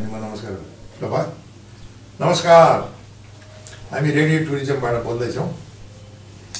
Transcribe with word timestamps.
भने 0.00 0.18
नमस्कार। 0.20 0.52
ल 1.02 1.04
नमस्कार। 2.20 2.80
हामी 3.90 4.10
रेडियो 4.10 4.38
टुरिज्मबाट 4.46 4.94
बोल्दैछौँ। 5.04 5.48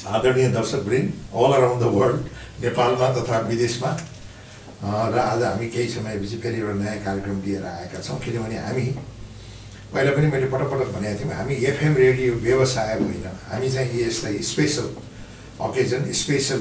आदरणीय 0.07 0.47
दर्शकवृन्द 0.51 1.09
अल 1.35 1.51
अराउन्ड 1.55 1.79
द 1.83 1.87
वर्ल्ड 1.95 2.19
नेपालमा 2.63 3.07
तथा 3.15 3.39
विदेशमा। 3.47 3.91
र 4.83 5.15
आज 5.19 5.43
हामी 5.43 5.67
केही 5.69 5.87
समयपछि 5.87 6.37
फेरि 6.43 6.59
एउटा 6.59 6.73
नयाँ 6.83 6.99
कार्यक्रम 7.03 7.41
लिएर 7.45 7.65
आएका 7.65 7.99
छौँ 7.99 8.19
किनभने 8.19 8.57
हामी 8.59 8.85
पहिला 9.93 10.11
पनि 10.15 10.27
मैले 10.27 10.47
पटक 10.51 10.67
पटक 10.71 10.89
भनेको 10.95 11.19
थियौँ 11.19 11.35
हामी 11.39 11.55
एफएम 11.71 11.93
रेडियो 11.95 12.33
व्यवसाय 12.43 12.93
होइन। 12.99 13.25
हामी 13.51 13.69
चाहिँ 13.71 13.99
यसलाई 14.03 14.37
स्पेसल 14.51 14.87
अकेजन 15.63 16.11
स्पेसल 16.11 16.59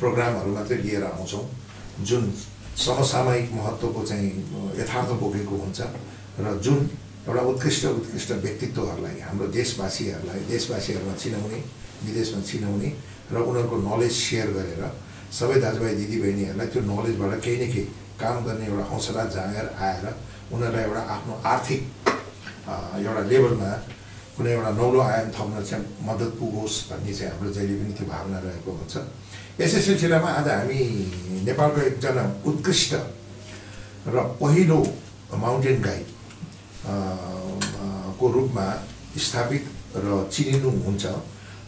प्रोग्रामहरू 0.00 0.50
मात्रै 0.52 0.78
लिएर 0.84 1.04
आउँछौँ। 1.04 1.44
जुन 2.04 2.32
समसामयिक 2.76 3.52
महत्त्वको 3.54 4.00
चाहिँ 4.10 4.30
यथार्थ 4.80 5.10
बोकेको 5.22 5.54
हुन्छ। 5.64 5.80
र 6.42 6.58
जुन 6.64 6.78
एउटा 7.28 7.42
उत्कृष्ट 7.52 7.84
उत्कृष्ट 7.86 8.30
व्यक्तित्वहरूलाई 8.44 9.16
हाम्रो 9.26 9.46
देशवासीहरूलाई 9.58 10.40
देशवासीहरूमा 10.50 11.14
चिनाउने 11.22 11.60
विदेशमा 12.06 12.40
चिनाउने 12.50 12.88
र 13.32 13.36
उनीहरूको 13.48 13.76
नलेज 13.88 14.12
सेयर 14.12 14.48
गरेर 14.56 14.82
सबै 15.38 15.56
दाजुभाइ 15.64 15.94
दिदीबहिनीहरूलाई 16.00 16.68
त्यो 16.72 16.82
नलेजबाट 16.90 17.32
केही 17.44 17.56
न 17.56 17.64
केही 17.72 17.84
काम 18.20 18.36
गर्ने 18.44 18.66
एउटा 18.66 18.84
हौसला 18.90 19.24
जाँगर 19.34 19.66
आएर 19.86 20.04
उनीहरूलाई 20.52 20.84
एउटा 20.84 21.02
आफ्नो 21.14 21.34
आर्थिक 21.54 21.80
एउटा 22.98 23.22
लेभलमा 23.30 23.70
कुनै 24.36 24.50
एउटा 24.50 24.70
नौलो 24.80 25.00
आयाम 25.00 25.28
थप्न 25.36 25.62
चाहिँ 25.70 25.86
मद्दत 26.06 26.32
पुगोस् 26.38 26.76
भन्ने 26.90 27.12
चाहिँ 27.14 27.30
हाम्रो 27.32 27.50
जहिले 27.56 27.74
पनि 27.80 27.92
त्यो 27.98 28.06
भावना 28.12 28.38
रहेको 28.44 28.70
हुन्छ। 28.78 28.94
यसै 29.60 29.80
सिलसिलामा 29.86 30.30
आज 30.40 30.48
हामी 30.50 30.78
नेपालको 31.46 31.80
एकजना 31.88 32.24
उत्कृष्ट 32.50 32.92
र 34.14 34.16
पहिलो 34.42 34.78
माउन्टेन 35.42 35.76
गाइड 35.86 36.06
को 38.18 38.24
रूपमा 38.36 38.66
स्थापित 39.26 39.64
र 40.04 40.06
चिनिनुहुन्छ 40.34 41.04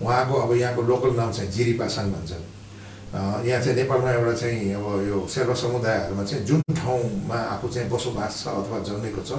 उहाँको 0.03 0.35
अब 0.45 0.51
यहाँको 0.61 0.83
लोकल 0.91 1.11
नाम 1.21 1.31
चाहिँ 1.33 1.51
जिरी 1.51 1.73
पासाङ 1.81 2.07
भन्छ 2.13 2.33
अ, 2.33 3.19
यहाँ 3.47 3.61
चाहिँ 3.63 3.77
नेपालमा 3.79 4.11
एउटा 4.19 4.33
चाहिँ 4.43 4.73
अब 4.77 4.87
यो 5.09 5.17
शेर्पा 5.35 5.55
समुदायहरूमा 5.63 6.25
चाहिँ 6.27 6.45
जुन 6.45 6.61
ठाउँमा 6.75 7.39
आफू 7.55 7.67
चाहिँ 7.75 7.89
बसोबास 7.91 8.33
छ 8.43 8.47
अथवा 8.61 8.79
जन्मेको 8.89 9.23
छ 9.23 9.33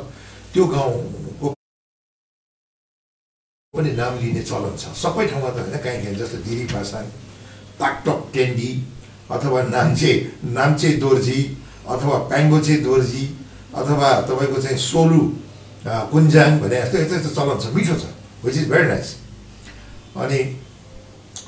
त्यो 0.55 0.63
गाउँको 0.73 1.47
पनि 3.73 3.91
नाम 3.99 4.13
लिने 4.23 4.41
चलन 4.49 4.73
छ। 4.81 4.95
सबै 5.03 5.27
ठाउँमा 5.27 5.49
त 5.51 5.57
होइन 5.67 5.77
काहीँ 5.83 5.99
काहीँ 6.03 6.15
जस्तो 6.17 6.37
दिरी 6.47 6.65
पासाङ 6.73 7.03
ताकटक 7.79 8.19
टेन्डी 8.33 8.71
अथवा 9.31 9.61
नाम्चे 9.65 10.13
नाम्चे 10.51 10.91
दोर्जी 10.97 11.39
अथवा 11.87 12.17
प्याङ्गोचे 12.29 12.75
दोर्जी 12.83 13.25
अथवा 13.73 14.09
तपाईँको 14.21 14.61
चाहिँ 14.61 14.77
सोलु 14.81 15.19
कुन्जाङ 16.11 16.59
भने 16.59 16.75
जस्तो 16.77 16.97
यस्तो 16.97 17.15
यस्तो 17.15 17.29
चलन 17.35 17.59
छ 17.59 17.73
मिठो 17.75 17.95
छ 17.95 18.05
विच 18.43 18.57
इज 18.57 18.69
भेरी 18.69 18.87
नाइस 18.87 19.15
अनि 20.15 20.39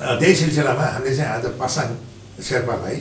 त्यही 0.00 0.34
सिलसिलामा 0.34 0.84
हामीले 0.86 1.16
चाहिँ 1.16 1.30
आज 1.30 1.44
पासाङ 1.58 1.88
शेर्पालाई 2.40 2.98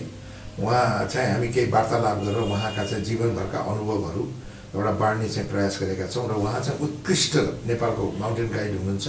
उहाँ 0.60 1.08
चाहिँ 1.08 1.32
हामी 1.32 1.48
केही 1.48 1.72
वार्तालाप 1.72 2.18
गरेर 2.24 2.44
उहाँका 2.44 2.84
चाहिँ 2.84 3.04
जीवनभरका 3.06 3.60
अनुभवहरू 3.64 4.24
एउटा 4.76 4.92
बाँड्ने 5.00 5.30
चाहिँ 5.30 5.50
प्रयास 5.50 5.80
गरेका 5.82 6.08
छौँ 6.08 6.28
र 6.28 6.34
उहाँ 6.36 6.60
चाहिँ 6.60 6.80
उत्कृष्ट 6.80 7.36
नेपालको 7.68 8.04
माउन्टेन 8.20 8.48
गाइड 8.50 8.78
हुनुहुन्छ 8.78 9.08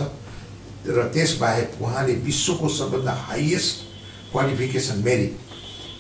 र 0.89 1.09
त्यसबाहेक 1.15 1.83
उहाँले 1.83 2.15
विश्वको 2.23 2.69
सबभन्दा 2.71 3.13
हाइएस्ट 3.27 3.90
क्वालिफिकेसन 4.33 5.03
मेरिट 5.05 5.33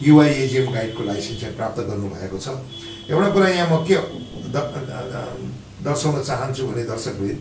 युआइएजिएम 0.08 0.66
गाइडको 0.72 1.02
लाइसेन्स 1.04 1.40
चाहिँ 1.40 1.56
प्राप्त 1.56 1.80
गर्नुभएको 1.90 2.38
छ। 2.38 2.48
एउटा 3.10 3.28
कुरा 3.34 3.48
यहाँ 3.48 3.68
म 3.72 3.84
के 3.86 3.96
दर्शाउन 5.84 6.22
चाहन्छु 6.22 6.66
भने 6.66 6.84
दर्शकहरू 6.84 7.34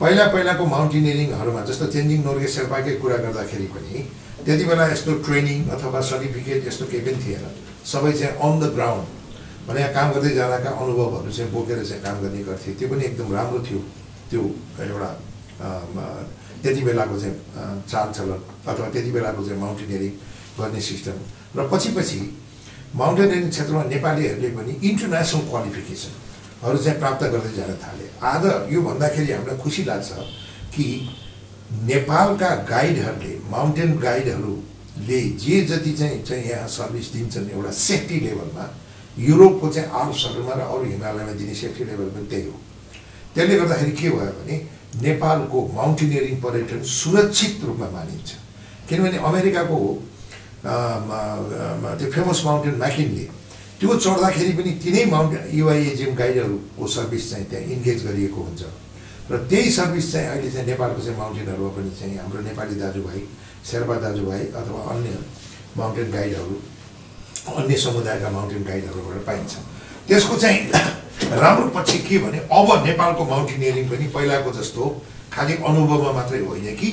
पहिला 0.00 0.24
पहिलाको 0.32 0.64
माउन्टेनियरिङहरूमा 0.66 1.60
जस्तो 1.68 1.86
तेन्जिङ 1.92 2.20
नोर्गे 2.24 2.48
शेर्पाकै 2.48 2.94
कुरा 3.02 3.16
गर्दाखेरि 3.24 3.66
पनि 3.74 4.04
त्यति 4.44 4.64
बेला 4.64 4.84
यस्तो 4.92 5.12
ट्रेनिङ 5.26 5.58
अथवा 5.76 6.00
सर्टिफिकेट 6.10 6.66
यस्तो 6.66 6.84
केही 6.90 7.02
पनि 7.06 7.18
थिएन। 7.24 7.44
सबै 7.84 8.12
चाहिँ 8.12 8.34
अन 8.40 8.54
द 8.60 8.72
ग्राउन्ड 8.76 9.04
भने 9.68 9.80
काम 9.96 10.08
गर्दै 10.12 10.32
जाँदाका 10.34 10.70
अनुभवहरू 10.82 11.30
चाहिँ 11.32 11.50
बोकेर 11.52 11.84
चाहिँ 11.84 12.02
काम 12.02 12.16
गर्ने 12.22 12.42
गर्थे 12.48 12.70
त्यो 12.80 12.88
पनि 12.88 13.04
एकदम 13.04 13.28
राम्रो 13.36 13.58
थियो 13.66 13.80
त्यो 14.30 14.42
एउटा 14.88 15.10
त्यति 15.60 16.80
बेलाको 16.88 17.16
चाहिँ 17.20 17.36
चालचलन 17.90 18.40
अथवा 18.70 18.88
त्यति 18.94 19.10
बेलाको 19.16 19.44
चाहिँ 19.46 19.60
माउन्टेनियरिङ 19.60 20.12
गर्ने 20.58 20.80
सिस्टम 20.88 21.16
र 21.56 21.68
पछि 21.72 21.88
पछि 21.96 22.20
माउन्टेनियरिङ 22.96 23.48
क्षेत्रमा 23.50 23.82
नेपालीहरूले 23.94 24.50
पनि 24.56 24.72
इन्टरनेसनल 24.88 25.42
क्वालिफिकेसनहरू 25.50 26.78
चाहिँ 26.84 26.98
प्राप्त 26.98 27.22
गर्दै 27.32 27.52
जान 27.56 27.72
थाले। 27.84 28.06
आज 28.32 28.44
यो 28.72 28.80
भन्दाखेरि 28.88 29.32
हामीलाई 29.32 29.56
खुसी 29.62 29.82
लाग्छ 29.90 30.10
कि 30.74 30.86
नेपालका 31.90 32.50
गाइडहरूले 32.72 33.32
माउन्टेन 33.50 33.90
गाइडहरूले 34.00 35.20
जे 35.44 35.60
जति 35.70 35.92
चाहिँ 36.00 36.22
चाहिँ 36.28 36.44
यहाँ 36.50 36.68
सर्भिस 36.68 37.12
दिन्छन् 37.12 37.50
एउटा 37.50 37.70
सेफ्टी 37.86 38.16
लेभलमा 38.26 38.64
युरोपको 39.18 39.68
चाहिँ 39.74 39.88
आल्प्सहरूमा 40.00 40.54
र 40.58 40.60
अरू 40.66 40.84
हिमालयमा 40.90 41.32
दिने 41.40 41.54
सेफ्टी 41.62 41.84
लेभल 41.84 42.08
पनि 42.16 42.26
त्यही 42.30 42.46
हो। 42.46 42.56
त्यसले 43.34 43.54
गर्दाखेरि 43.60 43.92
के 44.00 44.08
भयो 44.10 44.32
भने 44.38 44.56
नेपालको 45.02 45.58
माउन्टेनियरिङ 45.74 46.36
पर्यटन 46.40 46.82
सुरक्षित 46.82 47.64
रूपमा 47.64 47.88
मानिन्छ। 47.90 48.28
किनभने 48.88 49.18
अमेरिकाको 49.18 49.78
अम, 50.60 51.08
अम, 51.10 51.82
त्यो 51.98 52.10
फेमस 52.12 52.42
माउन्टेन 52.44 52.74
म्याकिनले 52.74 53.26
त्यो 53.80 53.96
चढ्दाखेरि 53.96 54.52
पनि 54.58 54.70
तिनै 54.84 55.04
माउन्टेन 55.14 55.42
युआइएजिएम 55.56 56.12
गाइडहरूको 56.14 56.86
सर्भिस 56.86 57.30
चाहिँ 57.30 57.46
त्यहाँ 57.50 57.64
इन्गेज 57.64 57.98
गरिएको 58.06 58.40
हुन्छ। 58.42 58.62
र 59.30 59.36
त्यही 59.48 59.70
सर्भिस 59.70 60.12
चाहिँ 60.12 60.28
अहिले 60.28 60.50
चाहिँ 60.50 60.66
नेपालको 60.66 61.00
चाहिँ 61.00 61.18
माउन्टेनहरूमा 61.18 61.70
पनि 61.76 61.90
चाहिँ 61.96 62.16
हाम्रो 62.18 62.40
नेपाली 62.50 62.74
दाजुभाइ 62.82 63.20
शेर्पा 63.70 63.96
दाजुभाइ 64.04 64.42
अथवा 64.58 64.80
अन्य 64.92 65.10
माउन्टेन 65.76 66.08
गाइडहरू 66.12 66.54
अन्य 67.56 67.76
समुदायका 67.76 68.28
माउन्टेन 68.30 68.62
गाइडहरूबाट 68.64 69.24
पाइन्छ। 69.26 69.52
त्यसको 70.08 70.36
चाहिँ 70.36 70.58
राम्रो 71.30 71.68
पक्ष 71.70 71.92
के 72.08 72.18
भने 72.18 72.38
अब 72.50 72.68
नेपालको 72.86 73.24
माउन्टेनियरिङ 73.24 73.88
पनि 73.88 74.06
पहिलाको 74.14 74.50
जस्तो 74.52 74.82
खालि 75.32 75.54
अनुभवमा 75.62 76.12
मात्रै 76.12 76.40
होइन 76.42 76.74
कि 76.76 76.90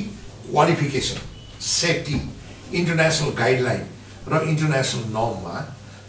क्वालिफिकेसन 0.52 1.18
सेफ्टी 1.58 2.18
इन्टरनेसनल 2.80 3.32
गाइडलाइन 3.42 3.84
र 4.30 4.42
इन्टरनेसनल 4.52 5.04
नर्ममा 5.18 5.56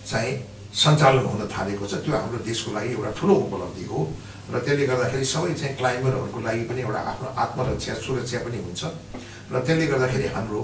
चाहिँ 0.04 0.34
सञ्चालन 0.76 1.24
हुन 1.24 1.48
थालेको 1.48 1.86
छ। 1.88 2.04
त्यो 2.04 2.12
हाम्रो 2.12 2.38
देशको 2.44 2.72
लागि 2.76 2.92
एउटा 2.92 3.10
ठुलो 3.16 3.34
उपलब्धि 3.48 3.84
हो 3.88 3.98
र 4.52 4.60
त्यसले 4.60 4.84
गर्दाखेरि 4.92 5.24
सबै 5.24 5.52
चाहिँ 5.56 5.74
क्लाइम्बरहरूको 5.80 6.40
लागि 6.44 6.62
पनि 6.68 6.80
एउटा 6.84 7.00
आफ्नो 7.12 7.28
आत्मरक्षा 7.32 7.94
सुरक्षा 8.04 8.38
पनि 8.44 8.58
हुन्छ 8.66 8.82
र 9.52 9.56
त्यसले 9.64 9.86
गर्दाखेरि 9.88 10.28
हाम्रो 10.36 10.60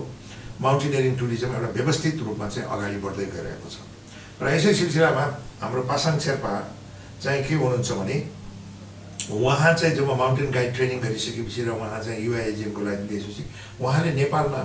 माउन्टेनियरिङ 0.60 1.14
टुरिज्म 1.16 1.50
एउटा 1.56 1.70
व्यवस्थित 1.80 2.16
रूपमा 2.28 2.46
चाहिँ 2.52 2.68
अगाडि 2.68 2.98
बढ्दै 3.00 3.26
गइरहेको 3.32 3.68
छ। 3.72 3.76
र 4.44 4.44
यसै 4.52 4.72
सिलसिलामा 4.84 5.24
हाम्रो 5.64 5.82
पासाङ 5.88 6.14
शेर्पा 6.20 6.52
चाहिँ 7.24 7.42
के 7.44 7.54
हुनुहुन्छ 7.54 7.92
भने 7.92 8.16
उहाँ 9.32 9.72
चाहिँ 9.72 9.94
जब 9.96 10.10
माउन्टेन 10.12 10.50
गाइड 10.52 10.74
ट्रेनिङ 10.76 11.00
गरिसकेपछि 11.00 11.62
र 11.64 11.70
उहाँ 11.72 12.00
चाहिँ 12.04 12.24
युआइएजिएमको 12.24 12.80
लागि 12.84 13.08
दिएपछि 13.08 13.44
उहाँले 13.80 14.12
नेपालमा 14.20 14.60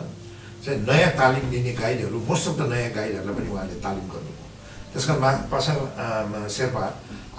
चाहिँ 0.66 0.80
नयाँ 0.84 1.12
तालिम 1.16 1.52
लिने 1.52 1.74
गाइडहरू 1.80 2.20
मोस्ट 2.28 2.48
अफ 2.50 2.56
द 2.60 2.68
नयाँ 2.68 2.92
गाइडहरूलाई 2.92 3.36
पनि 3.40 3.50
उहाँले 3.56 3.76
तालिम 3.80 4.06
गर्नुभयो। 4.12 4.48
त्यस 4.92 5.06
कारण 5.08 5.20
मा 5.22 5.32
पासाङ 5.48 5.78
शेर्पा 6.52 6.84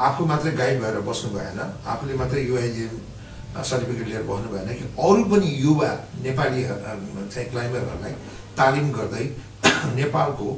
आफू 0.09 0.25
मात्रै 0.25 0.53
गाइड 0.57 0.81
भएर 0.81 0.97
बस्नु 1.05 1.29
भएन 1.37 1.61
आफूले 1.85 2.15
मात्रै 2.17 2.41
युआइजिएम 2.49 2.97
सर्टिफिकेट 3.61 4.07
लिएर 4.09 4.25
बस्नु 4.25 4.49
भएन 4.57 4.69
कि 4.81 4.85
अरू 4.97 5.23
पनि 5.29 5.49
युवा 5.61 5.91
नेपाली 6.25 6.63
चाहिँ 6.65 7.49
क्लाइम्बरहरूलाई 7.53 8.13
तालिम 8.57 8.91
गर्दै 8.97 9.25
नेपालको 10.01 10.49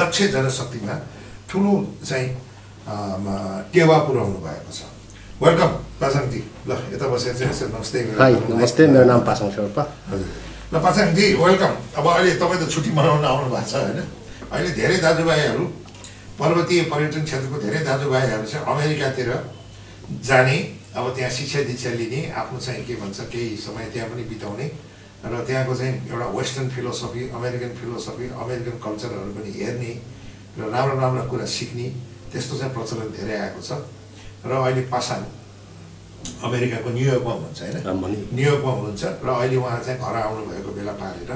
दक्ष 0.00 0.22
जनशक्तिमा 0.32 0.94
ठुलो 1.50 1.74
चाहिँ 2.00 2.45
टेवा 2.86 3.96
पुर्याउनु 4.06 4.38
भएको 4.46 4.70
छ। 4.70 4.80
वेलकम 5.42 5.70
पासाङजी 6.00 6.40
ल 6.68 6.70
यता 6.94 7.06
बसेर 7.10 7.34
चाहिँ 7.34 7.70
नमस्ते। 7.74 7.98
नमस्ते। 8.46 8.82
मेरो 8.86 9.04
नाम 9.10 9.20
पासाङ 9.26 9.50
शेर्पा। 9.50 9.82
हजुर। 10.10 10.28
ल 10.70 10.74
पासाङजी 10.86 11.26
वेलकम 11.34 11.72
अब 11.98 12.06
अहिले 12.06 12.32
तपाईँ 12.38 12.60
त 12.62 12.64
छुट्टी 12.70 12.90
मनाउन 12.94 13.24
आउनु 13.26 13.48
भएको 13.50 13.66
छ 13.66 13.74
होइन? 13.74 14.00
अहिले 14.54 14.70
धेरै 14.78 14.96
दाजुभाइहरू 15.02 15.64
पर्वतीय 16.38 16.82
पर्यटन 16.92 17.22
क्षेत्रको 17.26 17.56
धेरै 17.66 17.80
दाजुभाइहरू 17.90 18.44
चाहिँ 18.46 18.64
अमेरिकातिर 18.70 19.28
जाने 20.22 20.56
अब 20.94 21.04
त्यहाँ 21.16 21.30
शिक्षा 21.38 21.60
दीक्षा 21.66 21.90
लिने 22.00 22.20
आफ्नो 22.38 22.58
चाहिँ 22.62 22.84
के 22.86 22.94
भन्छ 23.02 23.18
केही 23.32 23.56
समय 23.66 23.90
त्यहाँ 23.92 24.08
पनि 24.14 24.22
बिताउने 24.30 24.66
र 25.26 25.34
त्यहाँको 25.42 25.74
चाहिँ 25.74 25.94
एउटा 26.06 26.26
western 26.38 26.68
philosophy 26.70 27.22
American 27.34 27.70
philosophy 27.82 28.26
American 28.30 28.74
कल्चरहरू 28.78 29.30
पनि 29.36 29.50
हेर्ने 29.58 29.92
र 30.54 30.60
राम्रो 30.70 30.94
राम्रो 31.02 31.22
कुरा 31.30 31.46
सिक्ने 31.50 31.86
त्यस्तो 32.32 32.54
चाहिँ 32.58 32.72
प्रचलन 32.74 33.08
धेरै 33.16 33.36
आएको 33.44 33.60
छ। 33.62 33.70
र 34.46 34.52
अहिले 34.52 34.82
पासाङ 34.92 35.20
अमेरिकाको 36.46 36.88
न्युयोर्कमा 36.96 37.32
हुनुहुन्छ 37.32 37.60
होइन? 37.62 37.76
न्युयोर्कमा 38.36 38.72
हुनुहुन्छ 38.76 39.02
र 39.24 39.28
अहिले 39.28 39.56
उहाँ 39.56 39.80
चाहिँ 39.86 39.98
घर 40.00 40.16
आउनुभएको 40.26 40.70
बेला 40.76 40.94
पारेर 41.00 41.30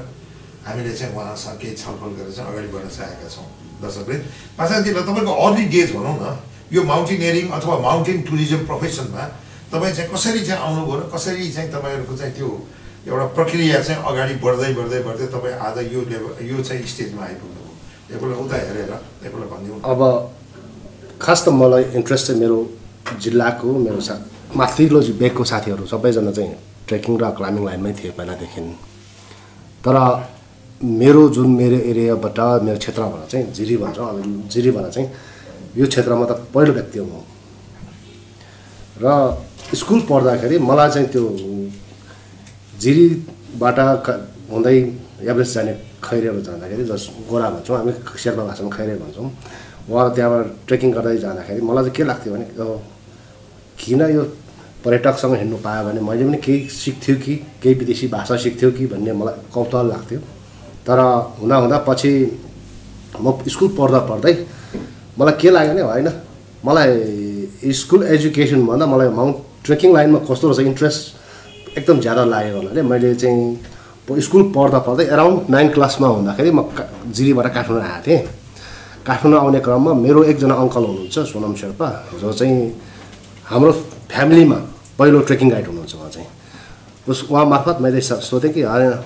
हामीले 0.67 0.93
चाहिँ 0.93 1.15
उहाँसँग 1.15 1.57
केही 1.61 1.75
छलफल 1.81 2.11
गरेर 2.19 2.33
चाहिँ 2.37 2.49
अगाडि 2.53 2.69
बढ्न 2.75 2.89
चाहेका 2.97 3.29
छौँ। 3.35 3.49
दर्शकले 3.81 4.17
पासाङजी 4.59 4.91
ल 4.93 4.99
तपाईँको 5.09 5.33
अर्ली 5.47 5.65
डेज 5.75 5.89
भनौँ 5.97 6.17
न 6.21 6.27
यो 6.75 6.81
माउन्टेनियरिङ 6.85 7.47
अथवा 7.57 7.77
माउन्टेन 7.87 8.19
टुरिज्म 8.29 8.61
प्रोफेसनमा 8.69 9.25
तपाईँ 9.73 9.95
चाहिँ 9.97 10.11
कसरी 10.13 10.41
चाहिँ 10.47 10.61
आउनुभयो 10.61 10.95
र 11.01 11.03
कसरी 11.15 11.47
चाहिँ 11.51 11.71
तपाईँहरूको 11.73 12.15
चाहिँ 12.21 12.35
त्यो 12.37 12.49
एउटा 13.09 13.27
प्रक्रिया 13.39 13.79
चाहिँ 13.81 14.03
अगाडि 14.05 14.35
बढ्दै 14.45 14.71
बढ्दै 14.79 15.01
बढ्दै 15.09 15.27
तपाईँ 15.35 15.57
आज 15.57 15.77
यो 15.95 16.01
लेभल 16.13 16.33
यो 16.45 16.59
चाहिँ 16.61 16.85
स्टेजमा 16.85 17.23
आइपुग्नुभयो? 17.25 17.73
एकपल्ट 18.13 18.37
उता 18.45 18.57
हेरेर 18.61 18.93
एकपल्ट 19.25 19.49
भनिदिनु 19.51 19.81
अब 19.81 20.01
खास 21.23 21.45
त 21.45 21.49
मलाई 21.53 21.85
इन्ट्रेस्ट 21.99 22.27
चाहिँ 22.27 22.41
मेरो 22.41 22.59
जिल्लाको 23.23 23.69
मेरो 23.87 24.01
सा 24.01 24.15
माथिल्लो 24.57 25.01
बेगको 25.21 25.45
साथीहरू 25.45 25.87
सबैजना 25.87 26.33
चाहिँ 26.33 26.55
ट्रेकिङ 26.89 27.13
र 27.23 27.31
क्लाइम्बिङ 27.39 27.65
लाइनमै 27.65 27.93
थिए 27.99 28.11
पहिलादेखि। 28.19 28.61
तर 29.85 29.97
मेरो 30.81 31.23
जुन 31.37 31.49
मेरो 31.61 31.79
एरियाबाट 31.91 32.39
मेरो 32.67 32.79
क्षेत्रबाट 32.79 33.29
चाहिँ 33.31 33.53
जिरी 33.53 33.77
भन्छ 33.83 33.99
अब 33.99 34.49
जिरीबाट 34.53 34.87
चाहिँ 34.95 35.09
यो 35.77 35.87
क्षेत्रमा 35.87 36.25
त 36.25 36.33
पहिलो 36.55 36.73
व्यक्ति 36.73 36.99
हो 36.99 37.05
म। 37.05 37.23
र 39.03 39.05
स्कुल 39.77 40.01
पढ्दाखेरि 40.09 40.57
मलाई 40.59 40.89
चाहिँ 40.91 41.09
त्यो 41.13 41.25
जिरीबाट 42.81 43.79
हुँदै 44.51 44.77
एभरेस्ट 45.31 45.55
जाने 45.55 45.73
खैरेहरू 46.05 46.41
जाँदाखेरि 46.49 46.85
जस 46.91 47.03
गोरा 47.29 47.49
भन्छौँ 47.55 47.77
हामी 47.77 47.93
शेर्पा 48.19 48.45
भाषामा 48.45 48.71
खैरे 48.77 48.95
भन्छौँ। 49.05 49.29
उहाँ 49.89 50.15
त्यहाँबाट 50.15 50.47
ट्रेकिङ 50.67 50.91
गर्दै 50.93 51.17
जाँदाखेरि 51.25 51.61
मलाई 51.61 51.85
चाहिँ 51.85 51.97
के 51.97 52.05
लाग्थ्यो 52.05 52.33
भने 52.35 52.47
किन 53.81 54.01
यो 54.11 54.23
पर्यटकसँग 54.85 55.35
हिँड्नु 55.37 55.57
पायो 55.65 55.85
भने 55.87 56.01
मैले 56.01 56.25
पनि 56.25 56.39
केही 56.45 56.69
सिक्थ्यो 56.69 57.17
कि 57.25 57.35
केही 57.63 57.75
विदेशी 57.81 58.07
भाषा 58.09 58.37
सिक्थ्यो 58.45 58.71
कि 58.77 58.87
भन्ने 58.93 59.13
मलाई 59.13 59.35
कौतूहल 59.55 59.87
लाग्थ्यो। 59.89 60.19
तर 60.87 60.99
हुँदा 61.41 61.57
हुँदा 61.57 61.79
पछि 61.89 62.13
म 63.21 63.33
स्कुल 63.49 63.69
पढ्दा 63.79 63.99
पढ्दै 64.11 64.35
मलाई 65.19 65.35
के 65.41 65.51
लाग्यो 65.51 65.73
भने 65.73 65.83
होइन 65.83 66.09
मलाई 66.65 67.73
स्कुल 67.73 68.03
एजुकेसनभन्दा 68.15 68.87
मलाई 68.87 69.09
माउन्ट 69.19 69.37
ट्रेकिङ 69.65 69.93
लाइनमा 69.95 70.19
कस्तो 70.29 70.49
रहेछ 70.49 70.67
इन्ट्रेस्ट 70.67 71.79
एकदम 71.79 72.01
ज्यादा 72.01 72.25
लागेको 72.25 72.59
हुनाले 72.59 72.83
मैले 72.83 73.15
चाहिँ 73.15 74.21
स्कुल 74.27 74.43
पढ्दा 74.57 74.79
पढ्दै 74.89 75.05
एराउन्ड 75.15 75.51
नाइन 75.55 75.69
क्लासमा 75.77 76.09
हुँदाखेरि 76.09 76.51
म 76.51 76.65
जिरीबाट 77.17 77.47
काठमाडौँ 77.55 77.85
आएको 77.85 78.07
थिएँ। 78.07 78.23
काठमाडौँ 79.07 79.41
आउने 79.41 79.61
क्रममा 79.65 79.93
मेरो 80.05 80.21
एकजना 80.31 80.55
अङ्कल 80.55 80.85
हुनुहुन्छ 80.85 81.19
सोनम 81.33 81.55
शेर्पा। 81.61 81.89
जो 82.21 82.33
चाहिँ 82.33 82.57
हाम्रो 83.51 83.73
फ्यामिलीमा 84.13 84.59
पहिलो 84.99 85.19
ट्रेकिङ 85.29 85.49
गाइड 85.51 85.67
हुनुहुन्छ 85.67 85.95
उहाँ 85.95 86.11
चाहिँ। 86.11 86.29
उस 87.09 87.19
उहाँ 87.31 87.45
मार्फत 87.53 87.77
मैले 87.81 88.01
सोधेँ 88.01 88.53
कि 88.55 88.63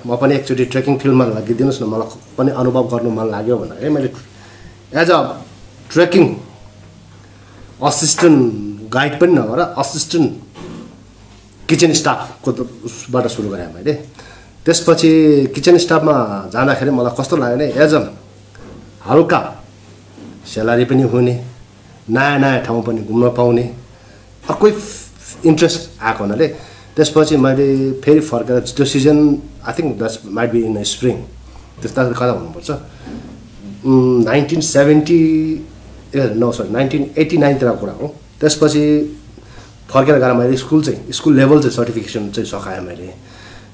म 0.06 0.16
पनि 0.20 0.34
एकचोटि 0.34 0.64
ट्रेकिङ 0.72 0.98
फिल्डमा 0.98 1.24
लागिदिनुहोस् 1.38 1.82
न 1.82 1.84
मलाई 1.94 2.08
पनि 2.36 2.50
अनुभव 2.60 2.84
गर्नु 2.92 3.10
मन 3.10 3.26
लाग्यो 3.30 3.56
भन्दाखेरि 3.58 3.90
मैले 3.94 4.08
as 5.00 5.10
a 5.10 5.18
trekking 5.92 6.24
assistant 7.88 8.40
guide 8.92 9.12
पनि 9.20 9.32
नभएर 9.38 9.60
असिस्टेन्ट 9.78 10.30
किचन 11.68 11.92
स्टाफको 12.00 12.50
उसबाट 12.86 13.26
सुरु 13.34 13.48
गरेँ 13.48 13.72
मैले। 13.74 13.92
त्यसपछि 14.66 15.10
किचन 15.54 15.76
स्टाफमा 15.78 16.14
जाँदाखेरि 16.52 16.90
मलाई 16.90 17.14
कस्तो 17.18 17.36
लाग्यो 17.36 17.56
भने 17.56 17.66
एज 17.84 17.94
अ 17.94 18.02
हल्का 19.08 19.40
स्यालेरी 20.54 20.84
पनि 20.90 21.02
हुने 21.12 21.34
नयाँ 22.10 22.38
नयाँ 22.38 22.62
ठाउँ 22.66 22.82
पनि 22.86 23.00
घुम्न 23.10 23.28
पाउने 23.36 23.64
अर्कै 24.50 24.70
इन्ट्रेस्ट 25.50 25.80
आएको 26.02 26.24
हुनाले 26.24 26.46
त्यसपछि 26.96 27.36
मैले 27.44 27.66
फेरि 28.04 28.20
फर्केर 28.30 28.58
त्यो 28.76 28.84
season 28.86 29.18
I 29.66 29.72
think 29.78 29.96
that's 29.98 30.18
might 30.36 30.50
be 30.52 30.60
in 30.64 30.82
spring 30.94 31.16
त्यस्ता 31.82 32.02
कता 32.10 32.30
हुनुपर्छ? 32.30 32.70
Nineteen 34.30 34.60
seventy 34.60 35.20
uh 36.14 36.22
no 36.38 36.50
sorry 36.56 36.70
nineteen 36.72 37.02
eighty 37.18 37.36
नाइनतिरको 37.36 37.76
कुरा 37.80 37.92
हो। 38.00 38.06
त्यसपछि 38.40 38.84
फर्केर 39.90 40.18
गएर 40.18 40.32
मैले 40.38 40.56
स्कुल 40.56 40.82
चाहिँ 40.84 41.12
स्कुल 41.12 41.36
लेभल 41.36 41.58
चाहिँ 41.60 41.74
सर्टिफिकेसन 41.76 42.30
चाहिँ 42.30 42.48
सकाएँ 42.50 42.80
मैले। 42.86 43.10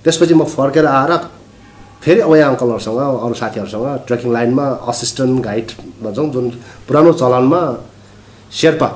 त्यसपछि 0.05 0.35
म 0.35 0.45
फर्केर 0.57 0.87
आएर 0.87 1.13
फेरि 2.03 2.21
अब 2.21 2.35
यहाँ 2.35 2.51
अङ्कलहरूसँग 2.51 2.99
अरू 2.99 3.35
साथीहरूसँग 3.35 3.87
ट्रेकिङ 4.07 4.33
लाइनमा 4.33 4.67
असिस्टेन्ट 4.89 5.43
गाइड 5.45 5.73
भन्छौँ 6.03 6.29
जुन 6.33 6.49
पुरानो 6.89 7.13
चलनमा 7.15 7.61
शेर्पा 8.53 8.89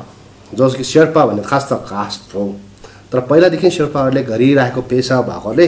जस 0.51 0.75
कि 0.77 0.85
शेर्पा 0.85 1.27
भन्ने 1.27 1.43
खास 1.45 1.69
त 1.71 1.81
कास्ट 1.85 2.35
हो 2.35 2.45
तर 3.13 3.21
पहिलादेखि 3.23 3.71
शेर्पाहरूले 3.71 4.23
गरिरहेको 4.25 4.81
पेसा 4.85 5.21
भएकोले 5.23 5.67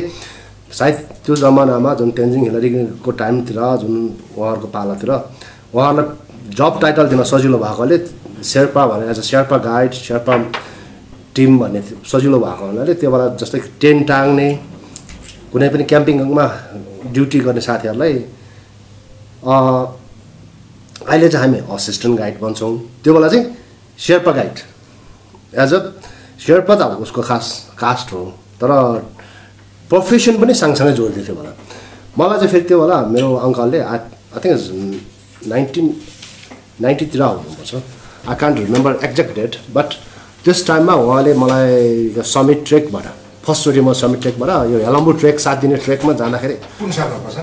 सायद 0.71 0.97
त्यो 1.23 1.37
जमानामा 1.37 1.95
जुन 1.95 2.11
तेन्जिङ 2.13 2.43
हिलरीको 2.45 3.11
टाइमतिर 3.15 3.59
जुन 3.81 3.95
उहाँहरूको 4.33 4.69
पालातिर 4.69 5.11
उहाँहरूलाई 5.11 6.55
जब 6.55 6.79
टाइटल 6.81 7.09
दिन 7.09 7.23
सजिलो 7.25 7.59
भएकोले 7.59 7.99
शेर्पा 8.45 8.87
भनेर 8.87 9.11
as 9.11 9.19
a 9.19 9.23
Sherpa 9.25 9.57
guide 9.63 9.93
Sherpa 10.01 10.37
team 11.37 11.59
भन्ने 11.59 11.83
सजिलो 12.07 12.39
भएको 12.41 12.67
हुनाले 12.67 12.95
त्यो 12.97 13.11
बेला 13.11 13.29
जस्तै 13.37 13.61
टेन्ट 13.81 14.07
टाङ्ने 14.09 14.49
कुनै 15.53 15.69
पनि 15.69 15.85
क्याम्पिङमा 15.85 16.47
ड्युटी 17.13 17.39
गर्ने 17.47 17.61
साथीहरूलाई 17.61 18.15
अहिले 21.07 21.29
चाहिँ 21.29 21.47
हामी 21.47 21.59
असिस्टेन्ट 21.75 22.19
गाइड 22.19 22.39
भन्छौँ 22.41 22.73
त्यो 23.05 23.15
बेला 23.15 23.29
चाहिँ 23.29 23.45
Sherpa 23.99 24.33
guide. 24.33 24.57
As 25.63 25.75
a 25.75 25.81
Sherpa 26.47 26.75
त 26.75 26.81
अब 26.83 27.01
उसको 27.03 27.23
खास 27.23 27.47
कास्ट 27.79 28.13
हो। 28.13 28.25
तर 28.61 28.71
प्रोफेसन 29.91 30.35
पनि 30.41 30.55
सँगसँगै 30.55 30.93
जोडिदियो 30.93 31.25
थियो 31.27 31.37
बेला। 31.37 31.53
मलाई 32.19 32.39
चाहिँ 32.39 32.51
फेरि 32.53 32.65
त्यो 32.69 32.81
बेला 32.81 32.97
मेरो 33.15 33.29
अङ्कलले 33.47 33.81
आई 33.81 33.99
आई 34.35 34.41
थिङ्क 34.45 34.61
नाइन्टिन 35.53 35.87
नाइन्टीतिर 36.81 37.23
हुनुपर्छ। 37.23 37.75
I 38.29 38.37
can't 38.41 38.59
remember 38.59 38.93
exact 39.07 39.35
date 39.39 39.53
but 39.77 39.89
त्यस 40.45 40.67
टाइममा 40.67 40.95
उहाँले 40.95 41.33
मलाई 41.43 41.73
यो 42.17 42.23
समिट 42.35 42.59
ट्रेकबाट 42.69 43.07
फर्स्टचोटि 43.47 43.81
म 43.81 43.93
समिट 43.95 44.21
ट्रेकबाट 44.23 44.51
यो 44.71 44.79
हेलम्बु 44.87 45.13
ट्रेक 45.23 45.37
सात 45.41 45.59
दिने 45.63 45.77
ट्रेकमा 45.87 46.13
जाँदाखेरि 46.21 46.55
कुन 46.83 46.91
सालमा 46.91 47.19
पर्छ? 47.25 47.37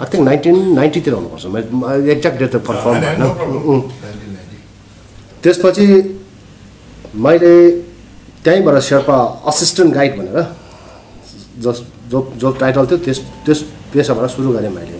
आई 0.00 0.06
थिङ्क 0.12 0.24
नाइन्टिन 0.28 0.56
नाइन्टीतिर 0.80 1.12
हुनुपर्छ। 1.14 1.44
मैले 1.52 2.12
एक्ज्याक्ट 2.12 2.38
डेट 2.40 2.50
त 2.54 2.56
फर्फर्म 2.64 2.96
भएन. 3.00 3.20
त्यसपछि 5.42 5.86
मैले 7.26 7.54
त्यहीँबाट 8.44 8.76
शेर्पा 8.88 9.16
असिस्टेन्ट 9.50 9.90
गाइड 9.94 10.12
भनेर 10.18 10.38
जस 11.64 11.78
जो 12.10 12.18
जो 12.40 12.48
टाइटल 12.60 12.86
थियो 12.88 12.98
त्यस 13.04 13.18
त्यस 13.44 13.60
पेसाबाट 13.92 14.30
सुरु 14.30 14.52
गरेँ 14.56 14.72
मैले। 14.72 14.98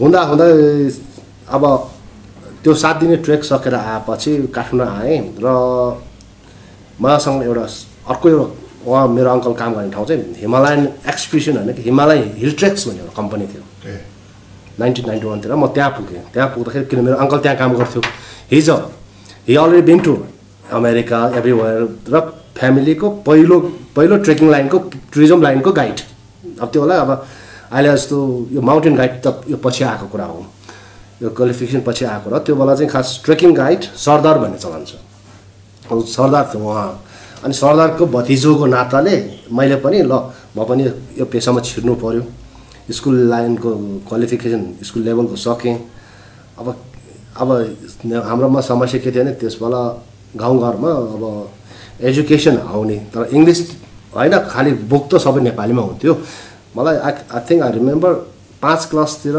हुँदा 0.00 0.20
हुँदै 0.32 0.50
अब 1.52 1.64
त्यो 2.64 2.72
सात 2.82 2.96
दिने 3.04 3.16
ट्रेक 3.26 3.44
सकेर 3.44 3.74
आएपछि 3.74 4.32
काठमाडौँ 4.54 4.96
आएँ 4.96 5.20
र 5.44 5.46
मसँग 7.02 7.42
एउटा 7.42 7.66
अर्को 8.08 8.28
एउटा 8.28 8.46
उहाँ 8.84 9.06
मेरो 9.08 9.30
अङ्कल 9.30 9.52
काम 9.54 9.74
गर्ने 9.74 9.90
ठाउँ 9.92 10.06
चाहिँ 10.06 10.34
हिमालयन 10.38 10.86
एक्सपिडिसन 11.08 11.56
होइन 11.56 11.72
कि 11.74 11.82
हिमालय 11.82 12.22
हिल 12.36 12.52
ट्रेक्स 12.54 12.86
भन्ने 12.88 13.00
एउटा 13.00 13.14
कम्पनी 13.16 13.46
थियो 13.46 13.62
नाइन्टिन 14.78 15.06
नाइन्टी 15.06 15.26
वानतिर 15.26 15.54
म 15.54 15.66
त्यहाँ 15.68 15.90
पुगेँ 15.92 16.22
त्यहाँ 16.32 16.48
पुग्दाखेरि 16.50 16.86
किन 16.86 17.00
मेरो 17.04 17.16
अङ्कल 17.18 17.38
त्यहाँ 17.38 17.58
काम 17.58 17.76
गर्थ्यो 17.76 18.02
हिजो 18.52 18.76
he 19.48 19.56
already 19.56 19.82
been 19.82 19.98
to 20.00 20.16
America 20.72 21.20
everywhere 21.36 21.80
र 22.08 22.20
फ्यामिलीको 22.54 23.10
पहिलो 23.26 23.60
पहिलो 23.96 24.16
ट्रेकिङ 24.24 24.50
लाइनको 24.50 24.78
टुरिज्म 25.12 25.42
लाइनको 25.42 25.72
गाइड 25.72 26.00
अब 26.60 26.68
त्यो 26.68 26.80
होला 26.82 26.96
अब 27.00 27.10
अहिले 27.72 27.90
जस्तो 27.90 28.16
यो 28.52 28.60
माउन्टेन 28.62 28.96
गाइड 28.96 29.14
त 29.22 29.44
यो 29.48 29.56
पछि 29.58 29.84
आएको 29.84 30.06
कुरा 30.08 30.24
हो 30.26 30.44
यो 31.22 31.30
क्वालिफिकेसन 31.30 31.80
पछि 31.86 32.04
आएको 32.06 32.30
र 32.30 32.38
त्यो 32.40 32.56
बेला 32.56 32.74
चाहिँ 32.74 32.90
खास 32.90 33.20
ट्रेकिङ 33.24 33.54
गाइड 33.54 33.82
सरदार 33.98 34.38
भन्ने 34.38 34.58
चलन 34.58 34.84
छ 34.84 34.92
सरदार 36.10 36.44
थियो 36.52 36.62
उहाँ 36.64 36.88
अनि 37.44 37.54
सरदारको 37.54 38.06
भतिजोको 38.06 38.66
नाताले 38.66 39.14
मैले 39.50 39.76
पनि 39.84 39.98
ल 40.02 40.12
म 40.56 40.64
पनि 40.68 40.82
यो 41.18 41.24
पेसामा 41.26 41.60
छिर्नु 41.60 41.94
पऱ्यो 42.02 42.22
स्कुल 42.92 43.16
लाइनको 43.30 43.70
क्वालिफिकेसन 44.08 44.62
स्कुल 44.86 45.02
लेभलको 45.02 45.36
सकेँ। 45.36 45.76
अब 46.60 46.66
अब 47.40 47.48
हाम्रोमा 48.28 48.60
समस्या 48.60 49.00
के 49.00 49.10
थियो 49.10 49.24
भने 49.24 49.32
त्यस 49.40 49.54
बेला 49.62 49.82
गाउँघरमा 50.36 50.90
अब 51.14 51.24
एजुकेसन 52.08 52.56
आउने 52.72 52.96
तर 53.14 53.28
इङ्ग्लिस 53.32 53.60
होइन 54.14 54.34
खालि 54.52 54.72
बुक 54.90 55.04
त 55.10 55.16
सबै 55.24 55.40
नेपालीमा 55.48 55.82
हुन्थ्यो। 55.82 56.12
मलाई 56.76 56.96
I 56.96 57.12
I 57.32 57.40
think 57.48 57.62
I 57.62 57.72
remember 57.72 58.12
पाँच 58.62 58.80
क्लासतिर 58.90 59.36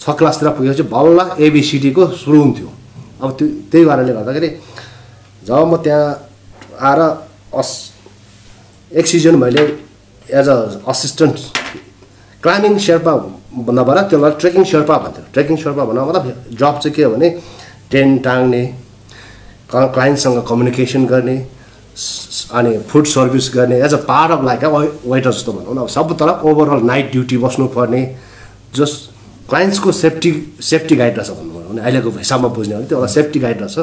छ 0.00 0.04
क्लासतिर 0.18 0.48
पुगेपछि 0.58 0.84
बल्ल 0.94 1.18
एबिसिडीको 1.46 2.06
सुरु 2.22 2.38
हुन्थ्यो। 2.42 2.68
अब 3.22 3.30
त्यो 3.38 3.46
त्यही 3.70 3.84
कारणले 3.86 4.12
गर्दाखेरि 4.12 4.50
जब 5.46 5.64
म 5.70 5.76
त्यहाँ 5.84 6.29
आएर 6.80 7.00
अस 7.60 7.70
एक 8.92 9.06
सिजन 9.06 9.34
मैले 9.44 9.62
as 10.40 10.48
a 10.48 10.56
assistant 10.88 11.36
climbing 12.42 12.78
Sherpa 12.86 13.12
नभएर 13.78 13.98
त्यसलाई 14.10 14.32
ट्रेकिङ 14.40 14.64
शेर्पा 14.72 14.96
भन्थ्यो। 15.04 15.24
ट्रेकिङ 15.32 15.56
शेर्पा 15.62 15.84
भन्दा 15.84 16.04
मतलब 16.04 16.24
जब 16.60 16.78
चाहिँ 16.78 16.94
के 16.96 17.02
हो 17.02 17.10
भने 17.14 17.28
टेन्ट 17.90 18.22
टाङ्ने 18.24 18.62
क्लाइन्टसँग 19.70 20.42
कम्युनिकेसन 20.48 21.06
गर्ने 21.06 21.36
अनि 22.58 22.72
फुड 22.90 23.06
सर्भिस 23.06 23.50
गर्ने 23.54 23.76
as 23.84 23.92
a 23.94 23.96
part 24.08 24.32
of 24.32 24.44
like 24.44 24.64
waiter 24.64 25.30
जस्तो 25.30 25.52
भनौँ 25.52 25.74
न 25.74 25.76
अब 25.80 25.88
सब 25.96 26.16
तरफ 26.18 26.44
ओभरअल 26.50 26.82
नाइट 26.86 27.06
ड्युटी 27.12 27.36
बस्नुपर्ने 27.44 28.02
जस 28.76 28.92
क्लाइन्ट्सको 29.50 29.92
सेफ्टी 29.92 30.30
सेफ्टी 30.70 30.96
गाइड 30.96 31.14
रहेछ 31.18 31.30
भन्नु। 31.30 31.49
भने 31.70 31.80
अहिलेको 31.82 32.10
हिसाबमा 32.18 32.48
बुझ्ने 32.56 32.74
हो 32.74 32.80
भने 32.80 32.88
त्यो 32.88 32.98
एउटा 32.98 33.12
सेफ्टी 33.12 33.38
गाइड 33.40 33.60
रहेछ 33.62 33.78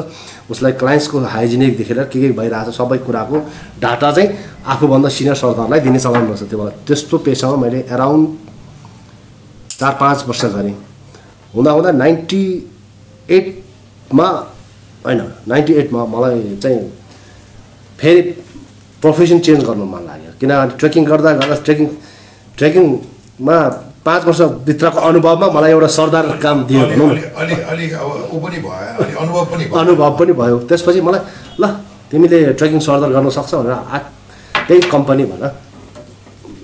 उसलाई 0.50 0.72
क्लाइन्ट्सको 0.80 1.18
हाइजेनिकदेखि 1.34 1.94
लिएर 1.94 2.06
के 2.12 2.20
के 2.20 2.30
भइरहेको 2.38 2.70
छ 2.70 2.76
सबै 2.76 2.98
कुराको 3.06 3.36
डाटा 3.80 4.10
चाहिँ 4.12 4.28
आफूभन्दा 4.66 5.08
सिनियर 5.08 5.36
सरकारलाई 5.42 5.80
दिने 5.80 5.98
चलन 5.98 6.24
रहेछ। 6.28 6.42
त्यो 6.50 6.58
बेला 6.58 6.72
त्यस्तो 6.86 7.18
पेसामा 7.26 7.56
मैले 7.64 7.78
एराउन्ड 7.90 8.26
चार 9.78 9.92
पाँच 10.00 10.24
वर्ष 10.28 10.44
गरेँ। 10.54 10.76
हुँदा 11.54 11.70
हुँदा 11.70 11.90
नाइन्टी 11.92 12.44
एटमा 13.30 14.28
होइन 15.04 15.20
नाइन्टी 15.48 15.72
एटमा 15.80 16.04
मलाई 16.12 16.56
चाहिँ 16.62 16.80
फेरि 17.98 18.22
प्रोफेसन 19.02 19.38
चेन्ज 19.46 19.64
गर्नु 19.64 19.84
मन 19.84 20.02
लाग्यो। 20.06 20.30
किनभने 20.40 20.76
ट्रेकिङ 20.78 21.04
गर्दा 21.04 21.32
गर्दा 21.40 21.56
ट्रेकिङ 21.66 21.86
ट्रेकिङमा 22.58 23.58
पाँच 24.08 24.24
वर्षभित्रको 24.24 24.98
अनुभवमा 25.04 25.46
मलाई 25.52 25.70
एउटा 25.76 25.88
सरदार 25.92 26.24
काम 26.40 26.64
दियो 26.64 26.82
भनौँ 26.88 27.08
अनुभव 28.08 29.44
पनि 29.44 29.64
भयो। 29.64 29.76
अनुभव 29.76 30.10
पनि 30.18 30.32
भयो। 30.32 30.56
त्यसपछि 30.68 31.00
मलाई 31.04 31.20
ल 31.60 31.64
तिमीले 32.10 32.38
ट्रेकिङ 32.56 32.80
सरदर 32.80 33.08
गर्न 33.12 33.28
सक्छौ 33.36 33.56
भनेर 33.60 33.72
आ 33.72 33.98
त्यही 34.64 34.80
कम्पनी 34.88 35.24
भन। 35.28 35.44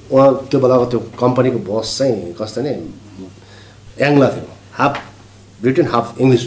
उहाँ 0.09 0.29
त्यो 0.49 0.59
बेलाको 0.61 0.85
त्यो 0.93 1.01
कम्पनीको 1.21 1.59
बस 1.69 1.89
चाहिँ 1.99 2.33
कस्तो 2.41 2.61
नि 2.65 2.73
एङ्ला 4.01 4.29
थियो। 4.35 4.49
Half 4.79 4.93
Britain 5.63 5.87
half 5.93 6.07
English 6.21 6.45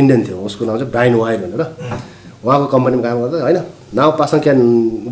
Indian 0.00 0.20
थियो। 0.26 0.36
उसको 0.50 0.62
नाम 0.66 0.76
चाहिँ 0.78 0.90
ब्राइन 0.90 1.14
वायर 1.14 1.38
भनेर। 1.46 1.62
उहाँको 2.42 2.66
कम्पनीमा 2.74 3.02
काम 3.06 3.16
गर्दा 3.22 3.38
होइन 3.46 3.58
now 3.94 4.08
Pasang 4.18 4.38
can 4.42 4.58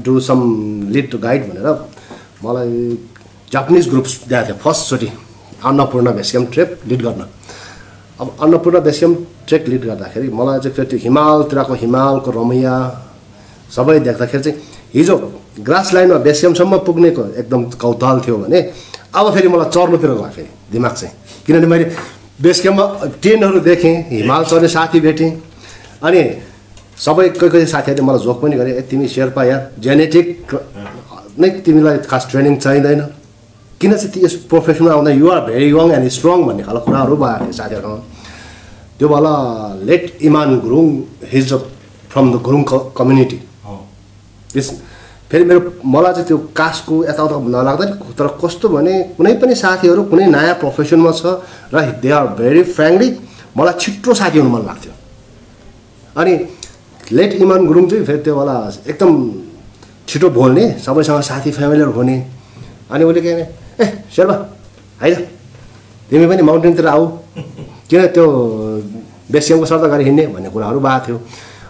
do 0.03 0.19
some 0.29 0.39
lead 0.95 1.15
guide 1.23 1.43
भनेर 1.51 1.69
मलाई 2.43 2.75
जापानिज 3.53 3.85
ग्रुप्स 3.91 4.13
दिएको 4.29 4.45
थियो 4.47 4.57
फर्स्टचोटि। 4.67 5.09
Annapurna 5.65 6.13
base 6.17 6.31
camp 6.31 6.53
trip 6.53 6.81
lead 6.89 7.03
गर्न। 7.03 7.23
अब 8.21 8.37
Annapurna 8.43 8.81
base 8.83 8.99
camp 8.99 9.27
trek 9.49 9.69
lead 9.69 9.85
गर्दाखेरि 9.85 10.29
मलाई 10.39 10.59
चाहिँ 10.61 10.87
त्यो 10.89 10.99
हिमालतिरको 11.03 11.75
हिमालको 11.83 12.31
रमैया 12.31 12.75
सबै 13.77 13.99
देख्दाखेरि 14.01 14.43
चाहिँ 14.43 14.59
हिजो 14.95 15.17
ग्रास 15.67 15.93
लाइनमा 15.95 16.19
बेस 16.27 16.41
क्याम्पसम्म 16.41 16.79
पुग्नेको 16.87 17.23
एकदम 17.41 17.63
कौतल 17.83 18.21
थियो 18.27 18.37
भने 18.39 18.61
अब 19.15 19.35
फेरि 19.35 19.49
मलाई 19.49 19.71
चढ्नुतिर 19.75 20.11
गयो 20.11 20.31
फेरि 20.37 20.49
दिमाग 20.73 20.93
चाहिँ। 20.93 21.15
किनभने 21.47 21.67
मैले 21.67 21.85
बेस 22.43 22.61
क्याम्पमा 22.63 22.87
ट्रेनहरू 23.23 23.61
देखेँ 23.61 23.95
हिमाल 24.11 24.45
चढ्ने 24.45 24.69
साथी 24.69 25.01
भेटेँ। 25.01 25.31
अनि 26.03 26.23
सबै 26.99 27.29
कोही 27.39 27.51
कोही 27.51 27.67
साथीहरूले 27.67 28.07
मलाई 28.07 28.23
जोक 28.25 28.41
पनि 28.43 28.57
गरे 28.57 28.81
तिमी 28.91 29.09
शेर्पा 29.09 29.45
या 29.45 29.57
जेनेटिक 29.79 30.55
नै 31.41 31.49
तिमीलाई 31.65 31.99
खास 32.11 32.27
ट्रेनिङ 32.31 32.57
चाहिँदैन। 32.57 33.01
किन 33.81 33.95
चाहिँ 33.95 34.11
ती 34.13 34.25
यस 34.25 34.35
प्रोफेसनमा 34.51 34.91
आउँदा 34.93 35.11
you're 35.13 35.41
very 35.47 35.67
young 35.71 35.91
and 35.93 36.09
strong 36.11 36.43
भन्ने 36.47 36.63
खालको 36.63 36.85
कुराहरू 36.85 37.17
भएको 37.17 37.45
थियो 37.45 37.53
साथीहरूसँग 37.53 38.03
त्यो 38.99 39.09
बेला 39.09 39.35
let 39.89 40.05
Iman 40.21 40.59
Gurung 40.61 40.87
he's 41.33 41.53
from 42.11 42.27
the 42.33 42.37
Gurung 42.43 42.63
community. 42.99 43.39
त्यस 44.53 44.69
फेरि 45.31 45.45
मेरो 45.45 45.61
मलाई 45.85 46.13
चाहिँ 46.13 46.27
त्यो 46.27 46.39
कास्टको 46.57 46.95
यताउता 47.05 47.37
नलाग्दा 47.47 47.85
नि 47.85 48.15
तर 48.19 48.27
कस्तो 48.43 48.69
भने 48.69 48.95
कुनै 49.15 49.33
पनि 49.39 49.55
साथीहरू 49.55 50.03
कुनै 50.11 50.27
नयाँ 50.27 50.55
प्रोफेसनमा 50.59 51.13
छ 51.13 51.39
र 51.71 51.77
दे 52.03 52.11
आर 52.11 52.27
भेरी 52.35 52.63
फ्रेङ्कली 52.75 53.09
मलाई 53.57 53.75
छिट्टो 53.79 54.15
साथी 54.15 54.39
हुनु 54.39 54.51
मन 54.51 54.63
लाग्थ्यो 54.67 54.93
अनि 56.17 56.33
लेट 57.13 57.33
इमान 57.39 57.61
गुरुङ 57.67 57.85
चाहिँ 57.91 58.05
फेरि 58.05 58.21
त्यो 58.25 58.35
बेला 58.35 58.57
एकदम 58.89 59.13
छिटो 60.09 60.29
बोल्ने 60.33 60.65
सबैसँग 60.81 61.21
साथी 61.31 61.51
फ्यामिलीहरू 61.53 61.93
हुने 61.93 62.17
अनि 62.91 63.05
उसले 63.05 63.21
के 63.21 63.33
ए 63.79 63.87
शेर्पा 64.15 64.35
आइज 65.03 65.19
तिमी 66.11 66.27
पनि 66.27 66.43
माउन्टेनतिर 66.43 66.87
आऊ 66.89 67.07
किन 67.91 68.07
त्यो 68.15 68.25
बेसियमको 69.31 69.67
सर्त 69.67 69.85
गरी 69.93 70.05
हिँड्ने 70.05 70.27
भन्ने 70.35 70.51
कुराहरू 70.51 70.81
भएको 70.81 71.07
थियो 71.07 71.17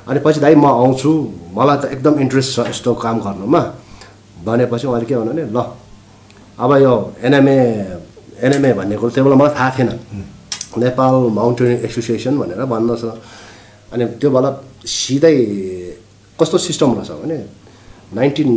अनि 0.09 0.21
पछि 0.25 0.41
दाइ 0.41 0.55
म 0.55 0.67
आउँछु 0.67 1.11
मलाई 1.53 1.77
त 1.79 1.85
एकदम 1.95 2.15
इन्ट्रेस्ट 2.25 2.51
छ 2.55 2.67
यस्तो 2.69 2.95
काम 2.97 3.17
गर्नुमा 3.21 3.61
भनेपछि 4.41 4.87
उहाँले 4.87 5.07
के 5.07 5.15
भन्नु 5.17 5.33
भने 5.33 5.45
ल 5.51 5.59
अब 6.59 6.73
यो 6.83 6.93
एनएमए 7.23 7.57
एनएमए 8.41 8.73
भन्ने 8.79 8.97
कुरो 8.97 9.11
त्यो 9.11 9.25
बेला 9.25 9.37
मलाई 9.37 9.55
थाहा 9.55 9.71
थिएन 9.77 9.91
नेपाल 10.79 11.15
माउन्टेनिङ 11.39 11.79
एसोसिएसन 11.85 12.35
भनेर 12.39 12.65
भन्दछ 12.73 13.05
अनि 13.93 14.05
त्यो 14.17 14.31
बेला 14.31 14.51
सिधै 14.87 15.35
कस्तो 16.39 16.59
सिस्टम 16.59 16.89
रहेछ 16.97 17.11
भने 17.21 17.39
नाइन्टिन 18.15 18.51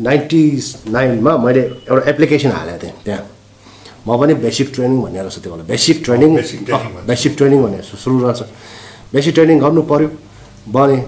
नाइन्टी 0.00 0.42
नाइनमा 0.92 1.32
मैले 1.44 1.62
एउटा 1.88 2.02
एप्लिकेसन 2.10 2.50
हालेको 2.50 2.78
थिएँ 2.82 2.94
त्यहाँ। 3.04 3.24
म 4.06 4.16
पनि 4.20 4.34
बेसिक 4.46 4.68
ट्रेनिङ 4.74 4.98
भन्ने 5.02 5.20
रहेछ 5.22 5.38
त्यो 5.42 5.50
बेला 5.52 5.64
बेसिक 5.66 5.96
ट्रेनिङ। 6.04 6.30
बेसिक 7.06 7.32
ट्रेनिङ 7.36 7.58
भन्ने। 7.62 7.80
सुरु 7.82 8.16
रहेछ। 8.22 8.40
बेसिक 9.14 9.34
ट्रेनिङ 9.34 9.58
गर्नु 9.64 9.82
पऱ्यो 9.90 10.08
भने 10.70 10.98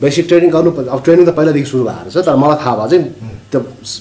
बेसिक 0.00 0.24
ट्रेनिङ 0.28 0.50
गर्नु 0.50 0.70
पर्यो 0.76 0.90
अब 0.92 1.00
ट्रेनिङ 1.04 1.24
त 1.26 1.30
पहिलादेखि 1.32 1.68
सुरु 1.72 1.84
भएको 1.84 2.04
रहेछ 2.04 2.26
तर 2.26 2.36
मलाई 2.36 2.58
थाहा 2.60 2.74
भयो 2.76 2.88
चाहिँ 2.92 3.04
त्यो 3.50 3.60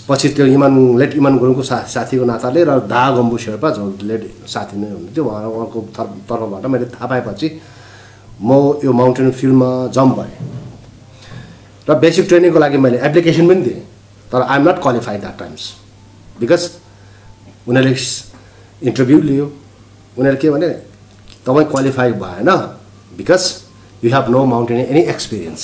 पछि 0.09 0.27
त्यो 0.35 0.45
इमान 0.57 0.73
लेट 0.99 1.11
इमान 1.15 1.33
गुरुङको 1.39 1.63
सा 1.63 1.77
साथीको 1.93 2.25
नाताले 2.25 2.63
र 2.67 2.79
दा 2.91 3.03
गम्बु 3.15 3.37
शेर्पा 3.37 3.69
जो 3.77 3.83
लेट 4.03 4.21
साथी 4.43 4.75
नै 4.81 4.87
हुनुहुन्थ्यो 4.91 5.23
उहाँ 5.23 5.47
उहाँको 5.47 5.79
तर्फ 5.95 6.11
तर्फबाट 6.27 6.65
मैले 6.73 6.85
थाहा 6.91 7.07
पाएपछि 7.07 7.47
म 8.41 8.49
यो 8.83 8.91
माउन्टेन 8.91 9.31
फिल्डमा 9.31 9.69
जम्प 9.95 10.11
भएँ। 10.19 10.33
र 11.87 11.91
बेसिक 12.03 12.27
ट्रेनिङको 12.27 12.59
लागि 12.59 12.77
मैले 12.83 12.97
एप्लिकेसन 13.07 13.47
पनि 13.47 13.61
दिएँ। 13.63 13.94
तर 14.35 14.41
I'm 14.41 14.67
not 14.67 14.81
qualified 14.83 15.19
that 15.21 15.37
times 15.39 15.61
because 16.39 16.63
उनीहरूले 17.67 17.95
इन्टरभ्यू 18.81 19.19
लियो। 19.21 19.45
उनीहरू 20.17 20.37
के 20.41 20.49
भने 20.51 20.69
तपाईँ 21.45 21.67
क्वालिफाई 21.71 22.11
भएन। 22.19 22.49
Because 23.17 23.43
you 24.03 24.11
have 24.11 24.25
no 24.29 24.43
mountain 24.45 24.79
any 24.79 25.01
experience 25.13 25.61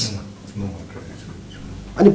अनि 1.99 2.09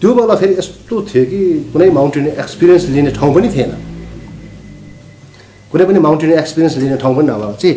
त्यो 0.00 0.14
बेला 0.14 0.34
फेरि 0.40 0.54
यस्तो 0.58 1.02
थियो 1.12 1.24
कि 1.32 1.40
कुनै 1.72 1.90
माउन्टेन 1.92 2.26
एक्सपिरियन्स 2.40 2.84
लिने 2.96 3.10
ठाउँ 3.20 3.34
पनि 3.34 3.48
थिएन। 3.54 3.72
कुनै 5.72 5.84
पनि 5.84 5.98
माउन्टेन 6.00 6.32
एक्सपिरियन्स 6.32 6.76
लिने 6.78 6.96
ठाउँ 6.96 7.14
पनि 7.16 7.26
नभएर 7.28 7.54
चाहिँ 7.60 7.74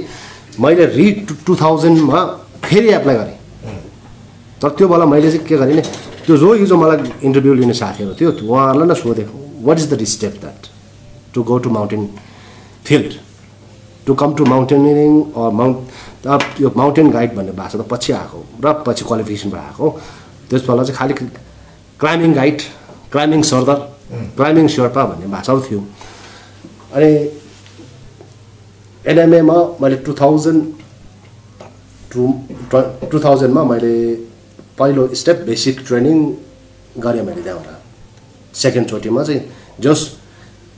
मैले 0.63 0.85
रि 0.95 1.11
टु 1.27 1.33
टु 1.45 1.55
थाउजन्डमा 1.61 2.19
फेरि 2.63 2.89
एप्लाई 2.93 3.15
गरेँ। 3.15 3.37
तर 4.61 4.69
त्यो 4.79 4.87
बेला 4.87 5.05
मैले 5.11 5.31
चाहिँ 5.31 5.45
के 5.47 5.57
गरेँ 5.57 5.75
नि 5.75 5.83
त्यो 6.25 6.37
जो 6.37 6.53
हिजो 6.53 6.75
मलाई 6.77 6.97
इन्टरभ्यू 7.27 7.53
लिने 7.53 7.73
साथीहरू 7.73 8.13
थियो 8.19 8.31
उहाँहरूलाई 8.43 8.87
नै 8.87 8.95
सोधेँ 8.95 9.27
what 9.61 9.77
is 9.79 9.85
the 9.91 10.03
step 10.13 10.33
that 10.41 10.67
to 11.33 11.43
go 11.43 11.57
to 11.59 11.69
mountain 11.69 12.01
field 12.85 13.13
to 14.07 14.13
come 14.15 14.33
to 14.35 14.45
mountaineering 14.45 15.11
or 15.35 15.51
mount 15.59 16.27
अब 16.27 16.41
यो 16.61 16.71
माउन्टेन 16.75 17.11
गाइड 17.11 17.35
भन्ने 17.35 17.51
भाषा 17.53 17.77
त 17.77 17.87
पछि 17.91 18.11
आएको 18.13 18.39
र 18.63 18.73
पछि 18.87 19.05
क्वालिफिकेसनबाट 19.05 19.61
आएको 19.61 19.89
त्यस 20.49 20.61
बेला 20.67 20.83
चाहिँ 20.83 20.97
खालि 20.97 21.13
क्लाइम्बिङ 21.99 22.33
गाइड 22.33 22.61
क्लाइम्बिङ 23.11 23.41
सरदार 23.51 23.79
क्लाइम्बिङ 24.37 24.67
शेर्पा 24.75 25.05
भन्ने 25.05 25.27
भाषाहरू 25.27 25.61
थियो 25.67 25.79
अनि 26.95 27.11
एनएमएमा 29.05 29.57
मैले 29.81 29.95
टु 30.05 30.13
थाउजन्ड 30.13 30.63
टु 32.11 32.33
टु 33.11 33.19
थाउजन्डमा 33.19 33.63
मैले 33.71 33.93
पहिलो 34.79 35.07
स्टेप 35.13 35.37
बेसिक 35.45 35.85
ट्रेनिङ 35.87 36.17
गरेँ 36.97 37.23
मैले 37.23 37.41
त्यहाँबाट। 37.41 38.55
सेकेन्डचोटिमा 38.55 39.23
चाहिँ 39.23 39.41
जस 39.79 39.99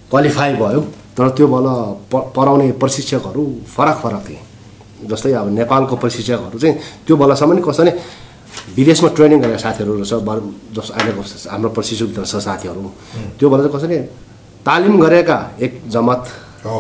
क्वालिफाई 0.10 0.54
भयो 0.56 0.82
तर 1.18 1.30
त्यो 1.38 1.48
बेला 1.48 1.74
प 2.12 2.14
पढाउने 2.36 2.72
प्रशिक्षकहरू 2.82 3.44
फरक 3.76 3.98
फरक 4.04 4.24
थिए। 4.28 4.40
जस्तै 5.08 5.32
अब 5.34 5.48
नेपालको 5.54 5.96
प्रशिक्षकहरू 5.96 6.60
चाहिँ 6.60 6.76
त्यो 7.08 7.16
बेलासम्म 7.18 7.54
नि 7.54 7.92
विदेशमा 8.76 9.10
ट्रेनिङ 9.16 9.40
गरेका 9.42 9.58
साथीहरू 9.58 9.94
रहेछ 10.00 10.14
जस 10.76 10.90
अहिलेको 10.92 11.22
हाम्रो 11.52 11.70
प्रशिक्षक 11.70 12.26
छ 12.26 12.36
साथीहरू। 12.48 12.82
त्यो 13.40 13.50
बेला 13.50 13.64
चाहिँ 13.64 13.76
कसरी 13.76 13.98
नि 13.98 14.08
तालिम 14.66 14.96
गरेका 15.02 15.38
एक 15.62 15.74
जमात 15.88 16.24
हो। 16.66 16.80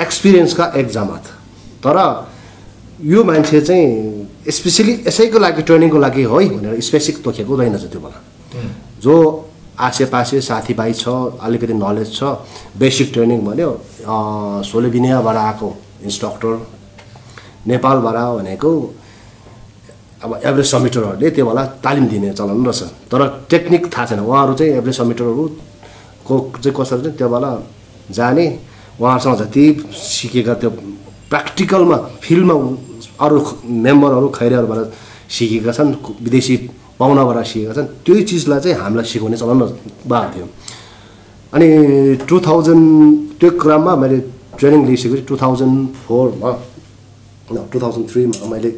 एक्सपिरियन्सका 0.00 0.64
एक 0.76 0.88
जमात। 0.88 1.24
तर 1.84 1.96
यो 3.02 3.24
मान्छे 3.24 3.60
चाहिँ 3.60 4.21
स्पेसली 4.48 4.92
यसैको 5.06 5.38
लागि 5.38 5.62
ट्रेनिङको 5.62 5.98
लागि 5.98 6.22
है 6.22 6.48
भनेर 6.48 6.80
स्पेसिक 6.80 7.22
तोकेको 7.24 7.56
रहेनछ 7.56 7.84
त्यो 7.92 8.00
बेला 8.00 8.18
जो 9.02 9.14
आसेपासे 9.80 10.40
साथीभाइ 10.40 10.92
छ 10.92 11.08
अलिकति 11.40 11.74
नलेज 11.74 12.08
छ 12.14 12.22
बेसिक 12.78 13.12
ट्रेनिङ 13.12 13.38
भन्यो 13.46 13.70
सोलेबिनियाबाट 14.70 15.36
आएको 15.36 15.68
इन्स्ट्रक्टर 16.04 16.52
नेपालबाट 17.66 18.16
भनेको 18.38 18.70
अब 20.24 20.40
एभरेज 20.44 20.66
समिटरहरूले 20.66 21.30
त्यो 21.30 21.46
बेला 21.46 21.64
तालिम 21.84 22.06
दिने 22.06 22.32
चलन 22.32 22.66
रहेछ। 22.66 22.82
तर 23.10 23.20
टेक्निक 23.50 23.86
थाहा 23.94 24.06
छैन। 24.06 24.20
उहाँहरू 24.20 24.54
चाहिँ 24.54 24.72
एभरेज 24.72 24.96
समिटरहरूको 24.96 26.34
चाहिँ 26.62 26.74
कसरी 26.78 27.02
चाहिँ 27.02 27.16
त्यो 27.18 27.28
बेला 27.28 27.50
जाने 28.10 28.46
उहाँहरूसँग 29.00 29.36
जति 29.42 29.64
सिकेका 29.94 30.54
त्यो 30.54 30.70
प्र्याक्टिकलमा 31.30 31.96
फिल्डमा 32.22 32.54
अरू 33.22 33.38
मेम्बरहरू 33.84 34.28
खैरेहरूबाट 34.38 34.80
सिकेका 35.30 35.72
छन् 35.72 35.90
विदेशी 36.20 36.56
पाहुनाबाट 36.98 37.38
सिकेका 37.46 37.74
छन् 37.74 37.88
त्यही 38.04 38.22
चिजलाई 38.28 38.60
चाहिँ 38.60 38.76
हामीलाई 38.78 39.06
सिकाउने 39.06 39.36
चलन 39.36 39.58
भएको 40.04 40.28
थियो 40.34 40.46
अनि 41.52 41.68
टु 42.28 42.36
थाउजन्ड 42.40 42.84
त्यो 43.40 43.50
क्रममा 43.62 43.92
मैले 44.02 44.18
ट्रेनिङ 44.58 44.80
लिइसकेपछि 44.86 45.24
टु 45.28 45.36
थाउजन्ड 45.36 45.76
फोरमा 46.04 46.50
टु 47.72 47.76
थाउजन्ड 47.80 48.06
थ्रीमा 48.10 48.46
मैले 48.48 48.70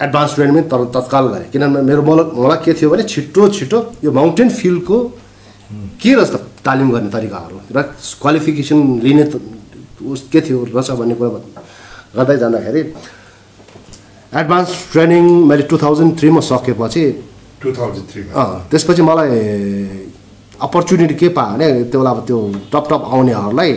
एडभान्स 0.00 0.34
ट्रेनिङ 0.34 0.54
पनि 0.54 0.62
तर 0.70 0.84
तत्काल 0.94 1.26
गरेँ 1.32 1.48
किनभने 1.52 1.82
मेरो 1.88 2.02
मलाई 2.02 2.26
मलाई 2.36 2.58
के 2.64 2.72
थियो 2.74 2.90
भने 2.90 3.04
छिटो 3.12 3.48
छिटो 3.56 3.78
यो 4.04 4.10
माउन्टेन 4.12 4.48
फिल्डको 4.50 4.98
के 6.00 6.14
रहेछ 6.14 6.32
तालिम 6.64 6.88
गर्ने 6.92 7.10
तरिकाहरू 7.10 7.56
र 7.70 7.82
क्वालिफिकेसन 8.20 8.78
लिने 9.04 9.24
के 10.32 10.40
थियो 10.40 10.58
रहेछ 10.66 10.90
भन्ने 11.00 11.14
कुरा 11.14 11.30
गर्दै 12.16 12.36
जाँदाखेरि 12.38 12.82
एडभान्स 14.40 14.70
ट्रेनिङ 14.92 15.24
मैले 15.48 15.62
टु 15.70 15.76
थाउजन्ड 15.84 16.18
थ्रीमा 16.18 16.40
सकेपछि 16.40 17.04
टु 17.62 17.68
थाउजन्ड 17.78 18.06
थ्रीमा 18.12 18.44
त्यसपछि 18.70 19.02
मलाई 19.08 19.30
अपर्च्युनिटी 20.66 21.14
के 21.20 21.28
पायो 21.36 21.52
भने 21.52 21.66
त्यो 21.90 21.98
बेला 22.00 22.10
अब 22.10 22.20
त्यो 22.26 22.38
टप 22.72 22.84
टप 22.90 23.02
आउनेहरूलाई 23.12 23.72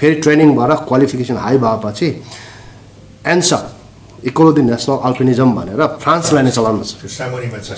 फेरि 0.00 0.14
ट्रेनिङ 0.24 0.48
भएर 0.58 0.72
क्वालिफिकेसन 0.88 1.36
हाई 1.46 1.56
भएपछि 1.64 2.08
एन्सा 3.32 3.58
इकोलोदी 4.30 4.62
नेसनल 4.62 4.96
अल्पिनिजम 5.08 5.50
भनेर 5.58 5.82
फ्रान्सलाई 6.02 6.42
नै 6.44 6.52
चलाउनु 6.58 6.84
छ। 6.84 6.92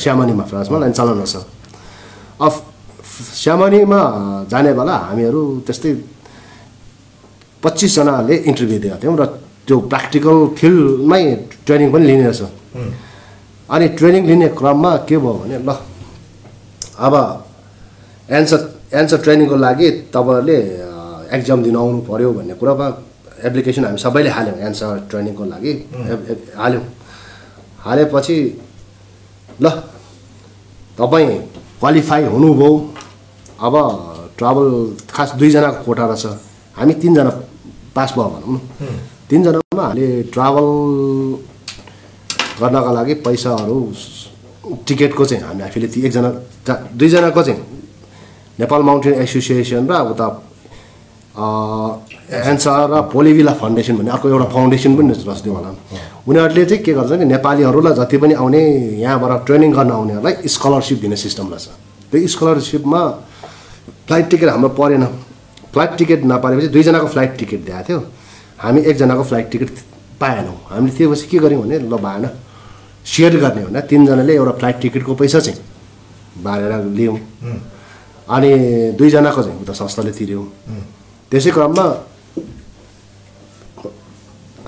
स्यामनीमा 0.02 0.44
फ्रान्समा 0.50 0.78
लाइन 0.82 0.92
चलाउनु 0.98 1.26
छ 1.32 1.36
अब 2.40 2.52
स्यामनीमा 3.44 4.00
जाने 4.50 4.72
बेला 4.78 4.96
हामीहरू 5.08 5.42
त्यस्तै 5.66 5.92
पच्चिसजनाले 7.62 8.34
इन्टरभ्यू 8.48 8.78
दिएका 8.82 8.98
थियौँ 9.02 9.16
र 9.20 9.22
त्यो 9.66 9.76
प्र्याक्टिकल 9.92 10.36
फिल्डमै 10.58 11.22
ट्रेनिङ 11.66 11.88
पनि 11.92 12.04
लिने 12.06 12.24
रहेछ। 12.28 12.42
अनि 13.74 13.86
ट्रेनिङ 13.98 14.22
लिने 14.30 14.48
क्रममा 14.58 14.92
के 15.08 15.16
भयो 15.22 15.32
भने 15.40 15.56
ल 15.58 15.70
अब 17.06 17.14
एन्सर 18.28 18.60
एन्सर 18.98 19.18
ट्रेनिङको 19.24 19.56
लागि 19.66 19.88
तपाईँहरूले 20.14 20.58
एक्जाम 21.36 21.58
दिन 21.62 21.76
आउनु 21.76 22.00
पऱ्यो 22.08 22.30
भन्ने 22.36 22.54
कुरामा 22.60 22.86
एप्लिकेसन 23.48 23.84
हामी 23.84 23.98
सबैले 24.04 24.30
हाल्यौँ 24.36 24.58
एन्सर 24.66 24.90
ट्रेनिङको 25.10 25.44
लागि। 25.52 25.72
हाल्यौँ। 26.62 26.84
हालेपछि 27.84 28.36
ल 29.62 29.66
तपाईँ 30.98 31.30
क्वालिफाई 31.80 32.22
हुनुभयो। 32.34 32.70
अब 33.66 33.74
ट्राभल 34.38 34.68
खास 35.14 35.28
दुईजनाको 35.38 35.80
कोटा 35.86 36.04
रहेछ। 36.06 36.24
हामी 36.76 36.94
तिनजना 37.00 37.30
पास 37.96 38.10
भयो 38.16 38.28
भनौँ 38.34 38.52
न। 38.52 38.60
तिनजनामा 39.30 39.82
हामीले 39.82 40.22
ट्राभल 40.32 40.66
गर्नका 42.60 42.92
लागि 42.92 43.14
पैसाहरू 43.26 43.76
टिकटको 44.86 45.24
चाहिँ 45.24 45.42
हामी 45.44 45.62
आफैले 45.66 45.88
ती 45.94 46.00
एकजना 46.06 46.30
दुईजनाको 46.98 47.42
चाहिँ 47.42 47.60
नेपाल 48.60 48.80
माउन्टेन 48.88 49.14
एसोसिएसन 49.24 49.84
र 49.90 49.92
उता 50.12 50.26
एन्सर 52.50 52.80
र 52.92 53.00
पोलिभिला 53.12 53.52
फाउन्डेसन 53.60 53.96
भन्ने 53.96 54.10
अर्को 54.12 54.28
एउटा 54.28 54.46
फाउन्डेसन 54.52 54.92
पनि 54.96 55.14
त्यो 55.16 55.52
होला। 55.52 55.70
उनीहरूले 56.28 56.64
चाहिँ 56.64 56.82
के 56.84 56.92
गर्छ 56.92 57.12
कि 57.18 57.24
नेपालीहरूलाई 57.24 57.94
जति 57.98 58.16
पनि 58.22 58.34
आउने 58.36 58.60
यहाँबाट 59.00 59.32
ट्रेनिङ 59.46 59.70
गर्न 59.72 59.90
आउनेहरूलाई 59.90 60.48
स्कलरसिप 60.48 60.98
दिने 61.00 61.16
सिस्टम 61.16 61.46
रहेछ। 61.52 61.66
त्यो 62.12 62.26
स्कलरसिपमा 62.34 63.00
फ्लाइट 64.06 64.26
टिकट 64.30 64.48
हाम्रो 64.48 64.68
परेन। 64.78 65.04
फ्लाइट 65.72 65.92
टिकट 65.98 66.20
नपारेपछि 66.30 66.68
दुईजनाको 66.68 67.06
फ्लाइट 67.14 67.32
टिकट 67.38 67.60
दिएको 67.66 67.82
थियो। 67.88 68.00
हामी 68.62 68.80
एकजनाको 68.80 69.22
फ्लाइट 69.30 69.50
टिकट 69.52 69.70
पाएनौँ। 70.20 70.56
हामीले 70.70 70.92
त्यो 70.96 71.10
पछि 71.10 71.26
के 71.26 71.38
गऱ्यौँ 71.44 71.62
भने 71.62 71.78
ल 71.78 71.94
भएन 71.98 72.24
सेयर 73.04 73.36
गर्ने 73.42 73.62
भने 73.66 73.80
तिनजनाले 73.90 74.34
एउटा 74.34 74.52
फ्लाइट 74.58 74.76
टिकटको 74.82 75.14
पैसा 75.20 75.38
चाहिँ 75.40 75.58
बारेर 76.46 76.72
लियौँ। 76.98 77.18
अनि 78.30 78.50
दुईजनाको 78.98 79.42
चाहिँ 79.42 79.60
उता 79.62 79.72
संस्थाले 79.74 80.12
तिर्यौँ। 80.14 80.46
त्यसै 81.30 81.50
क्रममा 81.50 81.84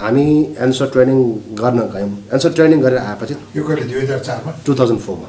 हामी 0.02 0.26
एन्सर 0.58 0.86
ट्रेनिङ 0.92 1.18
गर्न 1.54 1.78
गयौँ। 1.94 2.12
एन्सर 2.34 2.52
ट्रेनिङ 2.56 2.78
गरेर 2.82 2.98
आएपछि 2.98 3.34
यो 3.56 3.62
कहिले 3.62 3.82
दुई 3.86 4.00
हजार 4.02 4.18
चारमा? 4.26 4.50
टु 4.66 4.74
थाउजन्ड 4.74 5.00
फोरमा 5.06 5.28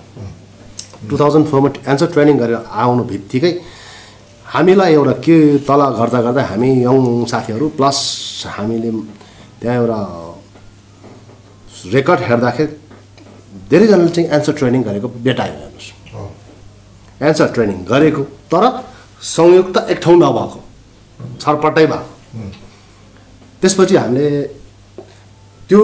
टु 1.10 1.17
थाउजन्ड 1.22 1.45
फोरमा 1.48 1.69
एन्सर 1.91 2.07
ट्रेनिङ 2.13 2.36
गरेर 2.41 2.57
आउनु 2.65 3.03
बित्तिकै 3.05 3.53
हामीलाई 4.45 4.93
एउटा 4.93 5.13
के 5.25 5.36
तल 5.69 5.82
गर्दा 5.99 6.19
गर्दा 6.25 6.41
हामी 6.49 6.69
यङ 6.84 6.97
साथीहरू 7.32 7.65
प्लस 7.78 7.97
हामीले 8.55 8.91
त्यहाँ 9.62 9.77
एउटा 9.77 9.99
रेकर्ड 11.93 12.19
हेर्दाखेरि 12.29 12.73
धेरैजनाले 13.69 14.10
चाहिँ 14.15 14.29
एन्सर 14.36 14.53
ट्रेनिङ 14.60 14.81
गरेको 14.84 15.08
भेटायो 15.25 15.53
हेर्नुहोस्। 15.53 15.89
एन्सर 17.27 17.47
ट्रेनिङ 17.55 17.77
गरेको 17.91 18.23
तर 18.51 18.63
संयुक्त 19.36 19.77
एक 19.91 19.99
ठाउँ 20.03 20.17
नभएको 20.23 20.60
छरपट्टै 21.41 21.86
भएको। 21.91 22.10
त्यसपछि 23.62 23.95
हामीले 23.95 24.27
त्यो 25.69 25.81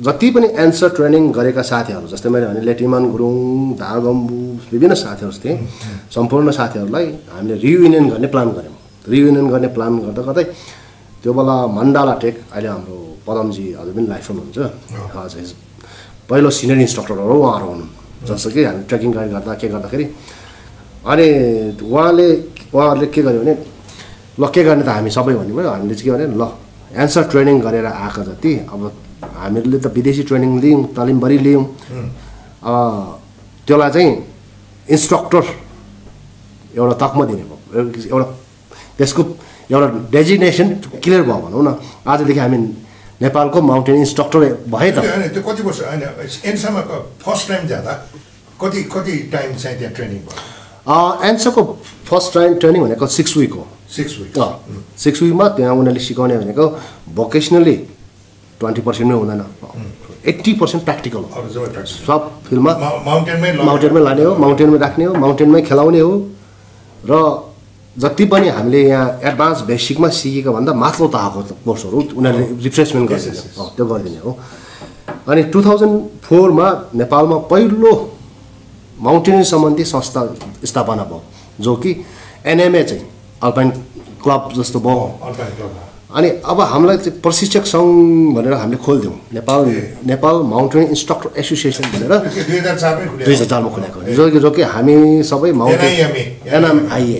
जति 0.00 0.28
पनि 0.34 0.48
एन्सर 0.64 0.88
ट्रेनिङ 0.96 1.22
गरेका 1.38 1.62
साथीहरू 1.70 2.06
जस्तै 2.08 2.28
मैले 2.32 2.46
भने 2.46 2.60
लेटिमान 2.68 3.04
गुरुङ 3.12 3.36
धागम्बु 3.76 4.36
विभिन्न 4.72 4.94
साथीहरू 4.96 5.32
थिएँ 5.44 5.56
सम्पूर्ण 6.14 6.50
साथीहरूलाई 6.58 7.06
हामीले 7.32 7.56
रियुनियन 7.64 8.08
गर्ने 8.10 8.28
प्लान 8.34 8.48
गऱ्यौँ। 8.56 8.76
रियुनियन 9.08 9.46
गर्ने 9.52 9.68
प्लान 9.76 9.92
गर्दा 10.04 10.22
गर्दै 10.22 10.44
त्यो 11.22 11.32
बेला 11.36 11.56
मण्डाला 11.76 12.14
टेक 12.22 12.36
अहिले 12.52 12.68
हाम्रो 12.68 12.96
पदमजी 13.26 13.64
हजुर 13.80 13.92
पनि 13.96 14.06
लाइफ 14.12 14.26
हुनुहुन्छ। 14.30 14.58
हजुर 15.16 15.44
पहिलो 16.28 16.48
सिनियर 16.58 16.78
इन्स्ट्रक्टरहरू 16.86 17.34
उहाँहरू 17.44 17.66
हुनु। 17.72 17.86
जस्तो 18.28 18.48
कि 18.54 18.60
हामी 18.64 18.82
ट्रेकिङ 18.88 19.10
गाइड 19.16 19.30
गर्दा 19.34 19.52
के 19.60 19.68
गर्दाखेरि 19.74 20.04
अनि 21.12 21.26
उहाँले 21.80 22.26
उहाँहरूले 22.74 23.06
के 23.14 23.20
गर्यो 23.26 23.40
भने 23.40 23.54
ल 24.40 24.42
के 24.54 24.60
गर्ने 24.64 24.84
त 24.84 24.88
हामी 24.96 25.10
सबै 25.10 25.34
भन्ने 25.40 25.52
भयो 25.56 25.68
हामीले 25.68 25.94
चाहिँ 25.94 26.08
के 26.08 26.12
भने 26.16 26.26
ल 26.40 26.44
एन्सर 27.00 27.22
ट्रेनिङ 27.32 27.56
गरेर 27.60 27.86
आएको 27.86 28.22
जति 28.28 28.52
अब 28.72 28.80
हामीहरूले 29.40 29.78
त 29.84 29.86
विदेशी 29.96 30.22
ट्रेनिङ 30.28 30.50
लियौँ 30.64 30.80
तालिमभरि 30.96 31.38
लियौँ। 31.46 31.64
त्यसलाई 33.66 33.90
चाहिँ 33.96 34.10
इन्स्ट्रक्टर 34.94 35.44
एउटा 36.76 36.94
तकमा 37.02 37.24
दिने 37.28 37.44
भयो। 37.50 37.80
एउटा 38.12 38.26
त्यसको 38.98 39.22
एउटा 39.70 39.88
डेजिग्नेसन 40.10 40.68
क्लियर 41.02 41.22
भयो 41.22 41.38
भनौँ 41.46 41.62
न। 41.62 41.68
आजदेखि 42.06 42.40
हामी 42.40 42.58
नेपालको 43.22 43.58
माउन्टेन 43.62 43.96
इन्स्ट्रक्टर 43.96 44.40
भए 44.68 44.90
त। 44.92 44.98
त्यो 45.34 45.42
कति 45.42 45.62
वर्ष 45.62 45.80
होइन 45.86 46.02
एनसामा 46.50 46.80
फर्स्ट 47.24 47.48
टाइम 47.48 47.66
जाँदा 47.68 47.92
कति 48.60 48.82
कति 48.94 49.14
टाइम 49.32 49.54
चाहिँ 49.56 49.76
त्यहाँ 49.78 49.94
ट्रेनिङ 49.94 50.18
भयो? 50.26 50.38
एन्सरको 51.28 51.62
फर्स्ट 52.08 52.34
टाइम 52.34 52.54
ट्रेनिङ 52.60 52.80
भनेको 52.84 53.06
सिक्स 53.06 53.36
विक 53.36 53.52
हो। 53.54 53.66
सिक्स 53.96 54.12
विक 54.18 54.30
सिक्स 54.98 55.22
विकमा 55.22 55.46
त्यहाँ 55.56 55.74
उनीहरूले 55.74 56.00
सिकाउने 56.00 56.36
भनेको 56.38 56.64
भोकेसनली 57.14 57.76
ट्वेन्टी 58.60 58.82
पर्सेन्टमै 58.82 59.16
हुँदैन। 59.18 59.42
एट्टी 60.30 60.52
पर्सेन्ट 60.60 60.84
प्र्याक्टिकल 60.84 61.22
हो। 61.24 61.28
सब 61.86 62.20
फिल्डमा 62.48 62.72
माउन्टेनमै। 63.06 63.52
माउन्टेनमै 63.68 64.00
लाने 64.04 64.22
हो। 64.24 64.34
माउन्टेनमै 64.36 64.78
राख्ने 64.78 65.04
हो 65.04 65.14
माउन्टेनमै 65.14 65.62
खेलाउने 65.68 66.00
हो। 66.00 66.12
र 67.04 67.12
जति 67.98 68.24
पनि 68.32 68.48
हामीले 68.48 68.82
यहाँ 68.88 69.20
एडभान्स 69.24 69.60
बेसिकमा 69.66 70.08
सिकेको 70.08 70.52
भन्दा 70.52 70.72
माथिल्लो 70.74 71.08
तहको 71.10 71.40
कोर्सहरू 71.64 71.98
उनीहरूले 72.16 72.46
रिफ्रेसमेन्ट 72.64 73.08
गरिदिने 73.10 73.36
yes, 73.36 73.46
yes. 73.46 73.58
हो 73.58 73.64
त्यो 73.76 73.86
गरिदिने 73.86 74.18
हो। 74.24 74.38
अनि 75.28 75.42
टु 75.52 75.62
थाउजन्ड 75.64 75.96
फोरमा 76.24 76.68
नेपालमा 76.94 77.38
पहिलो 77.50 77.92
माउन्टेनिङ 79.02 79.42
सम्बन्धी 79.52 79.84
संस्था 79.84 80.20
स्थापना 80.70 81.04
भयो 81.10 81.22
जो 81.60 81.76
कि 81.82 81.90
एनएमए 82.46 82.82
चाहिँ 82.84 83.04
अल्पाइन 83.42 83.70
क्लब 84.22 84.52
जस्तो 84.56 84.80
भयो। 84.80 85.04
अनि 86.10 86.28
अब 86.42 86.60
हामीलाई 86.60 86.96
चाहिँ 86.98 87.20
प्रशिक्षक 87.22 87.64
सङ्घ 87.70 88.34
भनेर 88.36 88.52
हामीले 88.52 88.78
खोलिदिउँ। 88.82 89.14
Nepal 89.34 89.60
Nepal 90.10 90.36
mountain 90.52 90.82
instructor 90.90 91.38
association 91.40 91.84
भनेर 91.92 92.12
दुई 92.34 92.58
हजार 92.58 92.76
चारमै 93.46 93.70
खोलेको। 93.70 93.98
जो 94.18 94.30
कि 94.30 94.38
जो 94.42 94.50
कि 94.50 94.62
हामी 94.74 94.96
सबै 95.30 95.52
माउन्टेन 95.52 95.90
एनएमआइए। 96.56 97.18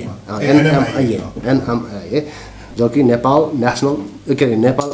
एनएमआइए। 0.50 1.18
एनएमआइए। 1.50 2.26
जो 2.78 2.88
कि 2.88 3.02
नेपाल 3.02 3.40
नेसनल 3.62 3.94
के 4.34 4.44
अरे 4.44 4.56
Nepal 4.66 4.90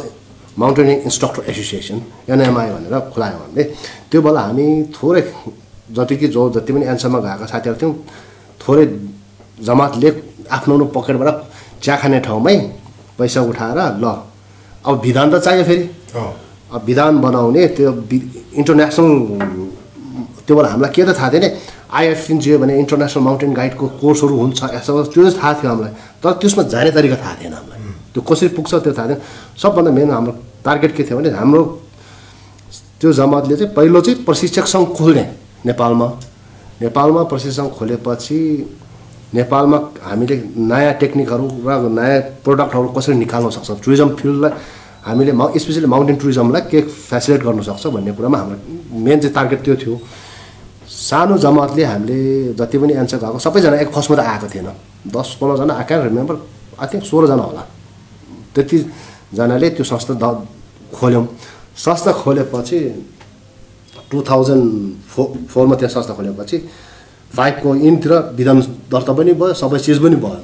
mountaineering 0.58 0.96
instructor 1.08 1.50
association 1.50 1.98
NMI 2.32 2.68
भनेर 2.76 2.94
खुलायौँ 3.14 3.40
हामीले। 3.40 3.62
त्यो 4.10 4.20
बेला 4.22 4.40
हामी 4.40 4.66
थोरै 4.92 5.22
जति 5.96 6.16
कि 6.16 6.26
जो 6.28 6.50
जति 6.52 6.72
पनि 6.72 6.84
एन्सरमा 6.92 7.18
गएका 7.24 7.46
साथीहरू 7.46 7.76
थियौँ 7.80 7.94
थोरै 8.60 8.84
जमातले 9.66 10.08
आफ्नो 10.52 10.74
आफ्नो 10.74 10.84
पकेटबाट 10.96 11.36
चिया 11.82 11.96
खाने 11.96 12.18
ठाउँमै 12.20 12.56
पैसा 13.18 13.40
उठाएर 13.50 13.78
ल 14.02 14.06
अब 14.86 15.00
विधान 15.02 15.26
त 15.32 15.42
चाहियो 15.44 15.64
फेरि। 15.64 15.84
अब 16.72 16.82
विधान 16.86 17.20
बनाउने 17.20 17.66
त्यो 17.76 17.90
इन्टरनेसनल 18.60 19.12
त्यो 20.46 20.56
बेला 20.56 20.68
हामीलाई 20.68 20.90
के 20.94 21.02
त 21.04 21.10
थाहा 21.18 21.30
थिएन। 21.32 21.44
आइएफएनजिओ 21.90 22.58
भने 22.58 22.78
इन्टरनेसनल 22.78 23.22
माउन्टेन 23.24 23.52
गाइडको 23.54 23.86
कोर्सहरू 24.02 24.34
हुन्छ 24.36 24.60
यसो 24.74 24.92
त्यो 25.14 25.22
चाहिँ 25.22 25.38
थाहा 25.38 25.52
थियो 25.58 25.70
हामीलाई। 25.70 25.92
तर 26.22 26.32
त्यसमा 26.42 26.62
जाने 26.72 26.90
तरिका 26.96 27.16
थाहा 27.22 27.34
थिएन 27.40 27.52
हामीलाई। 27.58 27.78
त्यो 28.14 28.20
कसरी 28.22 28.48
पुग्छ 28.54 28.72
त्यो 28.84 28.92
थाहा 28.98 29.06
थिएन। 29.08 29.20
सबभन्दा 29.62 29.90
मेन 29.90 30.10
हाम्रो 30.10 30.32
टार्गेट 30.66 30.92
के 30.96 31.02
थियो 31.06 31.18
भने 31.18 31.30
हाम्रो 31.34 31.62
त्यो 33.00 33.12
जमातले 33.12 33.56
चाहिँ 33.56 33.72
पहिलो 33.74 34.00
चाहिँ 34.00 34.24
प्रशिक्षक 34.24 34.66
सङ्घ 34.66 34.86
खोल्ने 34.98 35.24
नेपालमा। 35.66 36.06
नेपालमा 36.82 37.22
प्रशिक्षक 37.30 37.56
सङ्घ 37.60 37.70
खोलेपछि 37.78 38.38
नेपालमा 39.34 39.78
हामीले 40.06 40.36
नयाँ 40.70 40.94
टेक्निकहरू 41.02 41.46
र 41.66 41.90
नयाँ 41.98 42.20
प्रडक्टहरू 42.44 42.88
कसरी 42.96 43.14
निकाल्न 43.24 43.50
सक्छौँ? 43.50 43.78
टुरिज्म 43.84 44.08
फिल्डलाई 44.20 44.52
हामीले 45.06 45.32
माउ 45.32 45.58
स्पेसली 45.58 45.86
माउन्टेन 45.86 46.16
टुरिज्मलाई 46.22 46.62
के 46.70 46.80
फेसिलिट 47.10 47.42
गर्नु 47.46 47.62
सक्छ 47.62 47.86
भन्ने 47.94 48.12
कुरामा 48.18 48.38
हाम्रो 48.38 48.56
मेन 49.04 49.18
चाहिँ 49.20 49.34
टार्गेट 49.34 49.60
त्यो 49.64 49.74
थियो। 49.82 49.94
सानो 50.86 51.36
जमातले 51.38 51.84
हामीले 51.84 52.18
जति 52.58 52.76
पनि 52.78 52.92
एन्सर 53.02 53.18
गएको 53.22 53.38
सबैजना 53.38 53.76
एक 53.82 53.90
फर्स्टमा 53.94 54.16
त 54.16 54.20
आएको 54.26 54.46
थिएन। 54.54 54.68
दस 55.14 55.28
पन्ध्रजना 55.38 55.74
क्यान 55.86 56.00
रिमेम्बर 56.06 56.36
आई 56.80 56.86
थिङ्क 56.90 57.04
सोह्रजना 57.10 57.42
होला। 57.42 57.62
त्यतिजनाले 58.54 59.68
त्यो 59.76 59.84
संस्था 59.84 60.14
द 60.22 60.24
खोल्यौँ। 60.94 61.26
संस्था 61.76 62.10
खोलेपछि 62.22 62.78
टु 64.10 64.16
थाउजन्ड 64.22 64.64
फो 65.12 65.22
फोरमा 65.50 65.74
त्यहाँ 65.76 65.92
संस्था 65.94 66.14
खोलेपछि 66.14 66.56
फाइभको 67.30 67.74
इनतिर 67.74 68.12
विधान 68.36 68.60
दर्ता 68.90 69.12
पनि 69.12 69.32
भयो 69.32 69.52
सबै 69.54 69.78
चिज 69.78 69.98
पनि 70.02 70.16
भयो। 70.16 70.40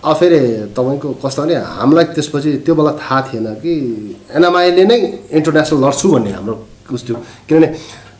अब 0.00 0.14
फेरि 0.16 0.38
तपाईँको 0.76 1.08
कस्तो 1.22 1.42
भने 1.42 1.54
हामीलाई 1.80 2.04
त्यसपछि 2.16 2.50
त्यो 2.64 2.74
बेला 2.74 2.92
थाहा 3.00 3.20
थिएन 3.28 3.46
कि 3.62 3.72
एनएमआईले 4.36 4.84
नै 4.84 4.98
इन्टरनेसनल 5.36 5.84
लड्छु 5.84 6.06
भन्ने 6.12 6.30
हाम्रो 6.32 6.54
उस 6.92 7.02
थियो। 7.08 7.16
किनभने 7.48 7.68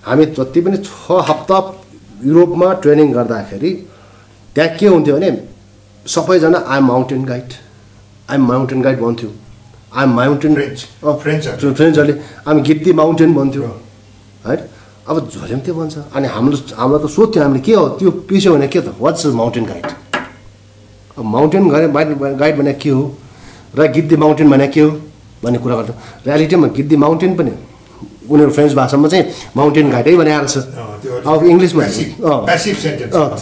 हामी 0.07 0.25
जति 0.37 0.61
पनि 0.61 0.77
छ 0.79 1.25
हप्ता 1.29 1.59
युरोपमा 2.25 2.69
ट्रेनिङ 2.83 3.13
गर्दाखेरि 3.13 3.71
त्यहाँ 4.55 4.77
के 4.77 4.87
हुन्थ्यो 4.87 5.17
भने 5.17 5.31
सबैजना 6.07 6.59
I'm 6.69 6.85
mountain 6.87 7.25
guide. 7.25 7.51
I'm 8.31 8.45
mountain 8.49 8.83
guide 8.83 9.01
भन्थ्यो। 9.01 9.31
I'm 9.97 10.11
mountain 10.17 10.55
French. 10.55 10.79
फ्रेन्चहरू 11.23 11.73
फ्रेन्ड्सहरूले 11.75 12.15
हामी 12.47 12.61
गिद्दी 12.69 12.93
माउन्टेन 13.01 13.35
भन्थ्यो। 13.35 13.63
है 14.47 14.57
अब 15.09 15.29
झोले 15.29 15.55
पनि 15.55 15.61
त्यो 15.65 15.75
भन्छ? 15.75 15.97
अनि 16.15 16.27
हाम्रो 16.29 16.57
हामीलाई 16.77 17.01
त 17.05 17.07
सोध्थ्यो 17.11 17.43
हामीले 17.43 17.61
के 17.67 17.73
हो? 17.75 17.89
त्यो 17.99 18.11
पिस्यो 18.29 18.53
भने 18.55 18.69
के 18.69 18.81
त? 18.81 18.89
वाट्स 19.01 19.27
माउन्टेन 19.41 19.65
गाइड 19.71 19.87
अब 21.19 21.25
माउन्टेन 21.25 21.69
गाइड 21.69 22.11
गाइड 22.41 22.55
भने 22.59 22.73
के 22.83 22.91
हो? 22.91 23.03
र 23.79 23.87
गिद्दी 23.97 24.17
माउन्टेन 24.17 24.51
भने 24.51 24.69
के 24.69 24.81
हो? 24.81 24.91
भन्ने 25.43 25.59
कुरा 25.59 25.75
गर्छौँ 25.77 25.97
रियालिटीमा 26.27 26.67
गिद्दी 26.77 26.97
माउन्टेन 27.01 27.33
पनि 27.37 27.53
उनीहरू 28.31 28.53
फ्रेन्च 28.53 28.73
भाषामा 28.77 29.09
चाहिँ 29.09 29.25
माउन्टेन 29.57 29.91
गाइडै 29.91 30.15
भने 30.21 30.31
आएको 30.37 30.49
छ 30.53 30.57
अब 31.27 31.45
इङ्ग्लिसमा 31.49 31.85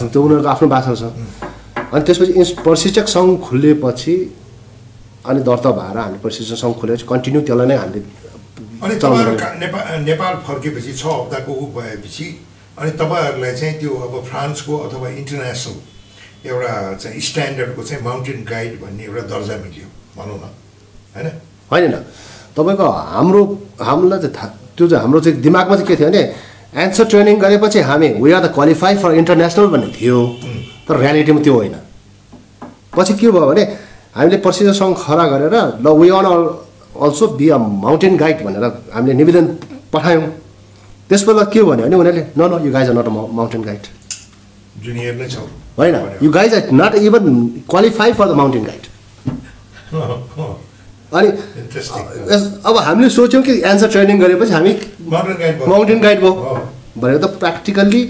त्यो 0.09 0.19
उनीहरूको 0.23 0.49
आफ्नो 0.49 0.67
भाषा 0.75 0.93
छ। 0.95 1.03
अनि 1.93 2.01
त्यसपछि 2.07 2.33
इन्स 2.39 2.51
प्रशिक्षक 2.65 3.07
सङ्घ 3.15 3.29
खुलेपछि 3.45 4.15
अनि 5.29 5.39
दर्ता 5.43 5.69
भएर 5.79 5.97
हामी 5.97 6.17
प्रशिक्षक 6.23 6.57
सङ्घ 6.63 6.73
खोलेपछि 6.79 7.05
कन्टिन्यू 7.11 7.41
त्यसलाई 7.45 7.67
नै 7.67 7.75
हामीले 7.83 7.99
अनि 8.83 8.95
तपाईँहरू 8.95 9.33
नेपाल 9.59 10.01
नेपाल 10.03 10.33
फर्केपछि 10.47 10.93
छ 10.93 11.03
हप्ताको 11.05 11.51
ऊ 11.53 11.65
भएपछि 11.75 12.25
अनि 12.79 12.91
तपाईँहरूलाई 13.01 13.53
चाहिँ 13.55 13.73
त्यो 13.79 13.91
अब 14.05 14.13
फ्रान्सको 14.29 14.77
अथवा 14.77 15.07
इन्टरनेसनल 15.09 16.47
एउटा 16.49 16.71
चाहिँ 16.95 17.19
स्ट्यान्डर्डको 17.19 17.83
चाहिँ 17.83 18.03
माउन्टेन 18.03 18.45
गाइड 18.49 18.79
भन्ने 18.81 19.03
एउटा 19.03 19.21
दर्जा 19.33 19.55
मिल्यो 19.63 19.87
भनौँ 20.17 20.37
न। 20.37 20.45
होइन? 21.15 21.27
होइन। 21.71 21.93
तपाईँको 22.55 22.87
हाम्रो 23.15 23.41
हामीलाई 23.81 24.19
चाहिँ 24.19 24.35
थाहा 24.35 24.47
त्यो 24.77 24.87
चाहिँ 24.87 25.01
हाम्रो 25.03 25.19
चाहिँ 25.19 25.41
दिमागमा 25.41 25.75
चाहिँ 25.75 25.87
के 25.87 25.95
थियो 25.95 26.09
भने 26.09 26.23
एन्सर 26.83 27.05
ट्रेनिङ 27.11 27.35
गरेपछि 27.39 27.79
हामी 27.89 28.09
we 28.23 28.31
are 28.31 28.41
the 28.45 28.53
qualify 28.53 28.95
for 29.03 29.11
international 29.19 29.67
भन्ने 29.67 29.91
थियो। 29.99 30.19
तर 30.87 30.95
रियालिटीमा 30.97 31.41
त्यो 31.43 31.53
होइन। 31.53 31.75
पछि 32.95 33.13
के 33.19 33.31
भयो 33.31 33.45
भने 33.51 33.63
हामीले 34.15 34.37
प्रशिक्षण 34.39 34.73
सङ्घ 34.73 34.95
खडा 34.97 35.25
गरेर 35.33 35.55
ल 35.83 35.87
we 35.99 36.09
on 36.09 36.27
also 37.05 37.27
be 37.39 37.49
a 37.49 37.57
mountain 37.57 38.17
guide 38.17 38.37
भनेर 38.45 38.65
हामीले 38.93 39.13
निवेदन 39.21 39.45
पठायौँ। 39.93 40.27
त्यसबेला 41.09 41.43
के 41.53 41.59
भन्यो 41.63 41.85
भने 41.85 41.95
उनीहरूले 41.95 42.23
न 42.37 42.41
न 42.51 42.65
you 42.65 42.71
guys 42.71 42.89
are 42.89 42.95
not 42.97 43.07
a 43.07 43.11
mountain 43.39 43.61
guide 43.63 43.83
junior 44.85 45.15
नै 45.15 45.27
छौ। 45.27 45.43
होइन 45.77 45.95
you 46.23 46.29
guys 46.31 46.53
are 46.53 46.63
not 46.81 46.95
even 47.07 47.25
qualify 47.69 48.11
for 48.13 48.27
the 48.27 48.35
mountain 48.41 48.63
guide 48.69 48.83
अनि 51.17 51.29
अब 52.65 52.77
हामीले 52.77 53.09
सोच्यौँ 53.09 53.43
कि 53.43 53.53
एन्सर 53.65 53.89
ट्रेनिङ 53.91 54.19
गरेपछि 54.19 54.51
हामी 54.53 54.73
माउन्टेन 55.09 55.99
गाइड 56.01 56.19
भयो। 56.21 56.33
भनेर 56.97 57.17
त 57.17 57.25
प्र्याक्टिकल्ली 57.39 58.03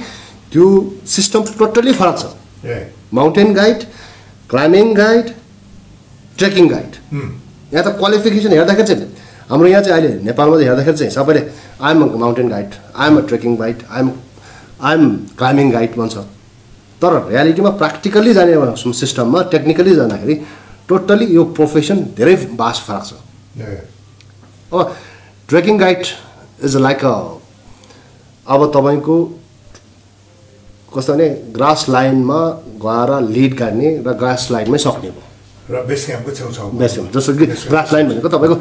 त्यो 0.52 0.65
सिस्टम 1.08 1.43
टोटल्ली 1.60 1.93
फरक 1.93 2.15
छ। 2.19 2.23
Mountain 3.13 3.54
guide 3.54 3.84
climbing 4.49 4.93
guide 4.95 5.25
trekking 6.38 6.67
guide. 6.69 6.93
यहाँ 7.73 7.84
त 7.86 7.97
क्वालिफिकेसन 7.97 8.51
हेर्दाखेरि 8.53 8.88
चाहिँ 8.88 9.08
हाम्रो 9.49 9.67
यहाँ 9.67 9.84
चाहिँ 9.84 10.01
अहिले 10.01 10.23
नेपालमा 10.25 10.55
चाहिँ 10.55 10.69
हेर्दाखेरि 10.69 10.97
चाहिँ 10.97 11.12
सबैले 11.12 11.41
I'm 11.82 12.01
a 12.03 12.05
mountain 12.23 12.49
guide 12.49 12.69
I'm 12.95 13.17
a 13.17 13.21
trekking 13.29 13.55
guide 13.58 13.84
I'm 13.89 14.12
I'm 14.89 15.03
climbing 15.38 15.71
guide 15.71 15.95
भन्छ। 15.97 16.17
तर 17.01 17.12
रियालिटीमा 17.29 17.69
प्र्याक्टिकल्ली 17.82 18.34
जाने 18.34 18.53
सिस्टममा 19.01 19.41
टेक्निकली 19.51 19.95
जाँदाखेरि 19.95 20.36
टोटल्ली 20.89 21.25
यो 21.36 21.43
प्रोफेसन 21.58 21.97
धेरै 22.17 22.36
बास 22.60 22.84
फरक 22.88 23.03
छ। 23.05 23.12
अब 24.73 24.95
trekking 25.49 25.77
guide 25.79 26.05
is 26.65 26.75
like 26.77 27.05
a 27.05 27.15
अब 28.45 28.65
तपाईँको 28.75 29.15
कस्तो 30.95 31.13
भने 31.13 31.29
ग्रास 31.55 31.86
लाइनमा 31.89 32.39
गएर 32.86 33.19
लिड 33.29 33.53
गर्ने 33.58 33.89
र 34.05 34.13
ग्रास 34.21 34.47
लाइनमै 34.51 34.77
सक्ने 34.77 35.10
भयो। 35.10 35.28
र 35.71 35.84
बेस 35.89 36.05
क्याम्पको 36.05 36.32
छेउछाउ 36.39 36.67
बेस्ट 36.82 36.99
जस्तो 37.15 37.34
कि 37.39 37.45
ग्रास 37.45 37.93
लाइन 37.93 38.05
भनेको 38.10 38.29
तपाईँको 38.36 38.55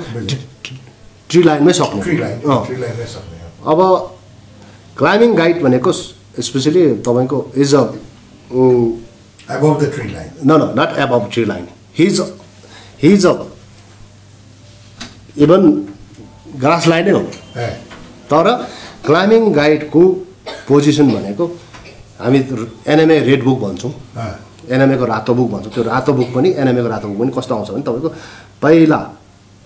ट्री 1.30 1.42
लाइनमै 1.42 1.72
सक्ने। 1.80 2.02
ट्री 2.02 2.16
लाइन 2.18 2.36
अँ। 2.40 2.64
ट्री 2.66 2.76
लाइनमै 2.76 3.06
सक्ने। 3.16 3.36
अब 3.72 3.80
क्लाइम्बिङ 4.98 5.34
गाइड 5.36 5.62
भनेको 5.62 5.92
स्पेसली 5.92 6.82
तपाईँको 7.08 7.38
is 7.56 7.74
a 7.74 7.82
above 9.48 9.76
the 9.80 9.86
tree 9.92 10.10
line 10.14 10.32
no 10.44 10.54
no 10.60 10.66
not 10.78 10.90
above 11.02 11.30
tree 11.34 11.46
line. 11.50 11.68
He's 11.98 12.18
he's 13.02 13.24
a 13.24 13.32
even 15.44 15.62
grass 16.60 16.86
लाइनै 16.88 17.10
हो। 17.10 17.20
तर 18.30 18.46
क्लाइम्बिङ 19.06 19.52
गाइडको 19.54 20.02
पोजिसन 20.68 21.10
भनेको 21.14 21.46
हामी 22.20 22.38
एनएमए 22.92 23.18
रेड 23.28 23.44
बुक 23.44 23.58
भन्छौँ। 23.60 23.92
अँ, 23.92 24.34
एनएमएको 24.70 25.04
रातो 25.04 25.34
बुक 25.34 25.50
भन्छौँ। 25.50 25.72
त्यो 25.72 25.82
रातो 25.84 26.12
बुक 26.12 26.28
पनि 26.34 26.48
एनएमएको 26.56 26.88
रातो 26.88 27.08
बुक 27.08 27.18
पनि 27.18 27.32
कस्तो 27.36 27.54
आउँछ 27.54 27.70
भने 27.70 27.82
तपाईँको 27.82 28.08
पहिला 28.62 29.00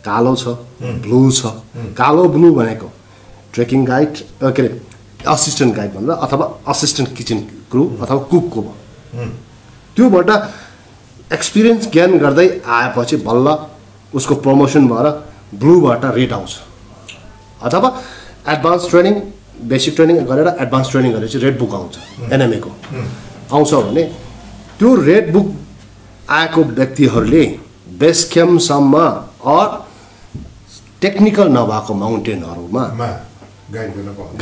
कालो 0.04 0.34
छ 0.36 0.44
ब्लू 1.02 1.20
छ। 1.30 1.40
कालो 1.98 2.28
ब्लू 2.28 2.54
भनेको 2.54 2.88
ट्रेकिङ 3.54 3.84
गाइड 3.84 4.16
के 4.42 4.62
अरे 4.62 4.80
असिस्टेन्ट 5.28 5.74
गाइड 5.76 5.90
भनेर 5.94 6.10
अथवा 6.18 6.46
असिस्टेन्ट 6.72 7.16
किचन 7.16 7.38
क्रु 7.70 7.84
अथवा 8.02 8.18
कुकको 8.30 8.60
भयो 8.62 9.26
त्योबाट 9.96 10.30
एक्सपिरियन्स 11.32 11.90
ज्ञान 11.92 12.18
गर्दै 12.18 12.48
आएपछि 12.78 13.16
बल्ल 13.28 13.56
उसको 14.12 14.34
प्रमोसन 14.44 14.88
भएर 14.88 15.06
ब्लूबाट 15.60 16.04
रेड 16.16 16.32
आउँछ। 16.32 16.52
अथवा 17.62 17.88
एडभान्स 18.48 18.88
ट्रेनिङ 18.90 19.14
बेसिक 19.68 19.94
ट्रेनिङ 19.96 20.16
गरेर 20.26 20.48
एडभान्स 20.60 20.90
ट्रेनिङ 20.90 21.12
गरेपछि 21.12 21.38
रेड 21.38 21.58
बुक 21.58 21.74
आउँछ 21.74 21.94
एनएमएको। 22.32 22.70
आउँछ 23.52 23.74
भने 23.74 24.02
त्यो 24.82 24.94
रेड 24.98 25.32
बुक 25.32 25.46
आएको 26.36 26.62
व्यक्तिहरूले 26.78 27.42
बेस 27.98 28.18
क्याम्पसम्म 28.32 28.94
अर 29.48 29.68
टेक्निकल 31.02 31.48
नभएको 31.56 31.94
माउन्टेनहरूमा 31.94 32.82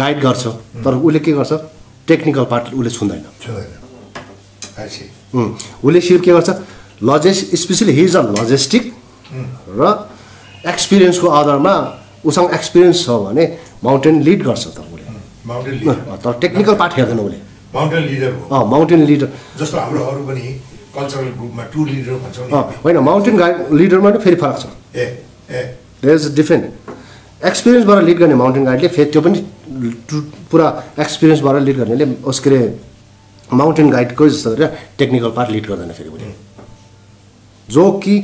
गाइड 0.00 0.20
गर्छ। 0.22 0.44
तर 0.84 0.94
उसले 0.96 1.20
के 1.26 1.32
गर्छ? 1.32 1.52
टेक्निकल 2.08 2.44
पार्ट 2.52 2.72
उसले 2.72 2.90
छुँदैन। 2.90 3.24
उसले 5.84 6.00
सिप 6.00 6.20
के 6.24 6.30
गर्छ? 6.32 6.48
लजेस 7.04 7.38
स्पेसली 7.62 7.92
हिज 8.00 8.16
अ 8.16 8.22
लजिस्टिक 8.32 8.84
र 9.76 9.92
एक्सपिरियन्सको 10.72 11.28
आधारमा 11.42 11.74
उसँग 12.24 12.48
एक्सपिरियन्स 12.54 13.04
छ 13.04 13.20
भने 13.28 13.44
माउन्टेन 13.84 14.22
लिड 14.24 14.40
गर्छ 14.48 14.64
त 14.66 14.88
उसले। 14.88 15.94
तर 16.24 16.32
टेक्निकल 16.40 16.74
पार्ट 16.80 16.92
हेर्दैन 16.96 17.20
उसले। 17.28 17.49
माउन्टेन 17.74 18.02
लिडर 18.02 18.32
हो। 18.32 18.56
अँ 18.56 18.64
माउन्टेन 18.70 19.04
लिडर 19.06 19.28
जस्तो 19.58 19.76
हाम्रो 19.78 20.04
अरू 20.04 20.26
पनि 20.26 20.40
कल्चरल 20.96 21.28
ग्रुपमा 21.38 21.64
टुर 21.72 21.88
लिडर 21.88 22.12
भन्छौँ 22.24 22.62
होइन 22.84 22.98
माउन्टेन 23.08 23.36
गाइड 23.38 23.72
लिडरमा 23.72 24.10
पनि 24.10 24.18
फेरि 24.24 24.36
फरक 24.36 24.58
छ। 24.58 24.66
ए 24.96 25.04
ए। 25.50 25.62
देयर 26.02 26.14
इज 26.14 26.34
डिफ्रेन्ट 26.36 26.64
एक्सपिरियन्सबाट 27.46 28.02
लिड 28.04 28.18
गर्ने 28.18 28.34
माउन्टेन 28.34 28.64
गाइडले 28.64 28.88
फेरि 28.88 29.10
त्यो 29.10 29.22
पनि 29.22 29.38
पुरा 30.50 30.66
एक्सपिरियन्सबाट 31.00 31.62
लिड 31.62 31.76
गर्नेले 31.76 32.06
उस 32.24 32.38
के 32.40 32.50
अरे 32.50 32.60
माउन्टेन 33.50 33.90
गाइडको 33.90 34.28
जस्तो 34.28 34.50
गरेर 34.50 34.76
टेक्निकल 34.98 35.30
पार्ट 35.36 35.50
लिड 35.50 35.66
गर्दैन 35.68 35.92
फेरि 35.92 36.08
उसले। 36.08 36.32
जो 37.68 37.90
कि 38.04 38.14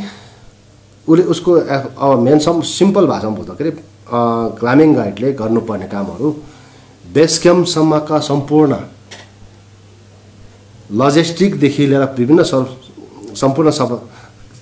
उसले 1.09 1.23
उसको 1.33 2.17
मेन 2.23 2.39
सम 2.41 2.61
सिम्पल 2.69 3.07
भाषामा 3.07 3.37
बुझ्दाखेरि 3.37 3.71
क्लाइम्बिङ 4.61 4.95
गाइडले 4.95 5.33
गर्नुपर्ने 5.41 5.87
कामहरू 5.89 6.31
बेस 7.15 7.39
क्याम्पसम्मका 7.43 8.19
सम्पूर्ण 8.29 8.77
लजिस्टिकदेखि 10.93 11.87
लिएर 11.87 12.03
विभिन्न 12.19 12.43
सम्पूर्ण 13.35 13.71
सब 13.71 14.09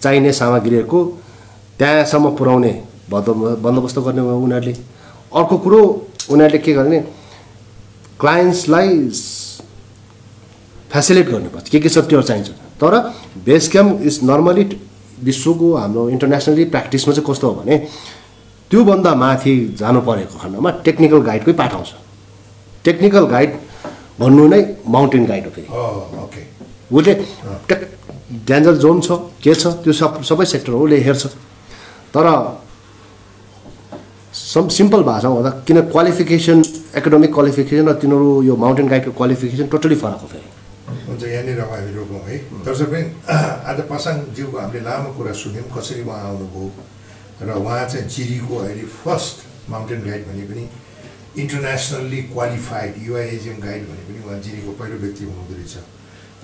चाहिने 0.02 0.32
सामग्रीहरूको 0.32 1.04
त्यहाँसम्म 1.78 2.36
पुर्याउने 2.36 2.72
बन्दोब- 3.10 3.58
बन्दोबस्त 3.58 3.98
गर्ने 3.98 4.22
भयो 4.22 4.38
उनीहरूले। 4.38 4.72
अर्को 5.36 5.58
कुरो 5.58 6.06
उनीहरूले 6.30 6.58
के 6.58 6.72
गर्ने? 6.72 7.00
क्लायन्ट्सलाई 8.20 8.88
फेसिलिट 10.92 11.28
गर्नुपर्छ 11.28 11.68
के 11.68 11.80
के 11.80 11.88
छ 11.88 11.98
त्यो 11.98 12.22
चाहिन्छ। 12.22 12.48
तर 12.80 13.14
बेस 13.44 13.68
क्याम्प 13.70 14.00
इज 14.02 14.20
नर्मली 14.24 14.64
विश्वको 15.22 15.74
हाम्रो 15.74 16.08
इन्टरनेसनली 16.08 16.64
प्र्याक्टिसमा 16.64 17.14
चाहिँ 17.14 17.26
कस्तो 17.30 17.50
हो 17.50 17.54
भने 17.62 17.76
त्योभन्दा 18.70 19.14
माथि 19.14 19.76
जानु 19.78 20.00
परेको 20.00 20.38
खण्डमा 20.38 20.70
टेक्निकल 20.84 21.18
गाइडकै 21.18 21.52
पाठ 21.52 21.74
आउँछ। 21.74 21.88
टेक्निकल 22.84 23.24
गाइड 23.26 23.58
भन्नु 24.20 24.46
नै 24.48 24.60
माउन्टेन 24.94 25.24
गाइड 25.26 25.44
हो 25.44 25.50
फेरि। 25.56 25.68
उसले 26.92 27.12
डेन्जर 28.48 28.74
जोन 28.84 29.00
छ 29.00 29.08
के 29.42 29.54
छ 29.54 29.66
त्यो 29.82 29.92
सब 29.92 30.22
सबै 30.22 30.44
सेक्टर 30.52 30.72
उसले 30.72 30.98
हेर्छ। 31.06 31.24
तर 32.14 32.26
सम 34.34 34.68
सिम्पल 34.78 35.02
भाषामा 35.10 35.34
भन्दा 35.34 35.50
किन 35.66 35.80
क्वालिफिकेसन 35.94 36.58
एकाडेमिक 36.98 37.30
क्वालिफिकेसन 37.34 37.88
र 37.88 37.92
तिनीहरू 38.02 38.28
यो 38.48 38.54
माउन्टेन 38.64 38.86
गाइडको 38.92 39.12
क्वालिफिकेसन 39.18 39.66
टोटली 39.74 39.96
फरक 40.02 40.20
हो 40.22 40.28
फेरि। 40.32 40.48
हुन्छ 41.06 41.22
यहाँनिर 41.24 41.60
अब 41.60 41.70
हामी 41.74 41.90
रोकौँ 41.94 42.22
है। 42.28 42.36
दर्शक 42.66 42.88
पनि 42.92 43.02
आज 43.70 43.78
पासाङज्यूको 43.90 44.56
हामीले 44.58 44.82
लामो 44.84 45.08
कुरा 45.18 45.32
सुन्यौँ 45.42 45.66
कसरी 45.74 46.02
उहाँ 46.02 46.20
आउनुभयो 46.30 46.66
र 47.46 47.48
उहाँ 47.62 47.84
चाहिँ 47.90 48.08
जिरीको 48.14 48.54
अहिले 48.62 48.86
फर्स्ट 49.02 49.36
माउन्टेन 49.70 50.00
गाइड 50.06 50.22
भने 50.28 50.44
पनि 50.50 50.64
इन्टरनेसनल्ली 51.36 52.22
क्वालिफाइड 52.24 52.94
युआइएजिएम 53.06 53.60
गाइड 53.60 53.88
भने 53.88 54.02
पनि 54.06 54.22
उहाँ 54.24 54.38
जिरीको 54.40 54.72
पहिलो 54.78 54.98
व्यक्ति 54.98 55.24
हुनुहुँदो 55.24 55.54
रहेछ 55.54 55.76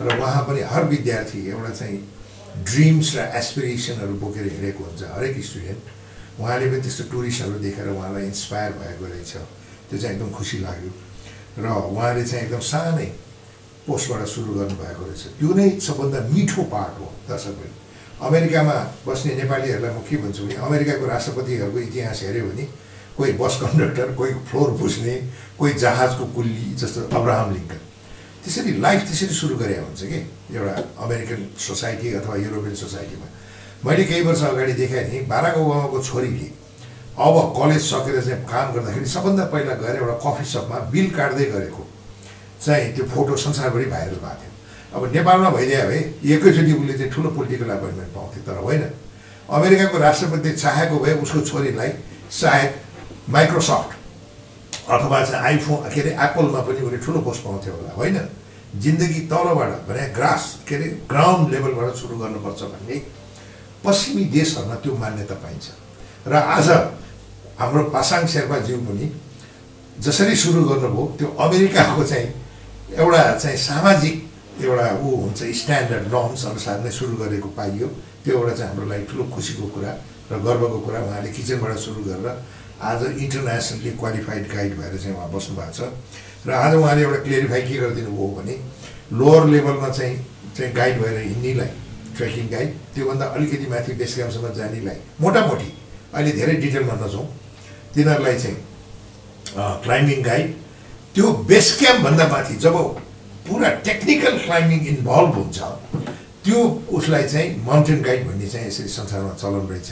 र 0.00 0.18
उहाँ 0.18 0.42
पनि 0.44 0.60
हर 0.66 0.84
विद्यार्थी 0.88 1.46
एउटा 1.48 1.70
चाहिँ 1.70 1.98
ड्रिम्स 2.64 3.14
र 3.16 3.30
एसपिरेसनहरू 3.38 4.14
बोकेर 4.18 4.46
हिँडेको 4.50 4.84
हुन्छ 4.84 5.02
हरेक 5.14 5.44
स्टुडेन्ट 5.44 6.40
उहाँले 6.40 6.66
पनि 6.70 6.80
त्यस्तो 6.82 7.04
टुरिस्टहरू 7.12 7.58
देखेर 7.60 7.88
उहाँलाई 7.90 8.24
इन्सपायर 8.26 8.72
भएको 8.80 9.04
रहेछ 9.06 9.32
त्यो 9.88 9.98
चाहिँ 9.98 10.14
एकदम 10.16 10.30
खुसी 10.32 10.58
लाग्यो 10.66 10.90
र 11.58 11.66
उहाँले 11.68 12.24
चाहिँ 12.24 12.44
एकदम 12.44 12.60
सानै 12.66 13.06
पोस्टबाट 13.86 14.26
सुरु 14.26 14.54
गर्नुभएको 14.54 15.02
रहेछ 15.06 15.22
त्यो 15.38 15.50
नै 15.54 15.68
सबभन्दा 15.78 16.18
मिठो 16.34 16.62
पार्ट 16.74 16.94
हो 16.98 17.06
दर्शकहरू 17.28 17.78
अमेरिकामा 18.20 18.76
बस्ने 19.06 19.34
नेपालीहरूलाई 19.38 19.92
म 19.94 20.00
के 20.02 20.16
भन्छु 20.18 20.42
भने 20.44 20.54
अमेरिकाको 20.60 21.04
राष्ट्रपतिहरूको 21.06 21.78
इतिहास 21.88 22.22
हेऱ्यो 22.22 22.44
भने 22.48 22.64
कोही 23.20 23.32
बस 23.36 23.54
कन्डक्टर 23.62 24.12
कोही 24.16 24.32
फ्लोर 24.48 24.70
पुस्ने 24.80 25.14
कोही 25.58 25.72
जहाजको 25.76 26.24
कुल्ली 26.34 26.74
जस्तो 26.80 27.00
अब्राहम 27.12 27.52
लिङ्कन। 27.54 27.80
त्यसरी 28.44 28.72
लाइफ 28.80 29.00
त्यसरी 29.04 29.34
सुरु 29.36 29.56
गरे 29.60 29.76
हुन्छ 29.78 30.00
कि 30.02 30.18
एउटा 30.56 30.74
अमेरिकन 31.04 31.40
सोसाइटी 31.60 32.12
अथवा 32.16 32.36
युरोपियन 32.36 32.74
सोसाइटीमा। 32.74 33.26
मैले 33.84 34.04
केही 34.04 34.22
वर्ष 34.24 34.42
अगाडि 34.44 34.72
देखाएँ 34.72 35.04
नि 35.10 35.20
बाराक 35.28 35.56
ओबामाको 35.56 35.98
छोरीले 36.02 36.48
अब 37.20 37.36
कलेज 37.56 37.82
सकेर 37.84 38.20
चाहिँ 38.20 38.44
काम 38.48 38.72
गर्दाखेरि 38.74 39.06
सबभन्दा 39.06 39.44
पहिला 39.52 39.74
गएर 39.82 39.96
एउटा 40.00 40.16
कफी 40.24 40.44
सपमा 40.48 40.78
बिल 40.88 41.10
काट्दै 41.16 41.44
गरेको। 41.52 41.82
चाहिँ 42.64 42.92
त्यो 42.96 43.04
फोटो 43.12 43.36
संसारभरि 43.36 43.84
भाइरल 43.92 44.16
भएको 44.24 44.40
थियो। 44.40 44.52
अब 44.96 45.12
नेपालमा 45.14 45.50
भइदियो 45.50 45.82
भए 45.88 46.00
एकैचोटि 46.24 46.72
उसले 46.72 46.94
चाहिँ 46.98 47.12
ठुलो 47.12 47.28
पोलिटिकल 47.36 47.70
एपोइन्टमेन्ट 47.76 48.10
पाउँथ्यो 48.16 48.42
तर 48.48 48.58
होइन। 48.64 48.82
अमेरिकाको 49.48 49.98
राष्ट्रपति 49.98 50.50
चाहेको 50.56 50.98
भए 51.04 51.14
उसको 51.20 51.40
छोरीलाई 51.50 51.90
सायद 52.40 52.70
माइक्रोसफ्ट 53.30 53.90
अथवा 54.90 55.24
चाहिँ 55.24 55.44
आइफोन 55.44 55.88
के 55.94 56.00
अरे 56.00 56.10
एप्पलमा 56.26 56.60
पनि 56.66 56.80
उसले 56.86 56.98
ठुलो 57.04 57.20
पोस्ट 57.26 57.40
पाउँथ्यो 57.44 57.72
होला 57.74 57.92
होइन? 57.94 58.18
जिन्दगी 58.84 59.20
तलबाट 59.30 59.70
भने 59.88 60.04
ग्रास 60.14 60.42
के 60.68 60.74
अरे 60.74 60.86
ग्राउन्ड 61.10 61.50
लेभलबाट 61.52 61.94
सुरु 62.00 62.16
गर्नुपर्छ 62.18 62.62
भन्ने 62.72 62.96
पश्चिमी 63.84 64.24
देशहरूमा 64.34 64.74
त्यो 64.82 64.92
मान्यता 65.02 65.34
पाइन्छ। 65.42 65.66
र 66.26 66.34
आज 66.34 66.68
हाम्रो 67.60 67.82
पासाङ 67.94 68.26
शेर्पाज्यू 68.34 68.76
पनि 68.88 69.06
जसरी 70.06 70.34
सुरु 70.36 70.60
गर्नुभयो 70.70 71.04
त्यो 71.18 71.28
अमेरिकाको 71.44 72.02
चाहिँ 72.10 72.28
एउटा 72.98 73.22
चाहिँ 73.42 73.56
सामाजिक 73.56 74.16
एउटा 74.64 74.86
ऊ 75.02 75.08
हुन्छ 75.22 75.38
स्ट्यान्डर्ड 75.60 76.06
नर्म्स 76.14 76.44
अनुसार 76.46 76.76
नै 76.84 76.90
सुरु 76.90 77.16
गरेको 77.22 77.48
पाइयो। 77.58 77.88
त्यो 78.24 78.32
एउटा 78.38 78.54
चाहिँ 78.56 78.70
हाम्रो 78.70 78.86
लागि 78.90 79.04
ठुलो 79.10 79.24
खुसीको 79.34 79.66
कुरा 79.74 79.92
र 80.30 80.38
गर्वको 80.46 80.78
कुरा 80.86 80.98
उहाँले 81.00 81.30
किचनबाट 81.36 81.76
सुरु 81.78 82.00
गरेर 82.08 82.28
आज 82.80 83.02
इन्टरनेसनली 83.04 83.90
क्वालिफाइड 84.00 84.46
गाइड 84.52 84.76
भएर 84.76 84.96
चाहिँ 84.96 85.16
उहाँ 85.16 85.28
बस्नु 85.32 85.56
भएको 85.56 85.72
छ। 85.72 86.48
र 86.48 86.50
आज 86.50 86.74
उहाँले 86.74 87.02
एउटा 87.02 87.18
क्लियरिफाई 87.24 87.62
के 87.62 87.76
गरिदिनु 87.76 88.10
भयो 88.10 88.28
भने 88.36 88.54
लोवर 89.12 89.46
लेभलमा 89.52 89.88
चाहिँ 89.88 90.16
चाहिँ 90.56 90.72
गाइड 90.74 91.00
भएर 91.02 91.18
हिँड्नेलाई 91.20 91.70
ट्रेकिङ 92.16 92.46
गाइड 92.48 92.70
त्योभन्दा 92.94 93.26
अलिकति 93.36 93.66
माथि 93.70 93.92
बेस 94.00 94.14
क्याम्पसम्म 94.14 94.52
जानेलाई 94.56 94.96
मोटामोटी 95.20 95.70
अहिले 96.14 96.32
धेरै 96.40 96.54
डिटेलमा 96.64 96.94
नजाउँ 97.04 97.26
तिनीहरूलाई 97.94 98.38
चाहिँ 98.40 98.58
क्लाइम्बिङ 99.84 100.22
गाइड 100.24 100.48
त्यो 101.14 101.32
बेस 101.52 101.68
क्याम्पभन्दा 101.78 102.26
माथि 102.32 102.54
जब 102.64 102.76
पुरा 103.44 103.68
टेक्निकल 103.88 104.38
क्लाइम्बिङ 104.46 104.80
इन्भल्भ 104.94 105.34
हुन्छ 105.36 105.58
त्यो 106.44 106.58
उसलाई 106.96 107.28
चाहिँ 107.28 107.48
माउन्टेन 107.68 108.02
गाइड 108.08 108.26
भन्ने 108.28 108.48
चाहिँ 108.48 108.66
यसरी 108.68 108.88
संसारमा 108.88 109.32
चलन 109.36 109.68
रहेछ। 109.68 109.90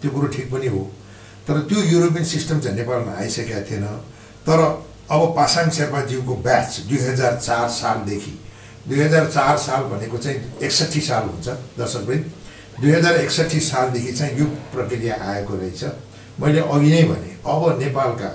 त्यो 0.00 0.10
कुरो 0.10 0.26
ठिक 0.32 0.50
पनि 0.52 0.68
हो। 0.72 0.82
तर 1.48 1.60
त्यो 1.68 1.80
युरोपियन 1.84 2.24
सिस्टम 2.24 2.60
चाहिँ 2.60 2.76
नेपालमा 2.76 3.12
आइसकेका 3.18 3.60
थिएन। 3.70 3.86
तर 4.46 4.58
अब 5.10 5.22
पासाङ 5.36 5.70
शेर्पाज्यूको 5.70 6.34
ब्याच 6.46 6.80
दुई 6.88 6.98
हजार 6.98 7.36
चार 7.36 7.68
सालदेखि 7.68 8.34
दुई 8.88 9.00
हजार 9.00 9.26
चार 9.30 9.56
साल 9.58 9.82
भनेको 9.90 10.18
चाहिँ 10.18 10.38
एकसट्ठी 10.62 11.00
साल 11.00 11.22
हुन्छ 11.28 11.48
दर्शकवृन्द 11.78 12.24
दुई 12.80 12.90
हजार 12.90 13.16
एकसट्ठी 13.16 13.60
सालदेखि 13.60 14.12
चाहिँ 14.12 14.38
यो 14.38 14.44
प्रक्रिया 14.72 15.14
आएको 15.22 15.54
रहेछ। 15.56 15.84
मैले 16.40 16.60
अघि 16.60 16.90
नै 16.90 17.02
भने 17.10 17.30
अब 17.44 17.62
नेपालका 17.78 18.30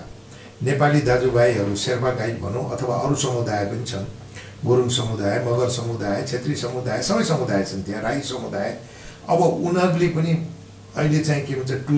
नेपाली 0.63 1.01
दाजुभाइहरू 1.01 1.75
शेर्पा 1.75 2.11
गाइड 2.19 2.39
भनौँ 2.41 2.69
अथवा 2.71 2.95
अरू 2.95 3.15
समुदाय 3.15 3.65
पनि 3.65 3.85
छन्। 3.85 4.05
गुरुङ 4.65 4.89
समुदाय 4.89 5.39
मगर 5.45 5.69
समुदाय 5.69 6.23
छेत्री 6.27 6.55
समुदाय 6.55 7.01
सबै 7.03 7.23
समुदाय 7.23 7.63
छन् 7.63 7.83
त्यहाँ 7.83 8.01
राई 8.03 8.21
समुदाय। 8.21 8.69
अब 9.29 9.39
उनीहरूले 9.39 10.07
पनि 10.07 10.33
अहिले 10.97 11.19
चाहिँ 11.23 11.43
के 11.45 11.53
भन्छ 11.55 11.71
टु 11.87 11.93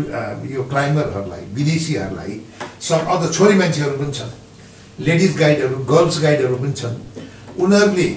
यो 0.54 0.64
क्लाइम्बरहरूलाई 0.72 1.44
विदेशीहरूलाई 1.54 2.40
सब 2.82 3.08
अझ 3.14 3.34
छोरी 3.38 3.56
मान्छेहरू 3.62 3.98
पनि 3.98 4.14
छन् 4.20 4.32
लेडिज 5.08 5.38
गाइडहरू 5.38 5.84
गर्ल्स 5.92 6.22
गाइडहरू 6.22 6.56
पनि 6.56 6.74
छन्। 6.74 6.96
उनीहरूले 7.62 8.08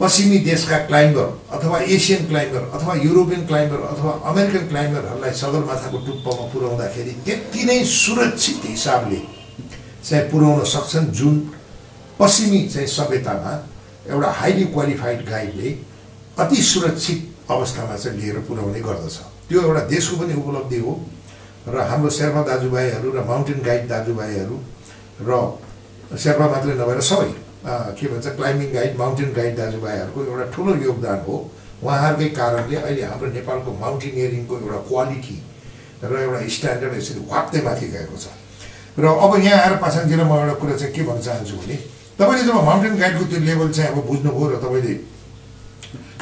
पश्चिमी 0.00 0.38
देशका 0.48 0.78
क्लाइम्बर 0.90 1.26
अथवा 1.56 1.78
एसियन 1.94 2.26
क्लाइम्बर 2.26 2.62
अथवा 2.74 2.94
युरोपियन 3.04 3.46
क्लाइम्बर 3.46 3.80
अथवा 3.88 4.12
अमेरिकन 4.30 4.66
क्लाइम्बरहरूलाई 4.68 5.32
सगरमाथाको 5.40 5.98
टुप्पोमा 6.06 6.44
पुर्याउँदाखेरि 6.52 7.10
त्यति 7.24 7.64
नै 7.64 7.78
सुरक्षित 7.94 8.62
हिसाबले 8.66 9.22
चाहिँ 10.04 10.24
पुर्याउन 10.30 10.64
सक्छन् 10.74 11.12
जुन 11.18 11.36
पश्चिमी 12.18 12.60
चाहिँ 12.74 12.88
सभ्यतामा 12.88 13.52
एउटा 14.10 14.30
हाइली 14.40 14.64
क्वालिफाइड 14.74 15.28
गाइडले 15.30 15.76
अति 16.38 16.62
सुरक्षित 16.72 17.50
अवस्थामा 17.50 17.96
चाहिँ 17.96 18.18
लिएर 18.20 18.38
पुर्याउने 18.48 18.80
गर्दछ। 18.80 19.18
त्यो 19.50 19.62
एउटा 19.66 19.80
देशको 19.90 20.16
पनि 20.16 20.34
उपलब्धि 20.38 20.78
हो 20.78 20.92
र 21.74 21.76
हाम्रो 21.90 22.10
शेर्पा 22.18 22.42
दाजुभाइहरू 22.46 23.08
र 23.10 23.20
माउन्टेन 23.26 23.58
गाइड 23.66 23.88
दाजुभाइहरू 23.90 24.56
र 25.26 25.30
शेर्पा 26.14 26.46
मात्रै 26.54 26.74
नभएर 26.78 27.00
सबै 27.10 27.30
के 27.98 28.06
भन्छ 28.12 28.26
क्लाइम्बिङ 28.38 28.68
गाइड 28.72 28.92
माउन्टेन 29.02 29.30
गाइड 29.38 29.56
दाजुभाइहरूको 29.58 30.18
एउटा 30.24 30.46
ठुलो 30.54 30.74
योगदान 30.86 31.18
हो। 31.26 31.34
उहाँहरूकै 31.82 32.28
कारणले 32.38 32.76
अहिले 32.76 33.02
हाम्रो 33.10 33.28
नेपालको 33.38 33.70
माउन्टेनियरिङको 33.82 34.54
एउटा 34.62 34.80
क्वालिटी 34.88 35.36
र 36.04 36.12
एउटा 36.24 36.38
स्ट्यान्डर्ड 36.56 36.94
यसरी 37.00 37.20
वाक्दै 37.32 37.60
माथि 37.66 37.86
गएको 37.94 38.16
छ। 38.22 38.26
र 39.02 39.04
अब 39.10 39.32
यहाँ 39.42 39.58
आएर 39.64 39.74
पासाङतिर 39.82 40.22
म 40.30 40.32
एउटा 40.38 40.54
कुरा 40.62 40.74
चाहिँ 40.78 40.94
के 40.94 41.02
भन्न 41.08 41.20
चाहन्छु 41.26 41.56
भने 41.58 41.76
तपाईँले 42.20 42.44
जब 42.46 42.56
माउन्टेन 42.70 42.94
गाइडको 43.02 43.24
त्यो 43.30 43.40
लेभल 43.50 43.68
चाहिँ 43.76 43.90
अब 43.92 43.98
बुझ्नुभयो 44.06 44.46
र 44.46 44.56
तपाईँले 44.64 44.94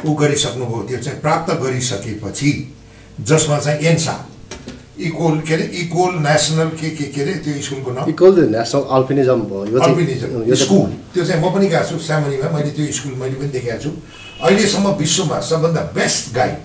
ऊ 0.09 0.11
गरिसक्नुभयो 0.17 0.83
त्यो 0.89 0.99
चाहिँ 1.05 1.21
प्राप्त 1.21 1.49
गरिसकेपछि 1.63 2.51
जसमा 3.21 3.59
चाहिँ 3.59 3.81
एन्सा। 3.81 4.15
इक्वल 4.99 5.41
के 5.47 5.55
अरे? 5.55 5.65
इक्वल 5.81 6.15
नेसनल 6.23 6.69
के 6.79 6.91
के 6.91 7.05
के 7.15 7.23
अरे? 7.23 7.35
त्यो 7.45 7.63
स्कुलको 7.63 7.91
नाम। 7.93 8.09
इक्वल 8.11 8.35
नेसनल 8.51 8.83
अल्पिनिजम 8.97 9.41
भयो। 9.51 9.79
अल्पिनिजम 9.79 10.55
स्कुल 10.55 10.91
त्यो 11.15 11.25
चाहिँ 11.25 11.43
म 11.43 11.55
पनि 11.55 11.67
गएको 11.69 11.89
छु 11.89 11.99
स्यामनीमा 11.99 12.51
मैले 12.51 12.71
त्यो 12.75 12.93
स्कुल 12.93 13.15
मैले 13.23 13.35
पनि 13.39 13.49
देखाएको 13.55 13.83
छु। 13.83 13.91
अहिलेसम्म 14.43 14.87
विश्वमा 14.99 15.39
सबभन्दा 15.41 15.83
बेस्ट 15.95 16.35
गाइड 16.35 16.57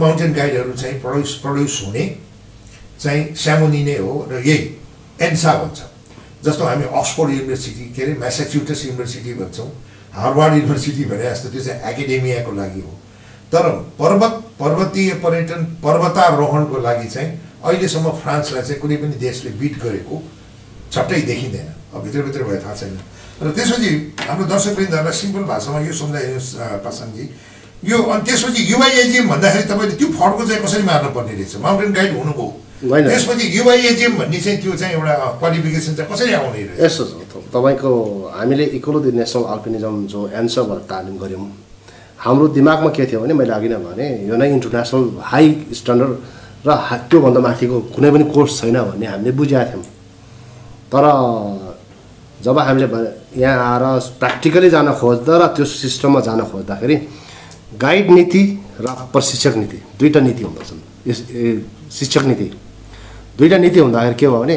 माउन्टेन 0.00 0.32
गाइडहरू 0.34 0.72
चाहिँ 0.72 1.00
प्रड्युस 1.00 1.34
प्रड्युस 1.42 1.82
हुने 1.86 2.04
चाहिँ 3.00 3.22
स्यामोनी 3.34 3.82
नै 3.84 3.96
हो 4.00 4.12
र 4.30 4.40
यही 4.40 4.58
एन्सा 5.20 5.52
भन्छ। 5.60 5.78
जस्तो 6.44 6.64
हामी 6.64 6.84
अक्सफोर्ड 6.84 7.30
युनिभर्सिटी 7.32 7.84
के 7.96 8.02
अरे? 8.02 8.12
म्यासाच्युटस 8.20 8.84
युनिभर्सिटी 8.84 9.32
भन्छौँ। 9.34 9.70
हार्वर्ड 10.12 10.52
युनिभर्सिटी 10.54 11.04
भने 11.10 11.24
जस्तो 11.30 11.48
त्यो 11.52 11.60
चाहिँ 11.64 11.80
एकाडेमियाको 11.92 12.52
लागि 12.52 12.80
हो। 12.80 12.92
तर 13.54 13.66
पर्वत 14.00 14.32
पर्वतीय 14.60 15.10
पर्यटन 15.24 15.60
पर्वतारोहणको 15.84 16.76
लागि 16.86 17.08
चाहिँ 17.14 17.30
अहिलेसम्म 17.64 18.10
फ्रान्सलाई 18.22 18.62
चाहिँ 18.62 18.80
कुनै 18.82 18.96
पनि 19.02 19.14
देशले 19.26 19.50
बिट 19.60 19.74
गरेको 19.82 20.14
छट्टै 20.92 21.20
देखिँदैन। 21.30 21.68
अब 21.94 22.02
भित्रभित्र 22.04 22.42
भए 22.48 22.58
थाहा 22.64 22.74
छैन। 22.74 22.98
र 23.42 23.50
त्यसपछि 23.56 23.90
हाम्रो 24.26 24.44
दर्शकवृन्दहरूलाई 24.52 25.16
सिम्पल 25.20 25.42
भाषामा 25.50 25.78
यो 25.86 25.92
सम्झाइदिनुहोस् 26.02 26.50
पासाङजी 26.84 27.24
यो 27.90 27.96
अनि 28.02 28.22
त्यसपछि 28.26 28.60
युवाइएजिएम 28.72 29.26
भन्दाखेरि 29.32 29.64
तपाईँले 29.70 29.94
त्यो 30.00 30.08
फड्को 30.18 30.42
चाहिँ 30.48 30.60
कसरी 30.64 30.82
मार्नु 30.90 31.10
पर्ने 31.16 31.32
रहेछ? 31.38 31.52
माउन्टेन 31.64 31.92
गाइड 31.98 32.12
हुनुभयो। 32.18 32.48
त्यसपछि 33.10 33.44
युवाइएजिएम 33.58 34.12
भन्ने 34.18 34.38
चाहिँ 34.44 34.58
त्यो 34.62 34.72
चाहिँ 34.80 34.94
एउटा 34.94 35.14
क्वालिफिकेसन 35.40 35.92
चाहिँ 35.98 36.08
कसरी 36.12 36.32
आउने 36.38 36.62
रहेछ? 36.62 36.96
त- 37.30 37.46
तपाईँको 37.54 37.90
हामीले 38.38 38.64
इक्वल 38.78 38.96
द 39.04 39.14
नेसनल 39.18 39.44
अल्पिनिजम 39.54 39.94
जो 40.12 40.20
एन्सरबाट 40.40 40.80
तालिम 40.90 41.16
गऱ्यौँ 41.22 41.46
हाम्रो 42.24 42.46
दिमागमा 42.56 42.90
के 42.96 43.04
थियो 43.04 43.20
भने 43.20 43.34
मैले 43.36 43.52
अघि 43.52 43.68
नै 43.68 43.76
भने 43.84 44.06
यो 44.28 44.34
नै 44.40 44.48
इन्टरनेसनल 44.56 45.04
हाई 45.30 45.46
स्ट्यान्डर्ड 45.78 46.12
र 46.64 46.70
त्योभन्दा 47.12 47.40
माथिको 47.46 47.76
कुनै 47.94 48.10
पनि 48.14 48.24
कोर्स 48.32 48.52
छैन 48.60 48.76
भन्ने 48.80 49.06
हामीले 49.12 49.32
बुझेका 49.36 49.64
थियौँ। 49.68 49.84
तर 50.88 51.04
जब 52.44 52.58
हामीले 52.58 52.86
यहाँ 53.36 53.56
आएर 53.60 53.84
प्र्याक्टिकली 54.20 54.68
जान 54.72 54.88
खोज्दा 55.00 55.32
र 55.36 55.42
त्यो 55.52 55.64
सिस्टममा 55.64 56.20
जान 56.24 56.40
खोज्दाखेरि 56.48 56.96
गाइड 57.84 58.06
नीति 58.16 58.42
र 58.80 58.86
प्रशिक्षक 59.12 59.54
नीति 59.60 59.78
दुईवटा 59.98 60.20
नीति 60.20 60.42
हुँदछन्। 60.44 60.80
शिक्षक 61.92 62.24
नीति। 62.24 62.46
दुईवटा 63.36 63.58
नीति 63.58 63.78
हुँदाखेरि 63.80 64.16
के 64.16 64.26
भयो 64.28 64.40
भने 64.40 64.56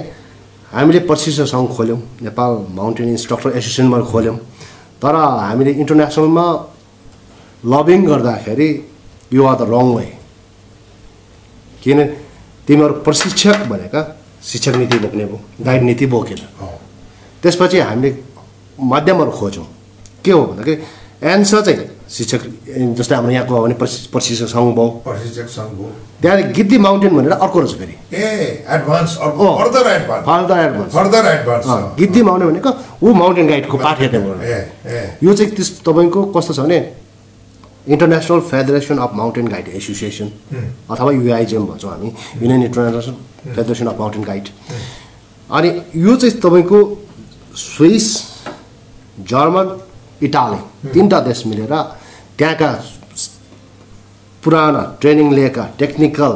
हामीले 0.72 1.00
प्रशिक्षक 1.12 1.48
सङ्घ 1.52 1.68
खोल्यौँ 1.76 2.00
नेपाल 2.24 2.52
माउन्टेन 2.80 3.08
इन्स्ट्रक्टर 3.10 3.50
एसोसिएसनमा 3.60 4.00
खोल्यौँ। 4.12 4.38
तर 5.04 5.16
हामीले 5.16 5.72
इन्टरनेसनलमा 5.84 6.46
लबिङ 7.72 8.00
गर्दाखेरि 8.06 8.70
you 9.34 9.42
are 9.52 9.56
the 9.60 9.62
wrong 9.74 9.88
way 9.96 10.08
किन? 11.84 12.00
तिमीहरू 12.68 12.94
प्रशिक्षक 13.08 13.60
भनेका 13.72 14.02
शिक्षक 14.44 14.76
नीति 14.76 14.98
बोक्ने 15.04 15.26
भयो 15.26 15.40
गाइड 15.66 15.82
नीति 15.90 16.06
बोकेन। 16.14 16.40
त्यसपछि 17.44 17.80
हामीले 17.80 18.10
माध्यमहरू 18.92 19.32
खोज्यौँ। 19.40 19.68
के 20.24 20.32
हो 20.32 20.42
भन्दाखेरि 20.46 20.78
एन्सर 21.32 21.62
चाहिँ 21.66 21.86
शिक्षक 22.16 22.42
जस्तै 22.98 23.16
हाम्रो 23.16 23.32
यहाँको 23.32 23.54
हो 23.56 23.62
भने 23.64 23.76
प्रशि 23.82 23.98
प्रशिक्षक 24.14 24.48
सङ्घ 24.54 24.68
भयो। 24.78 24.88
प्रशिक्षक 25.08 25.48
सङ्घ 25.56 25.72
हो। 25.80 25.88
त्यहाँदेखि 26.22 26.54
गिद्दी 26.58 26.78
माउन्टेन 26.86 27.12
भनेर 27.18 27.32
अर्को 27.32 27.60
रहेछ 27.60 27.74
फेरि। 27.80 27.96
ए 28.16 28.28
एडभान्स 28.76 29.18
अँ। 29.18 29.32
Further 29.32 29.86
advance 29.96 30.26
further 30.28 30.58
advance 30.66 30.92
further 30.94 31.24
advance 31.32 31.66
अँ, 31.68 31.96
गिद्दी 32.00 32.22
माउन्टेन 32.28 32.48
भनेको 32.52 32.72
ऊ 33.04 33.14
माउन्टेन 33.22 33.48
गाइडको 33.48 33.78
पाठ 33.78 34.00
हेर्ने 34.00 34.20
भयो 34.20 34.36
यो 35.28 35.34
चाहिँ 35.34 35.52
त्यस 35.56 35.70
तपाईँको 35.88 36.20
कस्तो 36.36 36.54
छ 36.54 36.60
भने 36.60 36.80
international 37.88 38.40
federation 38.44 38.98
of 39.00 39.12
mountain 39.16 39.48
guide 39.48 39.68
association 39.76 40.32
अथवा 40.90 41.12
युआइजिएम 41.14 41.66
भन्छौँ 41.66 41.92
हामी 41.92 42.08
union 42.42 42.64
international 42.64 43.54
federation 43.54 43.88
of 43.88 44.00
mountain 44.00 44.24
guide 44.24 44.48
अनि 45.50 45.70
यो 45.98 46.16
चाहिँ 46.16 46.40
तपाईँको 46.40 46.80
स्विस 47.58 48.08
जर्मन 49.30 49.78
इटाली 50.22 50.92
तिनवटा 50.92 51.20
देश 51.22 51.46
मिलेर 51.48 51.74
त्यहाँका 52.38 52.72
पुराना 54.44 54.82
ट्रेनिङ 55.02 55.34
लिएका 55.34 55.64
टेक्निकल 55.80 56.36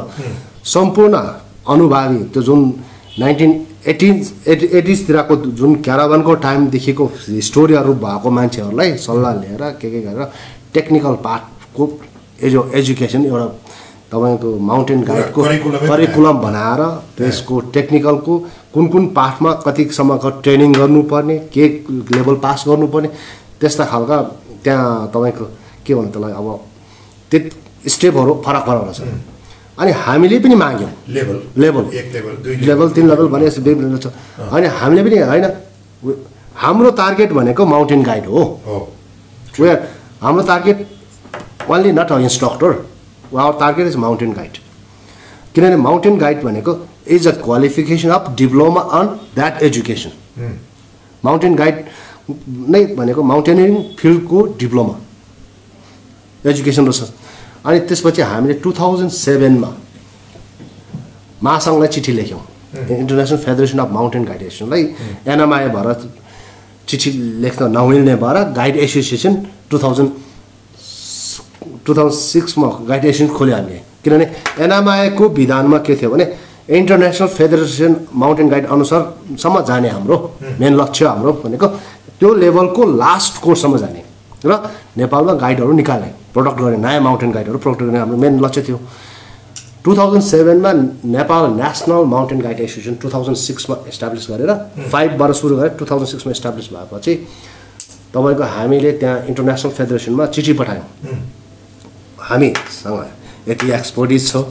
सम्पूर्ण 0.68 1.18
अनुभवी 1.66 2.22
त्यो 2.32 2.42
जुन 2.42 2.60
नाइन्टिन 3.18 3.52
एटिन 3.86 4.24
एटी 4.46 4.66
एटिजतिरको 4.78 5.36
जुन 5.58 5.74
क्याराभानको 5.84 6.34
टाइमदेखिको 6.42 7.10
स्टोरीहरू 7.42 7.94
भएको 8.02 8.30
मान्छेहरूलाई 8.30 8.96
सल्लाह 8.98 9.32
लिएर 9.34 9.62
के 9.80 9.90
के 9.90 10.00
गरेर 10.02 10.28
टेक्निकल 10.74 11.14
पार्टको 11.24 11.88
एजु 12.46 12.62
एजुकेसन 12.74 13.24
एउटा 13.26 13.46
तपाईँको 14.12 14.48
माउन्टेन 14.68 15.02
गाइडको 15.08 15.42
करिकुलम 15.88 16.38
बनाएर 16.44 16.82
त्यसको 17.18 17.60
टेक्निकलको 17.74 18.38
कुन 18.74 18.86
कुन 18.92 19.06
पाठमा 19.18 19.52
कतिसम्मको 19.66 20.30
ट्रेनिङ 20.44 20.72
गर्नुपर्ने 20.72 21.38
के 21.54 21.64
लेभल 22.16 22.34
पास 22.44 22.64
गर्नुपर्ने 22.68 23.08
त्यस्ता 23.60 23.84
खालका 23.92 24.16
त्यहाँ 24.64 25.10
तपाईँको 25.14 25.44
के 25.86 25.94
भन्नु 25.94 26.10
त्यसलाई 26.12 26.32
अब 26.40 26.48
त्यो 27.30 27.90
स्टेपहरू 27.94 28.32
फरक 28.46 28.62
फरक 28.66 28.82
रहेछ 28.88 29.00
अनि 29.80 29.92
हामीले 30.04 30.38
पनि 30.44 30.54
माग्यौँ। 30.54 30.90
लेभल 31.08 31.36
लेभल 31.62 31.84
एक 31.98 32.12
लेभल 32.14 32.34
दुई 32.44 32.56
लेभल 32.68 32.90
तिन 32.96 33.08
लेभल 33.08 33.26
भने 33.34 33.46
विभिन्न 33.48 33.98
छ। 33.98 34.06
अनि 34.52 34.66
हामीले 34.78 35.02
पनि 35.04 35.18
होइन 35.30 35.44
हाम्रो 36.62 36.90
टार्गेट 37.00 37.32
भनेको 37.32 37.66
माउन्टेन 37.66 38.02
गाइड 38.02 38.26
हो। 38.26 38.42
हो। 38.66 38.76
वेयर 39.60 39.78
हाम्रो 40.22 40.42
target 40.46 40.86
only 41.70 41.92
not 41.92 42.12
a 42.12 42.18
instructor 42.26 42.72
our 43.40 43.58
target 43.60 43.86
is 43.86 43.96
mountain 44.04 44.32
guide 44.32 44.58
किनभने 45.54 45.76
माउन्टेन 45.86 46.18
गाइड 46.18 46.42
भनेको 46.42 46.76
is 47.16 47.26
a 47.28 47.30
qualification 47.44 48.10
of 48.18 48.30
diploma 48.38 48.80
on 48.98 49.06
that 49.34 49.62
education 49.68 50.12
mountain 51.24 51.54
guide 51.56 51.84
नै 52.74 52.84
भनेको 53.00 53.22
माउन्टेनियरिङ 53.32 53.82
फिल्डको 53.98 54.42
डिप्लोमा 54.60 54.94
एजुकेसन 56.50 56.86
रहेछ 56.86 57.10
अनि 57.66 57.80
त्यसपछि 57.88 58.22
हामीले 58.32 58.54
टु 58.62 58.72
थाउजन्ड 58.78 59.10
सेभेनमा 59.18 59.70
महासङ्घलाई 61.42 61.88
चिठी 61.94 62.12
लेख्यौँ. 62.12 62.40
International 62.72 63.38
federation 63.44 63.78
of 63.78 63.90
mountain 63.92 64.24
guide 64.24 64.42
एसोसिएसनलाई 64.42 64.82
NMI 65.32 65.68
भएर 65.76 65.88
चिठी 66.88 67.10
लेख्न 67.42 67.70
नमिल्ने 67.76 68.14
भएर 68.22 68.36
guide 68.58 68.76
association 68.84 69.34
two 69.70 69.78
thousand 69.82 70.10
two 71.86 71.94
thousand 71.96 72.18
सिक्समा 72.20 72.68
guide 72.88 73.04
association 73.04 73.34
खोल्यो 73.34 73.56
हामीले 73.56 73.80
किनभने 74.04 74.26
एनएमआईको 74.64 75.28
विधानमा 75.38 75.78
के 75.86 75.96
थियो 75.96 76.10
भने 76.10 76.24
इन्टरनेसनल 76.78 77.28
फेडरेसन 77.38 77.92
माउन्टेन 78.22 78.48
गाइड 78.48 78.66
अनुसारसम्म 78.74 79.60
जाने 79.68 79.88
हाम्रो 79.88 80.16
मेन 80.60 80.72
लक्ष्य 80.80 81.06
हाम्रो 81.06 81.32
भनेको 81.44 81.66
त्यो 82.18 82.34
लेभलको 82.42 82.82
लास्ट 83.02 83.40
कोर्ससम्म 83.42 83.76
जाने। 83.78 84.02
र 84.46 84.52
नेपालमा 84.98 85.32
गाइडहरू 85.42 85.72
निकाल्ने 85.72 86.10
प्रडक्ट 86.34 86.58
गर्ने 86.60 86.78
नयाँ 86.86 87.00
माउन्टेन 87.00 87.30
गाइडहरू 87.32 87.58
प्रडक्ट 87.58 87.82
गर्ने 87.82 87.98
हाम्रो 87.98 88.16
मेन 88.16 88.40
लक्ष्य 88.44 88.62
थियो। 88.68 88.78
Two 89.84 89.94
thousand 89.96 90.22
सेभेनमा 90.22 90.72
Nepal 91.12 91.44
national 91.52 92.04
mountain 92.06 92.40
guide 92.40 92.60
association 92.60 92.94
two 93.02 93.08
thousand 93.14 93.36
सिक्समा 93.36 93.76
establish 93.88 94.26
गरेर 94.30 94.50
फाइभबाट 94.92 95.30
सुरु 95.34 95.56
गरेर 95.56 95.72
टु 95.78 95.84
थाउजन्ड 95.90 96.08
सिक्समा 96.10 96.30
इस्टाब्लिस 96.32 96.68
भएपछि 96.72 97.14
तपाईँको 98.14 98.44
हामीले 98.56 98.92
त्यहाँ 99.00 99.26
इन्टरनेसनल 99.28 99.72
फेडरेसनमा 99.72 100.26
चिठी 100.34 100.52
पठायौँ। 100.60 100.86
हामीसँग 102.28 103.48
यति 103.48 103.70
एक्सपर्टिज 103.72 104.30
छ। 104.30 104.44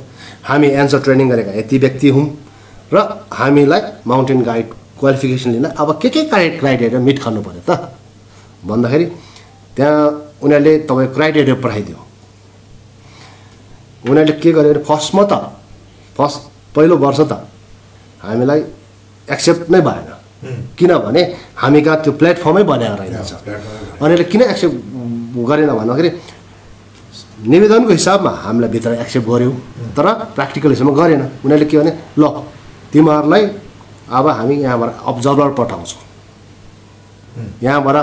हामी 0.44 0.68
एन्सर 0.82 1.00
ट्रेनिङ 1.00 1.30
गरेका 1.30 1.52
यति 1.60 1.78
व्यक्ति 1.78 2.10
हौँ 2.10 2.26
र 2.94 2.98
हामीलाई 3.34 3.82
माउन्टेन 4.08 4.42
गाइड 4.44 4.68
क्वालिफिकेसन 5.00 5.52
लिन 5.52 5.66
अब 5.72 6.00
के 6.02 6.10
के 6.10 6.24
क्राइ 6.28 6.50
क्राइटेरिया 6.60 7.00
मिट 7.08 7.24
गर्नु 7.24 7.42
पऱ्यो 7.42 7.62
त? 7.70 7.72
भन्दाखेरि 8.68 9.06
त्यहाँ 9.78 10.00
उनीहरूले 10.44 10.78
तपाईँ 10.90 11.14
क्राइटेरिया 11.16 11.56
पठाइदियो। 11.64 12.00
उनीहरूले 14.04 14.34
के 14.42 14.52
गर्यो 14.52 14.74
भने 14.74 14.84
फर्स्टमा 14.90 15.24
त 15.32 15.34
फर्स्ट 16.18 16.40
पहिलो 16.76 16.96
वर्ष 16.98 17.20
त 17.32 17.34
हामीलाई 18.24 18.62
एक्सेप्ट 19.28 19.70
नै 19.72 19.82
भएन। 19.88 20.10
किनभने 20.78 21.22
हामी 21.62 21.82
कहाँ 21.86 21.98
त्यो 22.04 22.12
प्लेटफर्मै 22.20 22.64
बनाएर 22.72 22.94
रहेछ 23.00 23.32
उनीहरूले 24.02 24.26
किन 24.32 24.42
एक्सेप्ट 24.42 24.76
गरेन 25.50 25.70
भन्दाखेरि 25.80 26.10
निवेदनको 27.54 27.92
हिसाबमा 27.92 28.32
हामीलाई 28.46 28.70
भित्र 28.76 28.90
एक्सेप्ट 29.06 29.28
गर्यो 29.30 29.52
तर 29.98 30.06
प्र्याक्टिकल 30.36 30.70
हिसाबमा 30.74 30.94
गरेन। 31.02 31.22
उनीहरूले 31.46 31.68
के 31.70 31.78
भने 31.78 31.92
ल 32.18 32.24
तिमीहरूलाई 32.94 33.44
अब 34.12 34.26
हामी 34.28 34.56
यहाँबाट 34.62 34.90
अब्जर्भर 35.10 35.50
पठाउँछौँ। 35.60 36.02
यहाँबाट 37.64 37.98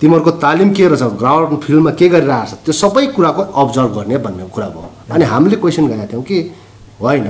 तिमीहरूको 0.00 0.30
तालिम 0.44 0.70
के 0.74 0.88
रहेछ 0.88 1.02
ग्राउन्ड 1.20 1.60
फिल्डमा 1.64 1.90
के 2.00 2.08
गरिरहेको 2.08 2.46
छ 2.50 2.64
त्यो 2.64 2.72
सबै 2.82 3.06
कुराको 3.16 3.42
अब्जर्भ 3.62 3.90
गर्ने 3.96 4.16
भन्ने 4.24 4.44
कुरा 4.54 4.68
भयो। 4.74 4.89
अनि 5.12 5.24
हामीले 5.32 5.56
क्वेसन 5.62 5.84
गरेका 5.88 6.06
थियौँ 6.12 6.24
कि 6.30 6.38
होइन 7.00 7.24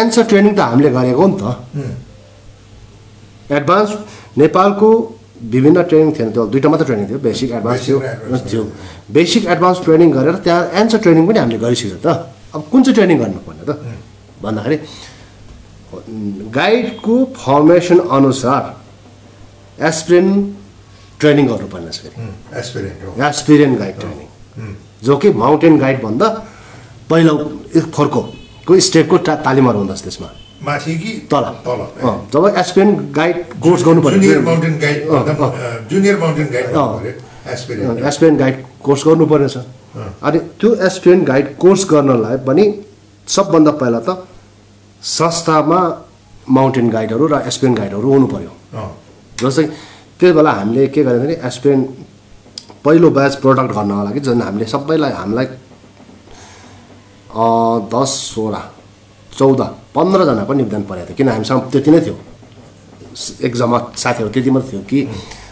एन्सर 0.00 0.24
ट्रेनिङ 0.30 0.52
त 0.54 0.60
हामीले 0.60 0.90
गरेको 0.90 1.26
नि 1.26 1.36
त। 1.40 1.44
एडभान्स 3.56 3.90
नेपालको 4.38 4.88
विभिन्न 5.52 5.82
ट्रेनिङ 5.88 6.10
थिएन 6.16 6.28
त्यो 6.34 6.42
दुइटा 6.52 6.68
मात्रै 6.68 6.86
ट्रेनिङ 6.86 7.06
थियो 7.08 7.18
बेसिक 7.28 7.50
एडभान्स 7.58 7.80
थियो 7.86 7.98
थियो। 8.50 8.62
बेसिक 9.16 9.42
एडभान्स 9.54 9.78
ट्रेनिङ 9.84 10.08
गरेर 10.16 10.36
त्यहाँ 10.44 10.62
एन्सर 10.80 10.98
ट्रेनिङ 11.04 11.24
पनि 11.28 11.38
हामीले 11.38 11.58
गरिसक्यो 11.64 11.98
त। 12.04 12.06
अब 12.54 12.60
कुन 12.72 12.80
चाहिँ 12.82 12.94
ट्रेनिङ 12.96 13.16
गर्नुपर्ने 13.22 13.64
त? 13.68 13.70
भन्दाखेरि 14.42 14.76
गाइडको 16.58 17.14
फर्मेसन 17.36 17.98
अनुसार 18.18 18.62
एस्पिरेन्ट 19.88 20.34
ट्रेनिङ 21.20 21.44
गर्नुपर्ने 21.46 21.90
छ 21.94 21.98
फेरि। 22.04 22.16
एस्पिरेन्ट 22.60 23.78
गाइड 23.78 23.94
ट्रेनिङ 24.00 24.26
जो 25.06 25.16
कि 25.22 25.28
माउन्टेन 25.42 25.74
गाइडभन्दा 25.78 26.28
पहिलो 26.28 26.55
फर्को 27.08 28.20
को 28.66 28.78
स्टेपको 28.80 29.16
ता 29.18 29.34
तालिमहरू 29.46 29.78
हुँदछ 29.78 30.02
त्यसमा। 30.02 30.28
माथि 30.66 30.94
कि? 30.98 31.12
तल। 31.30 31.44
तल। 31.66 31.80
जब 32.32 32.44
एस्पिरियन 32.58 32.94
गाइड 33.16 33.36
कोर्स 33.62 33.84
गर्नु 33.86 34.10
junior 34.10 34.40
mountain 34.42 34.78
guide 34.78 34.98
junior 35.90 36.16
mountain 36.18 36.46
guide. 36.52 37.14
Aspirant 37.54 38.04
aspirant 38.04 38.38
guide 38.38 38.64
course 38.84 39.02
गर्नुपर्ने 39.06 39.48
छ 39.48 39.56
अनि 40.22 40.38
त्यो 40.60 40.74
एस्पिरेन्ट 40.86 41.26
गाइड 41.26 41.56
कोर्स 41.58 41.86
गर्नलाई 41.90 42.36
पनि 42.46 42.64
सबभन्दा 43.28 43.72
पहिला 43.82 44.00
त 44.08 44.26
संस्थामा 45.02 45.80
माउन्टेन 46.56 46.90
गाइडहरू 46.90 47.26
र 47.26 47.40
एस्पिरेन्ट 47.46 47.78
गाइडहरू 47.78 48.08
हुनु 48.12 48.26
पऱ्यो। 48.26 48.52
जस्तै 49.40 49.64
त्यति 50.18 50.32
बेला 50.32 50.50
हामीले 50.58 50.86
के 50.94 51.02
गर्यो 51.04 51.20
भने 51.20 51.36
एस्पिरेन्ट 51.48 51.84
पहिलो 52.84 53.10
ब्याच 53.10 53.34
प्रडक्ट 53.44 53.72
गर्नको 53.76 54.04
लागि 54.04 54.20
झन् 54.26 54.42
हामीले 54.42 54.66
सबैलाई 54.74 55.12
हामीलाई 55.20 55.46
दस 57.92 58.10
सोह्र 58.34 58.56
चौध 59.32 59.60
पन्ध्रजनाको 59.94 60.52
निवेदन 60.52 60.82
परेको 60.88 61.06
थियो। 61.06 61.16
किन 61.16 61.28
हामीसँग 61.28 61.60
त्यति 61.72 61.90
नै 61.90 62.00
थियो। 62.00 62.16
एक 63.46 63.54
जमात 63.56 63.84
साथीहरू 63.96 64.30
त्यति 64.32 64.50
मात्रै 64.50 64.70
थियो 64.70 64.82
कि 64.90 64.98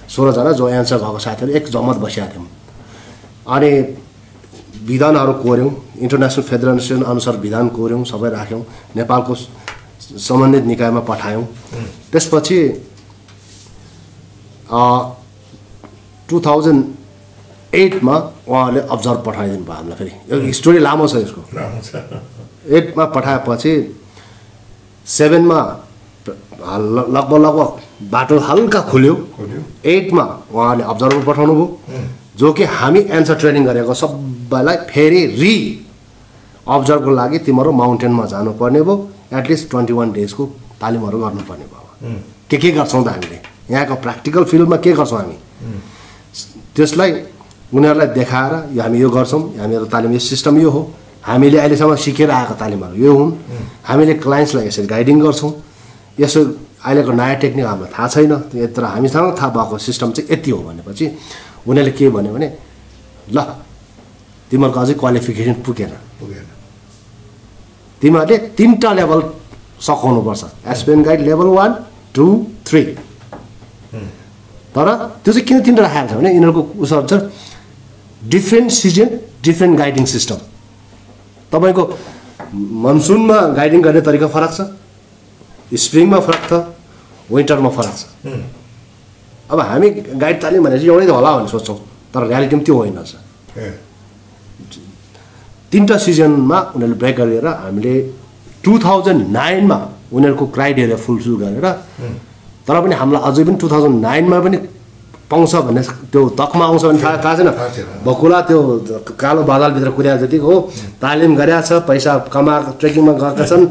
सोह्रजना 0.09 0.53
जो 0.53 0.69
एन्सर 0.69 0.99
भएको 1.05 1.19
साथीहरू 1.19 1.53
एक 1.53 1.65
जमात 1.69 1.97
बसिरहेको 2.05 2.33
थियौँ। 2.35 2.49
अनि 3.55 3.71
विधानहरू 4.89 5.33
कोर्यौँ 5.45 5.71
इन्टरनेसनल 6.01 6.45
फेडरेसन 6.45 7.03
अनुसार 7.03 7.37
विधान 7.45 7.69
कोर्यौँ 7.77 8.05
सबै 8.05 8.31
राख्यौँ 8.31 8.63
नेपालको 8.97 9.35
सम्बन्धित 10.21 10.65
निकायमा 10.65 11.01
पठायौँ। 11.09 11.45
त्यसपछि 12.13 12.61
टु 16.29 16.41
थाउजन्ड 16.47 16.83
एटमा 17.75 18.17
उहाँहरूले 18.49 18.81
अब्जर्भ 18.95 19.23
पठाइदिनु 19.27 19.65
भयो 19.65 19.75
हामीलाई 19.75 19.97
फेरि। 19.99 20.13
यो 20.31 20.53
स्टोरी 20.53 20.79
लामो 20.79 21.07
छ 21.09 21.15
यसको। 21.17 21.41
एटमा 22.77 23.05
पठाएपछि 23.15 23.73
सेभेनमा 25.07 25.61
लगभग 26.27 27.39
लगभग 27.47 28.09
बाटो 28.11 28.39
हल्का 28.49 28.81
खुल्यो। 28.91 29.15
खोल्यो। 29.37 29.61
एटमा 29.85 30.25
उहाँले 30.53 30.83
अब्जर्भर 30.83 31.25
पठाउनु 31.27 31.55
भयो। 31.55 31.67
जो 32.37 32.53
कि 32.53 32.65
हामी 32.77 33.01
एन्सर 33.11 33.35
ट्रेनिङ 33.41 33.65
गरेको 33.65 33.95
सबैलाई 33.95 34.77
फेरि 34.91 35.21
रि 35.41 35.55
अब्जर्भको 36.67 37.11
लागि 37.11 37.39
तिमीहरू 37.47 37.73
माउन्टेनमा 37.73 38.25
जानुपर्ने 38.27 38.83
भयो। 38.83 38.97
एटलिस्ट 39.39 39.71
ट्वेन्टी 39.71 39.93
वान 39.93 40.13
डेजको 40.13 40.45
तालिमहरू 40.81 41.19
गर्नुपर्ने 41.19 41.67
भयो। 41.73 42.17
के 42.51 42.57
के 42.57 42.71
गर्छौँ 42.71 43.05
त 43.05 43.09
हामीले? 43.09 43.39
यहाँको 43.71 43.95
प्र्याक्टिकल 43.95 44.45
फिल्डमा 44.45 44.77
के 44.77 44.93
गर्छौँ 44.93 45.19
हामी? 45.21 45.37
त्यसलाई 46.77 47.13
उनीहरूलाई 47.75 48.09
देखाएर 48.15 48.53
यो 48.77 48.83
हामी 48.83 48.99
यो 49.03 49.09
गर्छौँ 49.11 49.43
हामीहरू 49.59 49.87
तालिम 49.91 50.13
यो 50.13 50.23
सिस्टम 50.31 50.55
यो 50.63 50.71
हो। 50.71 50.83
हामीले 51.27 51.59
अहिलेसम्म 51.59 51.95
सिकेर 51.97 52.31
आएको 52.31 52.55
तालिमहरू 52.55 52.95
यो 52.95 53.13
हुन्। 53.19 53.31
हामीले 53.89 54.15
क्लाइन्ट्सलाई 54.25 54.67
यसरी 54.67 54.87
गाइडिङ 54.87 55.17
गर्छौँ। 55.21 55.53
यसो 56.21 56.41
अहिलेको 56.85 57.13
नयाँ 57.13 57.37
टेक्निक 57.43 57.67
हामीलाई 57.67 57.91
थाहा 57.91 58.09
छैन 58.15 58.33
त्यो 58.53 58.67
तर 58.77 58.85
हामीसँग 58.95 59.35
थाहा 59.39 59.49
भएको 59.57 59.77
सिस्टम 59.89 60.09
चाहिँ 60.15 60.29
यति 60.31 60.51
हो 60.51 60.59
भनेपछि 60.69 61.05
उनीहरूले 61.67 61.93
के 61.99 62.05
भन्यो 62.15 62.33
भने 62.37 62.49
ल 63.33 63.39
तिमीहरूको 64.51 64.81
अझै 64.81 64.95
क्वालिफिकेसन 65.01 65.55
पुगेन। 65.65 65.93
पुगेन। 66.21 66.47
तिमीहरूले 68.03 68.37
तिनवटा 68.55 68.91
level 68.93 69.21
सघाउनुपर्छ। 69.81 70.43
Aspirant 70.73 71.03
guide 71.03 71.21
level 71.25 71.49
one 71.59 71.71
two 72.15 72.27
three 72.69 72.83
तर 74.75 74.87
त्यो 75.25 75.33
चाहिँ 75.33 75.47
किन 75.49 75.59
तिनवटा 75.65 75.83
राखेको 75.89 76.13
छ 76.13 76.21
भने 76.21 76.31
यिनीहरूको 76.37 76.63
उसहरू 76.85 77.07
छ 77.09 77.13
different 78.31 78.71
season 78.73 79.09
different 79.45 79.79
guiding 79.79 80.05
system 80.15 80.39
तपाईँको 81.53 81.83
मनसुनमा 82.85 83.39
गाइडिङ 83.59 83.83
गर्ने 83.83 84.01
तरिका 84.09 84.27
फरक 84.35 84.53
छ? 84.57 84.61
स्प्रिङमा 85.85 86.21
फरक 86.27 86.43
छ? 86.51 86.53
विन्टरमा 87.31 87.71
फरक 87.77 87.95
छ? 87.99 88.03
अब 89.51 89.61
हामी 89.61 89.91
गाइड 90.23 90.41
तालिम 90.43 90.65
भनेर 90.65 90.79
चाहिँ 90.79 90.91
एउटै 90.91 91.07
होला 91.13 91.31
भन्ने 91.37 91.49
सोच्छौँ 91.49 91.79
तर 92.15 92.27
रियालिटीमा 92.27 92.63
त्यो 92.65 92.75
होइन 92.77 92.99
छ 93.05 93.15
ए 93.59 93.71
तिनवटा 95.73 95.97
सिजनमा 96.07 96.59
उनीहरूले 96.75 96.99
ब्रेक 97.03 97.17
गरेर 97.17 97.47
हामीले 97.47 97.95
टु 98.65 98.73
थाउजन्ड 98.85 99.23
नाइनमा 99.37 99.79
उनीहरूको 100.17 100.47
क्राइटेरिया 100.57 100.97
फुलफिल 101.05 101.37
गरेर 101.43 101.67
तर 102.67 102.81
पनि 102.83 102.95
हामीलाई 103.01 103.23
अझै 103.29 103.45
पनि 103.45 103.57
टु 103.63 103.69
थाउजन्ड 103.75 103.97
नाइनमा 104.07 104.39
पनि 104.47 104.59
पाउँछ 105.35 105.55
भन्ने 105.67 105.83
त्यो 106.15 106.21
तकमा 106.39 106.65
आउँछ 106.65 106.83
भने 106.87 107.03
थाहा 107.03 107.17
थाहा 107.19 107.35
छैन। 107.35 107.51
बकुला 108.07 108.41
त्यो 108.47 108.59
कालो 109.19 109.43
बादलभित्र 109.43 109.91
कुद्या 109.91 110.17
जतिको 110.23 110.47
हो। 110.47 110.57
तालिम 111.03 111.35
गरेका 111.35 111.61
छ 111.61 111.83
पैसा 111.91 112.31
कमाएको 112.31 112.71
ट्रेकिङमा 112.79 113.13
गएका 113.19 113.45
छन् 113.51 113.65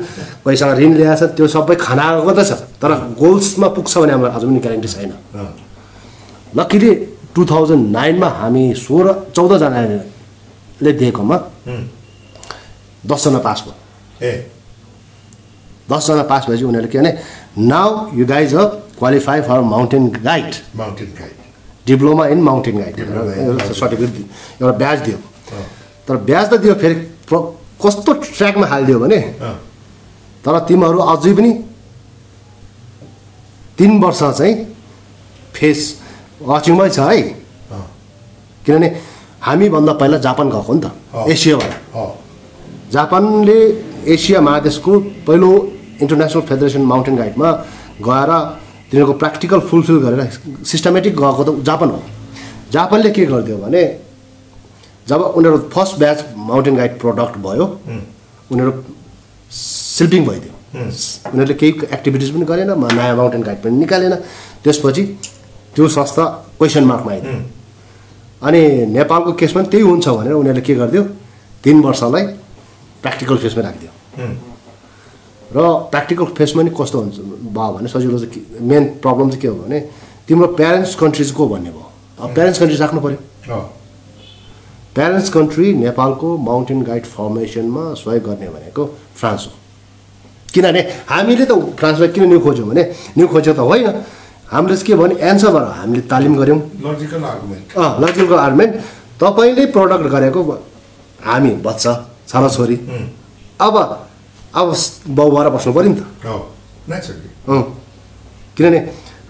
पैसामा 0.43 0.73
ऋण 0.75 0.91
ल्याएको 0.99 1.15
छ 1.15 1.31
त्यो 1.39 1.47
सबै 1.47 1.75
खानाको 1.79 2.31
त 2.35 2.39
छ। 2.43 2.51
तर 2.83 2.91
गोल्समा 3.15 3.67
पुग्छ 3.71 3.93
भने 3.97 4.11
हाम्रो 4.11 4.29
अझै 4.35 4.45
पनि 4.47 4.59
ग्यारेन्टी 4.59 4.89
छैन। 4.91 5.11
लकिली 6.59 6.91
टु 7.31 7.41
थाउजन्ड 7.47 7.83
नाइनमा 7.95 8.29
हामी 8.39 8.63
सोह्र 8.75 9.07
चौधजनाले 9.35 10.91
दिएकोमा 10.99 11.37
दसजना 13.07 13.39
पास 13.39 13.59
भयो। 13.63 13.73
ए। 14.27 14.33
दसजना 15.91 16.23
पास 16.27 16.41
भएपछि 16.49 16.63
उनीहरूले 16.63 16.91
के 16.91 16.97
भने 16.99 17.11
now 17.71 17.89
you 18.19 18.25
guys 18.25 18.55
a 18.55 18.63
qualify 18.99 19.41
for 19.47 19.61
mountain 19.73 20.03
guide 20.23 20.51
mountain 20.75 21.09
guide 21.19 21.42
diploma 21.87 22.27
in 22.33 22.41
mountain 22.41 22.77
guide 22.79 22.99
एउटा 22.99 23.73
सर्टिफिकेट 23.73 24.61
एउटा 24.61 24.75
ब्याज 24.77 24.99
दियो। 25.05 25.17
तर 26.07 26.15
ब्याज 26.29 26.45
त 26.51 26.53
दियो 26.63 26.73
फेरि 26.81 26.95
कस्तो 27.83 28.13
ट्र्याकमा 28.13 28.67
हालिदियो 28.67 28.99
भने 28.99 29.19
तर 30.45 30.59
तिमीहरू 30.67 30.99
अझै 31.11 31.33
पनि 31.35 31.51
तिन 33.77 33.91
वर्ष 34.03 34.21
चाहिँ 34.23 34.53
फेस 35.53 35.79
वाचिङमै 36.41 36.89
छ 36.89 36.99
है। 36.99 37.21
किनभने 38.65 38.87
हामीभन्दा 39.43 39.93
पहिला 39.99 40.17
जापान 40.25 40.47
गएको 40.49 40.73
नि 40.73 40.81
त। 40.81 40.87
एसियाबाट। 41.29 41.71
जापानले 42.93 43.59
एसिया 44.13 44.39
महादेशको 44.41 44.91
पहिलो 45.27 45.49
इन्टरनेसनल 46.01 46.41
फेडरेसन 46.49 46.81
माउन्टेन 46.91 47.15
गाइडमा 47.17 47.49
गएर 48.07 48.31
तिनीहरूको 48.93 49.13
प्र्याक्टिकल 49.17 49.59
फुलफिल 49.69 49.97
गरेर 50.05 50.21
सिस्टमेटिक 50.69 51.13
गएको 51.17 51.43
त 51.43 51.65
जापान 51.65 51.89
हो। 51.89 51.99
जापानले 52.71 53.09
के 53.09 53.25
गरिदियो 53.25 53.57
भने 53.57 53.81
जब 55.09 55.21
उनीहरू 55.33 55.57
first 55.73 55.97
batch 55.99 56.19
mountain 56.37 56.75
guide 56.77 56.99
product 57.01 57.37
भयो 57.41 57.65
उनीहरू 58.53 58.71
सिल्पिङ 59.49 60.21
भइदियो। 60.29 60.53
उनीहरूले 61.33 61.55
केही 61.57 61.71
एक्टिभिटिज 61.89 62.29
पनि 62.37 62.45
गरेन 62.45 62.69
नयाँ 62.69 63.15
माउन्टेन 63.17 63.41
गाइड 63.41 63.59
पनि 63.65 63.75
निकालेन। 63.81 64.13
त्यसपछि 64.61 65.03
त्यो 65.73 65.87
संस्था 65.97 66.23
क्वेसन 66.61 66.83
मार्कमा 66.85 67.11
आइदियो 67.11 67.33
अनि 68.45 68.61
नेपालको 68.93 69.31
केसमा 69.41 69.61
पनि 69.61 69.69
त्यही 69.73 69.83
हुन्छ 69.89 70.07
भनेर 70.07 70.33
उनीहरूले 70.33 70.61
के 70.61 70.73
गरिदियो? 70.75 71.03
तिन 71.63 71.81
वर्षलाई 71.81 72.23
प्र्याक्टिकल 73.01 73.37
फेसमा 73.41 73.61
राखिदियो। 73.63 73.91
र 75.53 75.57
प्र्याक्टिकल 75.91 76.25
फेसमा 76.37 76.61
नि 76.63 76.71
कस्तो 76.73 76.97
हुन्छ? 76.99 77.17
भयो 77.53 77.71
भने 77.73 77.87
सजिलो 77.87 78.17
चाहिँ 78.19 78.61
मेन 78.61 78.83
प्रब्लम 79.03 79.29
चाहिँ 79.29 79.41
के 79.41 79.47
हो 79.47 79.55
भने 79.55 79.79
तिम्रो 80.27 80.47
प्यारेन्ट्स 80.59 80.95
कन्ट्रिज 80.95 81.31
को 81.31 81.47
भन्ने 81.47 81.69
भयो? 81.69 81.87
अब 82.19 82.33
प्यारेन्ट्स 82.33 82.59
कन्ट्रिज 82.59 82.81
राख्नु 82.81 82.99
पऱ्यो 83.01 83.59
प्यारेन्ट्स 84.95 85.29
कन्ट्री 85.29 85.73
नेपालको 85.73 86.37
माउन्टेन 86.37 86.81
गाइड 86.83 87.05
फर्मेसनमा 87.05 87.83
सहयोग 87.97 88.23
गर्ने 88.23 88.47
भनेको 88.49 88.83
फ्रान्स 89.17 89.45
हो। 89.45 89.51
किनभने 90.53 90.81
हामीले 91.09 91.45
त 91.45 91.51
फ्रान्सलाई 91.77 92.09
किन 92.13 92.23
न्यु 92.29 92.39
खोज्यौँ 92.39 92.67
भने 92.69 92.83
न्यु 93.17 93.27
खोजेको 93.27 93.57
त 93.57 93.65
होइन। 93.65 93.89
हामीले 94.53 94.75
चाहिँ 94.77 94.85
के 94.85 94.93
भने 94.95 95.13
एन्सरबाट 95.29 95.65
हामीले 95.77 96.01
तालिम 96.05 96.33
गऱ्यौँ। 96.37 96.59
लजिकल 96.85 97.23
आर्गुमेन्ट 97.25 97.65
अँ 97.73 97.89
लजिकल 98.01 98.37
आर्मेन्ट 98.37 98.73
तपाईँले 99.17 99.65
प्रडक्ट 99.73 100.05
गरेको 100.13 100.41
हामी 101.25 101.51
बच्चा 101.65 101.93
छोराछोरी। 102.29 102.75
अब 103.65 103.75
अब 104.53 104.75
बाउ 105.17 105.29
भएर 105.35 105.49
बस्नु 105.55 105.73
पऱ्यो 105.73 105.89
नि 105.89 105.95
त। 105.99 106.03
अँ 107.49 107.63
किनभने 108.57 108.79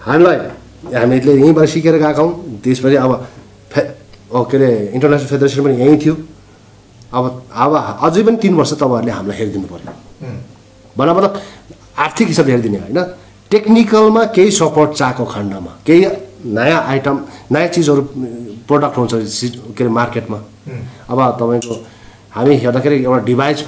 हामीलाई 0.06 0.36
हामीले 0.94 1.32
यहीँबाट 1.32 1.68
सिकेर 1.68 1.96
गएका 1.96 2.22
हौँ 2.22 2.60
त्यसपछि 2.64 2.96
अब 2.96 3.12
फे 3.72 3.80
के 4.34 4.56
अरे 4.56 4.68
इन्टरनेसनल 4.94 5.28
फेडरेसन 5.28 5.62
पनि 5.64 5.74
यहीँ 5.80 5.98
थियो। 6.04 6.14
अब 7.14 7.24
अब 7.54 7.72
अझै 8.04 8.22
पनि 8.22 8.36
तिन 8.42 8.54
वर्ष 8.54 8.72
तपाईँहरूले 8.80 9.12
हामीलाई 9.16 9.36
हेरिदिनु 9.38 9.66
पऱ्यो। 9.72 9.92
भन 10.98 11.08
मतलब 11.16 11.40
आर्थिक 12.04 12.28
हिसाबले 12.28 12.52
हेरिदिने 12.52 12.78
होइन? 12.78 12.98
टेक्निकलमा 13.50 14.22
केही 14.36 14.50
सपोर्ट 14.50 14.90
चाहेको 14.98 15.24
खण्डमा 15.24 15.72
केही 15.86 16.04
नयाँ 16.52 16.80
आइटम 16.92 17.16
नयाँ 17.52 17.68
चिजहरू 17.74 18.02
प्रडक्ट 18.68 18.96
हुन्छ 18.98 19.12
के 19.76 19.84
अरे 19.84 19.92
मार्केटमा 19.98 20.38
अब 21.08 21.18
तपाईँको 21.40 21.74
हामी 22.34 22.54
हेर्दाखेरि 22.62 22.96
एउटा 23.04 23.24
डिभाइस 23.24 23.58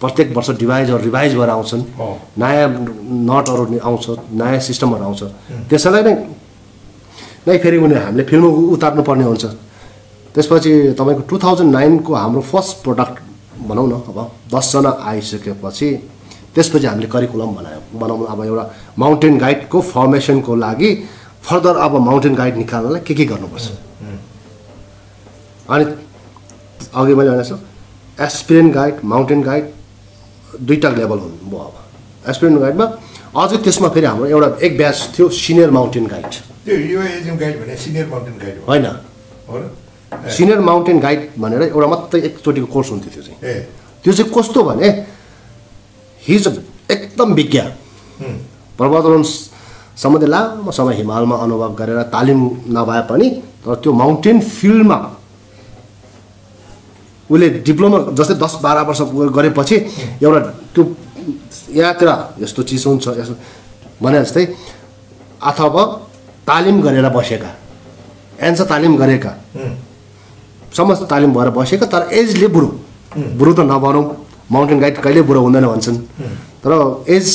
प्रत्येक 0.00 0.36
वर्ष 0.36 0.50
डिभाइसहरू 0.60 1.02
रिभाइज 1.04 1.34
भएर 1.36 1.50
आउँछन्। 1.50 1.82
नयाँ 2.38 2.68
नटहरू 3.28 3.64
आउँछ 3.80 4.06
नयाँ 4.32 4.60
सिस्टमहरू 4.68 5.04
आउँछ। 5.04 5.22
त्यसैलाई 5.70 6.02
नै 6.02 6.14
नै 7.48 7.58
फेरि 7.58 7.76
उनीहरू 7.78 8.04
हामीले 8.04 8.24
फिल्ममा 8.28 8.50
उतार्नु 8.74 9.02
पर्ने 9.02 9.24
हुन्छ। 9.24 9.44
त्यसपछि 10.34 10.72
तपाईँको 10.98 11.22
टु 11.30 11.36
थाउजन्ड 11.38 11.72
नाइनको 11.72 12.14
हाम्रो 12.14 12.40
फर्स्ट 12.52 12.82
प्रडक्ट 12.84 13.16
भनौँ 13.68 13.86
न 13.88 13.94
अब 14.04 14.18
दसजना 14.52 14.90
आइसकेपछि 15.08 15.88
त्यसपछि 16.54 16.86
हामीले 16.86 17.08
करिकुलम 17.08 17.50
बनायौँ। 17.56 17.82
बनाउनु 17.96 18.24
अब 18.24 18.44
एउटा 18.44 18.64
माउन्टेन 18.98 19.38
गाइडको 19.38 19.80
फर्मेसनको 19.80 20.54
लागि 20.56 20.90
फर्दर 21.42 21.76
अब 21.76 21.92
माउन्टेन 22.08 22.34
गाइड 22.34 22.56
निकाल्नलाई 22.56 23.00
के 23.00 23.14
के 23.14 23.24
गर्नुपर्छ? 23.24 23.66
अनि 25.70 25.84
अघि 26.94 27.14
मैले 27.14 27.30
भनेको 27.30 27.48
छु 27.48 27.56
एसपिरेन्ट 28.24 28.74
गाइड 28.74 28.94
माउन्टेन 29.04 29.42
गाइड 29.42 29.64
दुईवटा 30.58 30.88
लेभल 30.90 31.18
हुनुभयो 31.18 31.58
अब। 31.58 31.74
एसपिरेन्ट 32.30 32.60
गाइडमा। 32.60 32.86
अझै 33.36 33.56
त्यसमा 33.64 33.88
फेरि 33.94 34.06
हाम्रो 34.06 34.26
एउटा 34.26 34.48
एक 34.66 34.76
ब्याच 34.76 34.98
थियो 35.14 35.28
सिनियर 35.28 35.70
माउन्टेन 35.70 36.06
गाइड। 36.06 36.26
त्यो 36.64 36.74
युएएजिएम 36.74 37.36
गाइड 37.36 37.54
भने 37.62 37.76
सिनियर 37.76 38.06
माउन्टेन 38.06 38.36
गाइड 38.42 38.56
हो। 38.58 38.64
होइन। 38.66 38.86
सिनियर 40.36 40.60
माउन्टेन 40.60 40.98
गाइड 41.00 41.20
भनेर 41.38 41.62
एउटा 41.62 41.86
मात्रै 41.86 42.20
एकचोटिको 42.20 42.66
कोर्स 42.66 42.90
हुन्थ्यो 42.90 43.10
त्यो 43.14 43.22
चाहिँ। 43.22 43.38
त्यो 44.04 44.12
चाहिँ 44.12 44.32
कस्तो 44.32 44.62
भने 44.62 44.88
हिज 46.22 46.46
एकदम 46.90 47.32
विज्ञ 47.34 47.60
उम्, 47.60 48.36
पर्वतारोहण 48.78 49.22
सम्बन्धी 49.96 50.26
लामो 50.26 50.70
समय 50.72 50.94
हिमालमा 50.94 51.36
अनुभव 51.36 51.74
गरेर 51.74 52.02
तालिम 52.12 52.40
नभए 52.68 53.00
पनि 53.10 53.28
तर 53.64 53.74
त्यो 53.82 53.92
माउन्टेन 53.92 54.40
फिल्डमा 54.40 54.96
उसले 57.30 57.48
डिप्लोमा 57.66 57.98
जस्तै 58.18 58.34
दस 58.44 58.54
बाह्र 58.64 58.78
वर्ष 58.88 59.00
गरेपछि 59.36 59.76
एउटा 60.24 60.40
त्यो 60.74 60.82
यहाँतिर 61.78 62.10
यस्तो 62.42 62.62
चिसो 62.68 62.88
हुन्छ 62.90 63.06
यस्तो 63.20 63.34
भने 64.02 64.18
जस्तै 64.24 64.44
अथवा 65.50 65.82
तालिम 66.48 66.76
गरेर 66.82 67.08
बसेका 67.16 67.50
एन्सर 68.46 68.64
तालिम 68.72 68.96
गरेका 68.96 69.32
समस्त 70.76 71.02
तालिम 71.10 71.30
भएर 71.34 71.50
बसेका 71.56 71.86
तर 71.92 72.02
एजले 72.12 72.48
बुढो। 72.54 72.68
बुढो 73.38 73.52
त 73.52 73.60
नभनौँ 73.72 74.04
माउन्टेन 74.52 74.78
गाइड 74.80 74.96
कहिले 75.00 75.22
बुढो 75.28 75.40
हुँदैन 75.40 75.66
भन्छन्। 75.66 75.98
तर 76.62 76.72
एज 77.08 77.26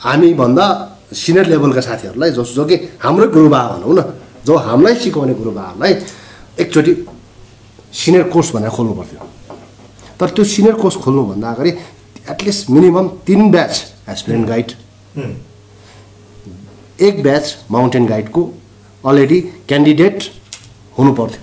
हामीभन्दा 0.00 0.66
सिनियर 1.12 1.46
लेभलका 1.52 1.80
साथीहरूलाई 1.80 2.30
जो 2.30 2.44
जो 2.56 2.64
कि 2.64 2.76
हाम्रो 3.02 3.26
गुरुबा 3.34 3.60
भनौँ 3.68 3.94
न 3.98 4.00
जो 4.46 4.56
हामीलाई 4.56 4.94
सिकाउने 5.02 5.34
गुरुबाहरूलाई 5.34 5.92
एकचोटि 6.62 6.92
सिनियर 7.94 8.28
कोर्स 8.28 8.50
भनेर 8.52 8.70
खोल्नु 8.70 8.94
पर्थ्यो 8.94 9.28
तर 10.20 10.30
त्यो 10.30 10.44
सिनियर 10.46 10.74
कोर्स 10.82 10.96
खोल्नुभन्दा 11.04 11.50
अगाडि 11.50 11.70
एटलिस्ट 12.30 12.70
मिनिमम 12.70 13.08
तिन 13.26 13.50
ब्याच 13.50 13.74
एसपिरेन्ट 14.10 14.48
गाइड 14.48 14.72
एक 17.00 17.22
ब्याच 17.22 17.56
माउन्टेन 17.70 18.06
गाइडको 18.06 18.42
अलरेडी 19.04 19.40
क्यान्डिडेट 19.68 20.22
हुनु 20.98 21.12
पर्थ्यो 21.14 21.42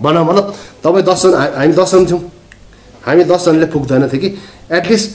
भनौँ 0.00 0.24
भनौँ 0.26 0.42
तपाईँ 0.84 1.04
दसजना 1.04 1.38
हामी 1.56 1.72
दसजना 1.72 2.06
थियौँ 2.08 2.20
हामी 3.04 3.24
दसजनाले 3.24 3.66
पुग्दैन 3.74 4.08
थियो 4.08 4.20
कि 4.20 4.28
एटलिस्ट 4.76 5.10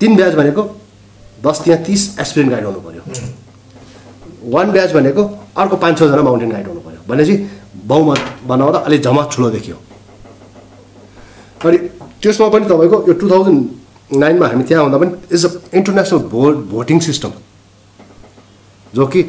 तिन 0.00 0.16
ब्याच 0.16 0.34
भनेको 0.34 0.62
दस 1.40 1.60
त्यहाँ 1.64 1.82
तिस 1.84 2.02
एसपिरेन्ट 2.20 2.52
गाइड 2.52 2.64
हुनु 2.66 2.80
पऱ्यो 2.80 3.02
वान 4.50 4.70
ब्याच 4.72 4.92
भनेको 4.92 5.22
अर्को 5.56 5.76
पाँच 5.76 5.98
छजना 5.98 6.22
माउन्टेन 6.22 6.50
गाइड 6.50 6.66
हुनु 6.66 6.80
पऱ्यो 6.80 7.00
भनेपछि 7.08 7.34
बहुमत 7.74 8.20
बनाउँदा 8.46 8.78
अलिक 8.78 9.00
जमात 9.02 9.26
ठुलो 9.32 9.50
देखियो। 9.50 9.76
अनि 11.64 11.76
त्यसमा 12.22 12.48
पनि 12.48 12.64
तपाईँको 12.64 12.96
यो 13.08 13.12
टु 13.20 13.30
थाउजन्ड 13.30 14.16
नाइनमा 14.20 14.46
हामी 14.48 14.64
त्यहाँ 14.68 14.84
हुँदा 14.84 14.98
पनि 14.98 15.12
इज 15.32 15.44
अ 15.46 15.50
इन्टरनेसनल 15.74 16.18
भो 16.32 16.52
भोटिङ 16.70 16.98
सिस्टम 17.00 17.32
जो 18.94 19.06
कि 19.06 19.20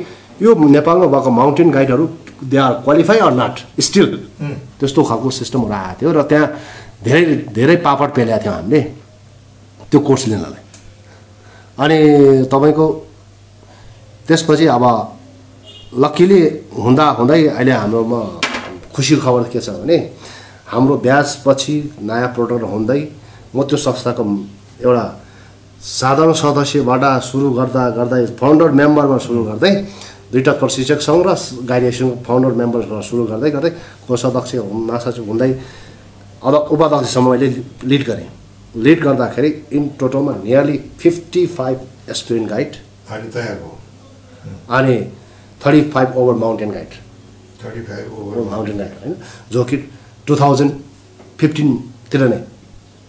यो 0.42 0.54
नेपालमा 0.56 1.08
भएको 1.08 1.30
माउन्टेन 1.32 1.72
गाइडहरू 1.72 2.06
they 2.44 2.58
are 2.58 2.74
qualify 2.86 3.20
or 3.28 3.34
not 3.34 3.56
still 3.82 4.08
त्यस्तो 4.80 5.04
खालको 5.04 5.30
सिस्टमहरू 5.32 5.74
आएको 5.74 6.00
थियो 6.02 6.12
र 6.12 6.22
त्यहाँ 6.30 6.48
धेरै 7.04 7.24
धेरै 7.56 7.76
पापड 7.88 8.10
पेल्याएको 8.16 8.44
थियौँ 8.44 8.56
हामीले 8.56 8.82
त्यो 9.92 10.00
कोर्स 10.00 10.28
लिनलाई। 10.28 10.64
अनि 11.84 11.98
तपाईँको 12.52 12.86
त्यसपछि 14.28 14.66
अब 14.76 14.84
लक्किली 16.04 16.40
हुँदा 16.76 17.06
हुँदै 17.20 17.42
अहिले 17.48 17.72
हाम्रोमा 17.72 18.22
खुसीको 18.96 19.22
खबर 19.26 19.44
के 19.54 19.60
छ 19.66 19.70
भने 19.80 19.98
हाम्रो 20.68 20.96
ब्याजपछि 21.06 21.76
नयाँ 22.04 22.30
प्रोडक्ट 22.36 22.64
हुँदै 22.74 23.02
म 23.56 23.64
त्यो 23.64 23.78
संस्थाको 23.78 24.24
एउटा 24.84 25.06
साधारण 26.00 26.34
सदस्यबाट 26.42 27.04
सुरु 27.30 27.48
गर्दा 27.58 27.84
गर्दै 27.98 28.26
फाउन्डर 28.42 28.70
मेम्बरमा 28.80 29.18
सुरु 29.28 29.42
गर्दै 29.50 29.72
दुईवटा 30.32 30.54
प्रशिक्षक 30.62 31.00
सङ्घ 31.08 31.22
र 31.28 31.32
गाइडेसनको 31.70 32.16
फाउन्डर 32.28 32.52
मेम्बरबाट 32.60 33.04
सुरु 33.10 33.24
गर्दै 33.32 33.50
गर्दै 33.56 33.72
कोषाध्यक्ष 34.08 34.52
महासचिव 34.90 35.24
हुँदै 35.32 35.52
अब 36.44 36.54
उपाध्यक्षसम्म 36.76 37.30
मैले 37.32 37.48
लिड 37.90 38.04
गरेँ। 38.10 38.30
लिड 38.86 39.00
गर्दाखेरि 39.04 39.50
in 39.78 39.84
टोटलमा 40.00 40.34
nearly 40.44 40.78
fifty 41.00 41.46
five 41.58 41.78
experience 42.10 42.50
guide 42.52 42.72
अहिले 43.10 43.30
तयार 43.36 43.56
भयो। 43.62 43.74
अनि 44.78 44.98
thirty 45.66 45.82
five 45.92 46.18
over 46.18 46.36
mountain 46.46 46.72
guide 46.72 46.92
thirty 47.64 47.82
five 47.90 48.06
over 48.20 48.50
mountain 48.52 48.78
guide 48.78 48.94
होइन 49.04 49.16
जो 49.52 49.64
कि 49.70 49.78
टु 50.28 50.36
थाउजन्ड 50.42 50.72
फिफ्टिनतिर 51.40 52.22
नै। 52.28 52.40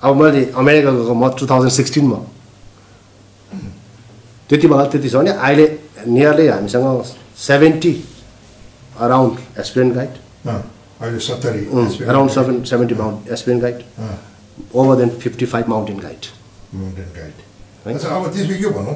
अब 0.03 0.17
मैले 0.23 0.45
अमेरिका 0.63 0.91
गएको 0.91 1.15
म 1.15 1.29
टु 1.41 1.47
थाउजन्ड 1.51 1.73
सिक्सटिनमा 1.73 2.19
त्यति 4.49 4.67
बेला 4.69 4.85
त्यति 4.93 5.09
छ 5.09 5.15
भने 5.17 5.31
अहिले 5.31 5.67
नियरली 6.07 6.47
हामीसँग 6.47 6.87
seventy 7.47 7.93
around 9.07 9.35
experience 9.61 9.97
guide 9.97 10.15
around 12.09 12.31
seven 12.31 12.63
seventy 12.71 12.95
mount 12.95 13.31
experience 13.31 13.63
guide 13.65 13.79
over 14.75 14.97
than 15.01 15.11
fifty 15.25 15.47
five 15.55 15.69
mountain 15.69 15.99
guide 16.07 16.23
mountain 16.75 17.11
guide 17.17 17.35
अब 17.87 18.31
त्यसमा 18.33 18.57
यो 18.63 18.71
भनौँ 18.79 18.95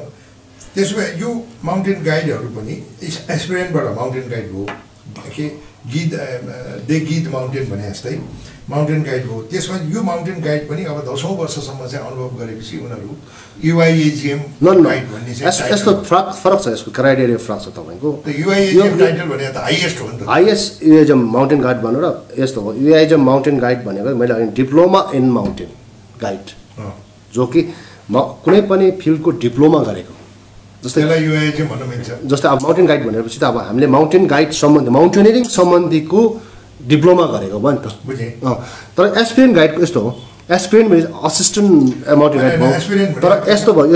त्यसो 0.75 0.95
भए 0.97 1.09
यो 1.21 1.29
माउन्टेन 1.63 2.03
गाइडहरू 2.03 2.49
पनि 2.59 2.73
एक्सपिरियन्सबाट 3.03 3.95
माउन्टेन 3.97 4.29
गाइड 4.29 4.47
भयो 4.53 4.65
के 5.35 5.47
गीत 5.93 6.13
दे 6.87 6.99
गीत 7.09 7.27
माउन्टेन 7.33 7.69
भने 7.71 7.89
जस्तै 7.89 8.17
माउन्टेन 8.69 9.01
गाइड 9.03 9.23
भयो 9.27 9.41
त्यसमा 9.51 9.77
यो 9.93 10.01
माउन्टेन 10.09 10.37
गाइड 10.41 10.67
पनि 10.69 10.83
अब 10.91 10.99
दसौँ 11.07 11.35
वर्षसम्म 11.37 11.87
चाहिँ 11.87 12.05
अनुभव 12.07 12.37
गरेपछि 12.41 12.77
उनीहरू 12.77 13.15
युआइएजिएम 13.69 14.39
गाइड 14.61 15.09
भन्ने 15.11 15.33
चाहिँ 15.35 15.73
यस्तो 15.73 15.91
फरक 16.09 16.31
फरक 16.43 16.61
छ 16.63 16.67
यसको 16.75 16.91
क्राइटेरिया 16.99 17.37
फरक 17.47 17.59
छ 17.63 17.73
तपाईँको। 17.79 18.09
युआइएजिएम 18.37 18.97
टाइटल 18.99 19.27
भने 19.33 19.49
त 19.49 19.57
हाइएस्ट 19.67 20.01
हो 20.01 20.07
नि 20.07 20.17
त। 20.17 20.29
हाइएस्ट 20.29 20.83
युएजम 20.83 21.19
माउन्टेन 21.33 21.61
गाइड 21.61 21.77
भनेर 21.83 22.05
यस्तो 22.43 22.61
हो। 22.61 22.73
युएजम 22.85 23.21
माउन्टेन 23.25 23.59
गाइड 23.59 23.83
भनेको 23.85 24.15
मैले 24.23 24.33
भने 24.33 24.47
डिप्लोमा 24.61 25.01
इन 25.19 25.29
माउन्टेन 25.31 25.69
गाइड 26.23 26.55
जो 27.33 27.45
कि 27.51 27.67
म 28.11 28.21
कुनै 28.45 28.61
पनि 28.71 28.91
फिल्डको 29.03 29.31
डिप्लोमा 29.43 29.83
गरेको। 29.91 30.13
जस्तै 30.83 31.01
जस्तै 32.31 32.47
अब 32.49 32.59
माउन्टेन 32.61 32.85
गाइड 32.89 33.01
भनेपछि 33.05 33.39
त 33.39 33.43
अब 33.43 33.57
हामीले 33.57 33.87
माउन्टेन 33.87 34.23
गाइड 34.27 34.51
सम्बन्धी 34.61 34.89
माउन्टेनियरिङ 34.97 35.43
सम्बन्धीको 35.57 36.21
डिप्लोमा 36.91 37.25
गरेको 37.33 37.59
भयो 37.59 37.71
नि 37.71 37.79
त। 37.85 37.87
तर 38.97 39.03
एसपिएन 39.21 39.53
गाइडको 39.53 39.81
यस्तो 39.81 39.99
हो? 40.01 40.09
एसपिएन 40.57 40.87
भने 40.89 41.01
असिस्टेन्ट 41.29 42.09
माउन्टेन 42.17 42.41
गाइड 42.41 42.59
भयो। 42.61 43.21
तर 43.21 43.31
यस्तो 43.51 43.71
भयो 43.73 43.87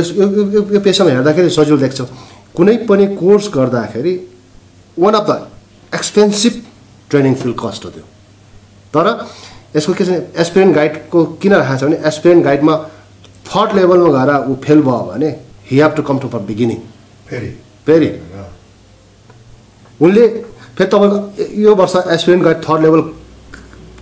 यो 0.74 0.80
पेसामा 0.86 1.10
हेर्दाखेरि 1.10 1.50
सजिलो 1.58 1.78
देख्छ। 1.78 2.02
कुनै 2.56 2.76
पनि 2.90 3.06
कोर्स 3.20 3.46
गर्दाखेरि 3.56 4.14
one 4.98 5.14
of 5.14 5.26
the 5.30 5.32
expensive 5.94 6.54
training 7.10 7.34
field 7.42 7.58
cost 7.64 7.86
हो 7.86 7.90
त्यो। 7.96 8.06
तर 8.94 9.06
यसको 9.76 9.94
के 9.94 10.04
छ 10.06 10.10
एसपिरेन्ट 10.38 10.76
गाइडको 10.76 11.20
किन 11.42 11.54
राखेको 11.54 11.78
छ 11.80 11.84
भने 11.84 11.98
एसपिरेन्ट 12.08 12.44
गाइडमा 12.46 12.76
थर्ड 13.50 13.76
लेभलमा 13.76 14.10
गएर 14.16 14.32
ऊ 14.50 14.56
फेल 14.64 14.82
भयो 14.88 15.04
भने 15.10 15.30
he 15.68 15.80
have 15.80 15.96
to 15.96 16.02
come 16.04 16.20
to 16.20 16.28
for 16.30 16.40
beginning 16.50 16.78
फेरि 17.28 17.50
फेरि 17.88 18.10
उनले 20.00 20.28
फेरि 20.78 20.90
तपाईँको 20.90 21.18
यो 21.62 21.76
वर्ष 21.76 21.96
aspirant 22.08 22.44
guide 22.44 22.58
third 22.64 22.82
level 22.84 23.02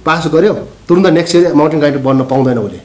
pass 0.06 0.28
गर्यो 0.34 0.54
तुरन्त 0.88 1.08
नेक्स्ट 1.10 1.36
इयर 1.36 1.54
माउन्टेन 1.56 1.80
गाइड 1.82 1.98
बन्न 2.04 2.24
पाउँदैन 2.32 2.58
उसले। 2.60 2.80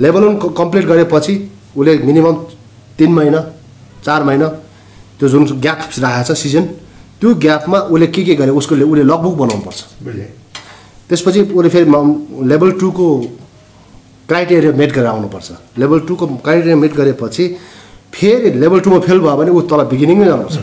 लेभल 0.00 0.24
वान 0.24 0.38
कम्प्लिट 0.56 0.84
गरेपछि 0.86 1.34
उसले 1.76 1.96
मिनिमम 1.98 2.36
तिन 2.98 3.12
महिना 3.12 3.40
चार 4.04 4.24
महिना 4.24 4.48
त्यो 5.18 5.28
जुन 5.28 5.44
ग्याप 5.60 5.78
राखेको 5.98 6.34
छ 6.34 6.38
सिजन 6.38 6.64
त्यो 7.20 7.34
ग्यापमा 7.44 7.78
उसले 7.88 8.06
के 8.08 8.24
के 8.24 8.34
गरे 8.34 8.50
उसको 8.60 8.74
उसले 8.74 9.02
लगबुक 9.04 9.34
बनाउनुपर्छ। 9.36 9.80
बुझेँ 10.04 10.28
त्यसपछि 11.08 11.40
उसले 11.40 11.68
फेरि 11.68 11.86
लेभल 12.50 12.70
टूको 12.80 13.06
क्राइटेरिया 14.28 14.72
मेट 14.80 14.92
गरेर 14.92 15.06
आउनुपर्छ। 15.06 15.48
लेभल 15.78 15.98
टूको 16.08 16.26
क्राइटेरिया 16.46 16.76
मेट 16.76 16.92
गरेपछि 16.94 17.44
फेरि 18.14 18.50
लेभल 18.62 18.80
टूमा 18.80 18.98
फेल 19.06 19.18
भयो 19.20 19.36
भने 19.36 19.50
ऊ 19.50 19.60
तल 19.70 19.80
बिगिनिङमै 19.92 20.24
जानुपर्छ। 20.24 20.56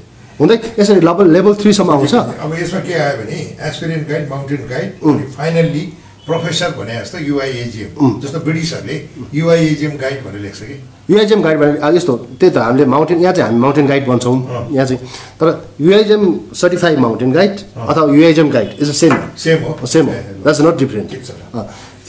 हुँदै 0.40 0.56
यसरी 0.78 1.00
लेभल 1.00 1.26
लेभल 1.32 1.54
थ्रीसम्म 1.62 1.90
आउँछ। 1.90 2.14
अब 2.14 2.52
यसमा 2.60 2.80
के 2.80 2.94
आयो 2.94 3.16
भने 3.20 3.38
aspirant 3.68 4.08
guide 4.08 4.28
mountain 4.30 4.62
guide 4.70 4.90
finally 5.36 5.84
professor 6.26 6.70
भने 6.78 6.94
जस्तो 7.00 7.18
युआइएजिएम 7.18 8.20
जस्तो 8.22 8.38
ब्रिटिसहरूले 8.46 8.96
युआइएजिएम 9.34 9.92
गाइड 10.00 10.18
भनेर 10.24 10.40
लेख्छ 10.40 10.60
कि? 10.62 10.76
युआइजिएम 11.10 11.42
गाइड 11.42 11.58
भने 11.60 11.78
अब 11.78 11.94
यस्तो 11.96 12.16
त्यही 12.40 12.50
त 12.54 12.56
हामीले 12.56 12.84
माउन्टेन 12.94 13.18
यहाँ 13.20 13.34
चाहिँ 13.34 13.48
हामी 13.48 13.60
माउन्टेन 13.60 13.86
गाइड 13.86 14.06
भन्छौँ। 14.08 14.36
यहाँ 14.72 14.86
चाहिँ 14.86 15.00
तर 15.40 15.48
युआइजिएम 15.80 16.24
सर्टिफाइड 16.62 16.98
माउन्टेन 17.04 17.32
गाइड 17.32 17.52
अथवा 17.76 18.04
UIAGM 18.16 18.50
guide 18.50 18.70
is 18.80 18.88
a 18.88 18.92
same. 19.02 19.14
Same 19.44 19.58
हो। 19.64 19.86
सेम 19.86 20.06
हो। 20.06 20.12
That's 20.42 20.60
not 20.60 20.78
different. 20.78 21.08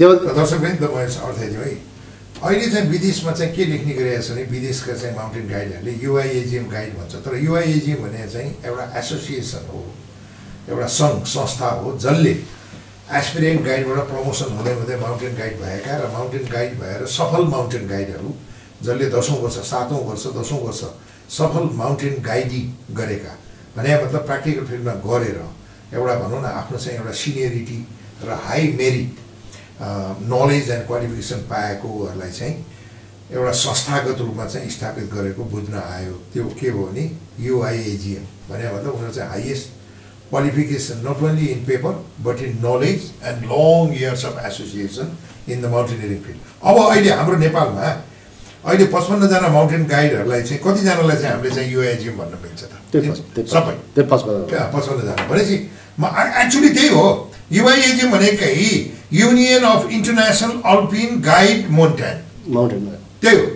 त्यो 0.02 0.34
दर्शक 0.34 0.60
पनि 0.66 0.76
त 0.82 0.89
म 0.89 0.97
यसो 1.06 1.22
अर्थ 1.30 1.39
दिउँ 1.54 1.62
है। 1.62 1.78
अहिले 2.41 2.68
चाहिँ 2.74 2.89
विदेशमा 2.89 3.32
चाहिँ 3.38 3.54
के 3.54 3.64
लेख्ने 3.70 3.93
गरिरहेको 3.93 4.26
छ 4.26 4.34
भने 4.34 4.43
विदेशका 4.49 4.93
चाहिँ 4.97 5.14
माउन्टेन 5.14 5.45
गाइडहरूले 5.54 5.93
युआइएजिएम 6.02 6.66
गाइड 6.74 6.91
भन्छ। 6.97 7.14
तर 7.22 7.38
युआइएजिएम 7.38 7.99
भने 8.02 8.26
चाहिँ 8.34 8.49
एउटा 8.66 8.86
एसोसिएसन 8.97 9.64
हो 9.70 9.82
एउटा 10.74 10.88
सङ्घ 10.97 11.22
संस्था 11.22 11.70
हो 11.78 11.88
जसले 12.02 12.34
एस्पिरेन्ट 13.14 13.62
गाइडबाट 13.62 14.02
प्रमोसन 14.10 14.49
हुँदै 14.58 14.74
हुँदै 14.74 14.97
माउन्टेन 15.06 15.34
गाइड 15.38 15.56
भएका 15.62 15.93
र 16.02 16.04
माउन्टेन 16.18 16.45
गाइड 16.49 16.74
भएर 16.82 17.06
सफल 17.06 17.43
माउन्टेन 17.54 17.88
गाइडहरू 17.93 18.30
जसले 18.82 19.06
दसौँ 19.14 19.38
वर्ष 19.45 19.58
सातौँ 19.70 20.02
वर्ष 20.10 20.26
दसौँ 20.34 20.62
वर्ष 20.66 20.82
सफल 21.38 21.66
माउन्टेन 21.78 22.16
गाइडिङ 22.26 22.66
गरेका 22.97 23.34
भने 23.78 23.89
मतलब 24.02 24.22
प्र्याक्टिकल 24.26 24.66
फिल्डमा 24.66 24.93
गरेर 25.06 25.39
एउटा 25.93 26.14
भनौँ 26.26 26.41
न 26.41 26.45
आफ्नो 26.58 26.78
चाहिँ 26.78 26.97
एउटा 26.99 27.14
सिनियरिटी 27.22 27.80
र 28.26 28.30
high 28.49 28.74
merit 28.82 29.30
knowledge 29.82 30.70
and 30.70 30.86
qualification 30.88 31.40
पाएकोहरूलाई 31.52 32.32
चाहिँ 32.32 32.56
एउटा 33.32 33.52
संस्थागत 33.52 34.18
रूपमा 34.22 34.46
चाहिँ 34.46 34.70
स्थापित 34.70 35.14
गरेको 35.14 35.44
बुझ्न 35.44 35.74
आयो 35.74 36.14
त्यो 36.34 36.44
के 36.60 36.72
भयो 36.72 36.86
भने 36.88 37.12
युआइएजिएम 37.40 38.24
भने 38.50 38.74
मतलब 38.74 38.94
उनीहरू 38.94 39.14
चाहिँ 39.14 39.30
highest 39.30 39.80
qualification 40.32 41.04
not 41.04 41.22
only 41.22 41.52
in 41.52 41.66
paper 41.66 41.94
but 42.24 42.42
in 42.42 42.62
knowledge 42.62 43.04
and 43.22 43.46
long 43.48 43.92
years 43.94 44.24
of 44.24 44.38
association 44.50 45.18
in 45.48 45.62
the 45.62 45.68
mountaineering 45.68 46.22
field. 46.24 46.40
अब 46.64 46.78
अहिले 46.92 47.10
हाम्रो 47.12 47.38
नेपालमा 47.38 47.88
अहिले 48.66 48.86
पचपन्नजना 48.94 49.48
माउन्टेन 49.48 49.84
गाइडहरूलाई 49.88 50.42
चाहिँ 50.44 50.62
कतिजनालाई 50.64 51.18
चाहिँ 51.18 51.34
हामीले 51.36 51.56
चाहिँ 51.56 51.72
युएजिएम 51.74 52.18
भन्न 52.18 52.34
मिल्छ 52.44 52.62
त? 52.64 52.74
सबै। 53.56 53.76
पचपन्नजना 54.04 55.28
भनेपछि 55.28 55.58
म 56.00 56.06
एक्चुली 56.44 56.70
त्यही 56.70 56.90
हो। 56.96 57.31
युआइएजिएम 57.52 58.12
भनेकै 58.12 58.54
union 59.14 59.64
of 59.64 59.89
international 59.91 60.62
alpine 60.74 61.22
guide 61.22 61.70
mountain 61.70 62.16
माउन्टेनमा 62.47 62.91
त्यही 63.22 63.38
हो। 63.39 63.47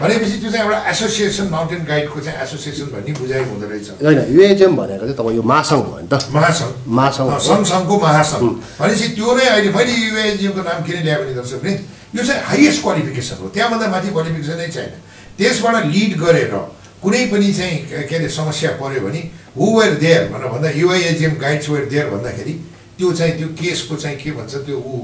भनेपछि 0.00 0.36
त्यो 0.40 0.50
चाहिँ 0.52 0.64
एउटा 0.64 0.78
एसोसिएसन 0.90 1.46
माउन्टेन 1.50 1.84
गाइडको 1.88 2.20
चाहिँ 2.20 2.42
एसोसिएसन 2.44 2.86
भन्ने 2.94 3.12
बुझाइ 3.18 3.40
हुँदो 3.50 3.66
रहेछ। 3.68 3.88
होइन 4.04 4.18
युएजिएम 4.36 4.76
भनेको 4.76 5.04
चाहिँ 5.04 5.16
तपाईँ 5.18 5.36
यो 5.36 5.42
महासङ्घ 5.42 5.84
हो 5.86 5.98
नि 5.98 6.08
त। 6.12 6.14
महासङ्घ। 6.36 6.72
महासङ्घ। 6.98 7.28
अँ, 7.32 7.40
सङ्घ 7.48 7.64
सङ्घको 7.72 7.96
महासङ्घ 7.98 8.42
भनेपछि 8.78 9.08
त्यो 9.16 9.28
नै 9.36 9.46
अहिले 9.48 9.70
मैले 9.74 9.92
युएजिएमको 10.06 10.62
नाम 10.68 10.78
किन 10.86 10.96
ल्याएँ 11.02 11.20
भने 11.24 11.34
दर्शक 11.40 11.58
भने 11.64 11.72
यो 12.14 12.22
चाहिँ 12.28 12.42
हाइएस्ट 12.50 12.82
क्वालिफिकेसन 12.82 13.36
हो। 13.42 13.48
त्यहाँभन्दा 13.54 13.86
माथि 13.94 14.08
क्वालिफिकेसनै 14.12 14.68
छैन। 14.76 14.92
त्यसबाट 15.38 15.84
लिड 15.94 16.12
गरेर 16.20 16.54
कुनै 17.02 17.26
पनि 17.32 17.52
चाहिँ 17.54 17.76
के 17.88 18.02
के 18.10 18.14
अरे 18.16 18.28
समस्या 18.28 18.70
पऱ्यो 18.78 19.00
भने 19.06 19.20
हु 19.56 19.64
वेयर 19.78 19.92
देयर 20.04 20.22
भनेर 20.32 20.48
भन्दा 20.52 20.68
युआइएजिएम 20.82 21.34
गाइड्स 21.42 21.68
वेयर 21.70 21.84
देयर 21.92 22.06
भन्दाखेरि 22.10 22.54
त्यो 22.98 23.12
चाहिँ 23.12 23.32
त्यो 23.38 23.48
केसको 23.60 23.96
चाहिँ 23.96 24.16
के 24.18 24.30
भन्छ 24.38 24.54
त्यो 24.66 24.76
ऊ 24.76 24.96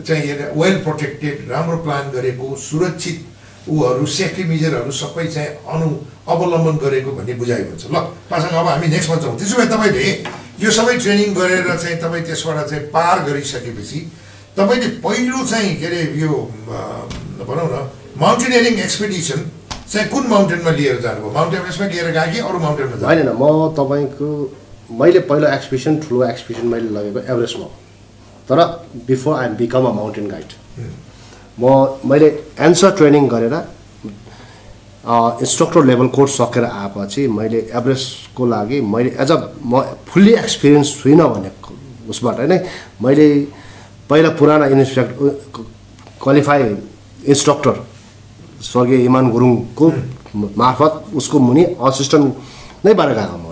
चाहिँ 0.00 0.56
वेल 0.56 0.76
प्रोटेक्टेड 0.82 1.50
राम्रो 1.50 1.76
प्लान 1.84 2.10
गरेको 2.10 2.56
सुरक्षित 2.68 3.18
ऊहरू 3.68 4.06
सेफ्टी 4.08 4.44
मेजरहरू 4.44 4.90
सबै 4.90 5.26
चाहिँ 5.34 5.50
अनु 5.68 5.88
अवलम्बन 6.32 6.76
गरेको 6.84 7.10
भन्ने 7.12 7.34
बुझाइ 7.40 7.62
हुन्छ 7.68 7.84
ल 7.92 7.96
पासँग 8.30 8.54
अब 8.56 8.68
हामी 8.68 8.88
नेक्स्टमा 8.88 9.16
जाउँ 9.22 9.36
त्यसो 9.38 9.56
भए 9.58 9.66
तपाईँले 9.74 10.06
यो 10.64 10.70
सबै 10.70 10.96
ट्रेनिङ 10.98 11.34
गरेर 11.34 11.68
चाहिँ 11.76 11.96
तपाईँ 12.02 12.24
त्यसबाट 12.26 12.66
चाहिँ 12.70 12.84
पार 12.90 13.16
गरिसकेपछि 13.28 14.00
तपाईँले 14.56 14.88
पहिलो 15.04 15.44
चाहिँ 15.46 15.74
के 15.80 15.86
अरे 15.86 16.00
यो 16.22 16.32
भनौँ 17.48 17.68
न 17.70 17.76
माउन्टेनियरिङ 18.16 18.74
एक्सपिडिसन 18.86 19.40
चाहिँ 19.92 20.08
कुन 20.08 20.26
माउन्टेनमा 20.26 20.70
लिएर 20.70 21.00
जानुभयो? 21.04 21.30
माउन्ट 21.36 21.54
एभरेस्टमा 21.54 21.86
लिएर 21.92 22.10
गयो 22.16 22.32
कि 22.32 22.38
अरू 22.48 22.58
माउन्टेनमा 22.58 22.96
होइन 23.06 23.28
म 23.36 23.44
तपाईँको 23.76 24.28
मैले 25.00 25.20
पहिलो 25.28 25.46
एक्सपिडिसन 25.48 25.96
ठुलो 26.00 26.24
एक्सपिडिसन 26.24 26.66
मैले 26.68 26.88
लगेको 26.96 27.20
एभरेस्टमा। 27.32 27.66
तर 28.48 28.58
before 29.06 29.36
I'm 29.38 29.54
become 29.56 29.84
a 29.86 29.92
mountain 29.92 30.26
guide 30.28 30.50
म 31.60 31.64
मैले 32.10 32.28
एन्सर 32.66 32.90
ट्रेनिङ 32.96 33.28
गरेर 33.28 33.54
इन्स्ट्रक्टर 35.42 35.84
लेभल 35.84 36.08
कोर्स 36.16 36.32
सकेर 36.40 36.64
आएपछि 36.64 37.26
मैले 37.28 37.58
एभरेस्टको 37.78 38.46
लागि 38.46 38.80
मैले 38.94 39.10
एज 39.22 39.30
अ 39.32 39.38
म 39.64 39.82
फुल्ली 40.08 40.32
एक्सपिरियन्स 40.44 40.88
छुइनँ 41.00 41.28
भन्ने 41.34 41.50
उसबाट 42.10 42.40
नै 42.52 42.58
मैले 43.02 43.28
पहिला 44.10 44.30
पुराना 44.38 44.66
इन्स्ट्रक्ट 44.74 45.12
क्वालिफाई 46.22 46.62
इन्स्ट्रक्टर 47.32 47.74
स्वर्गीय 48.70 49.04
इमान 49.04 49.30
गुरुङको 49.30 49.86
मार्फत 50.60 50.92
उसको 51.18 51.38
मुनि 51.48 51.64
असिस्टेन्ट 51.88 52.26
नै 52.84 52.94
भएर 52.94 53.10
गएको 53.18 53.36
मैले 53.38 53.51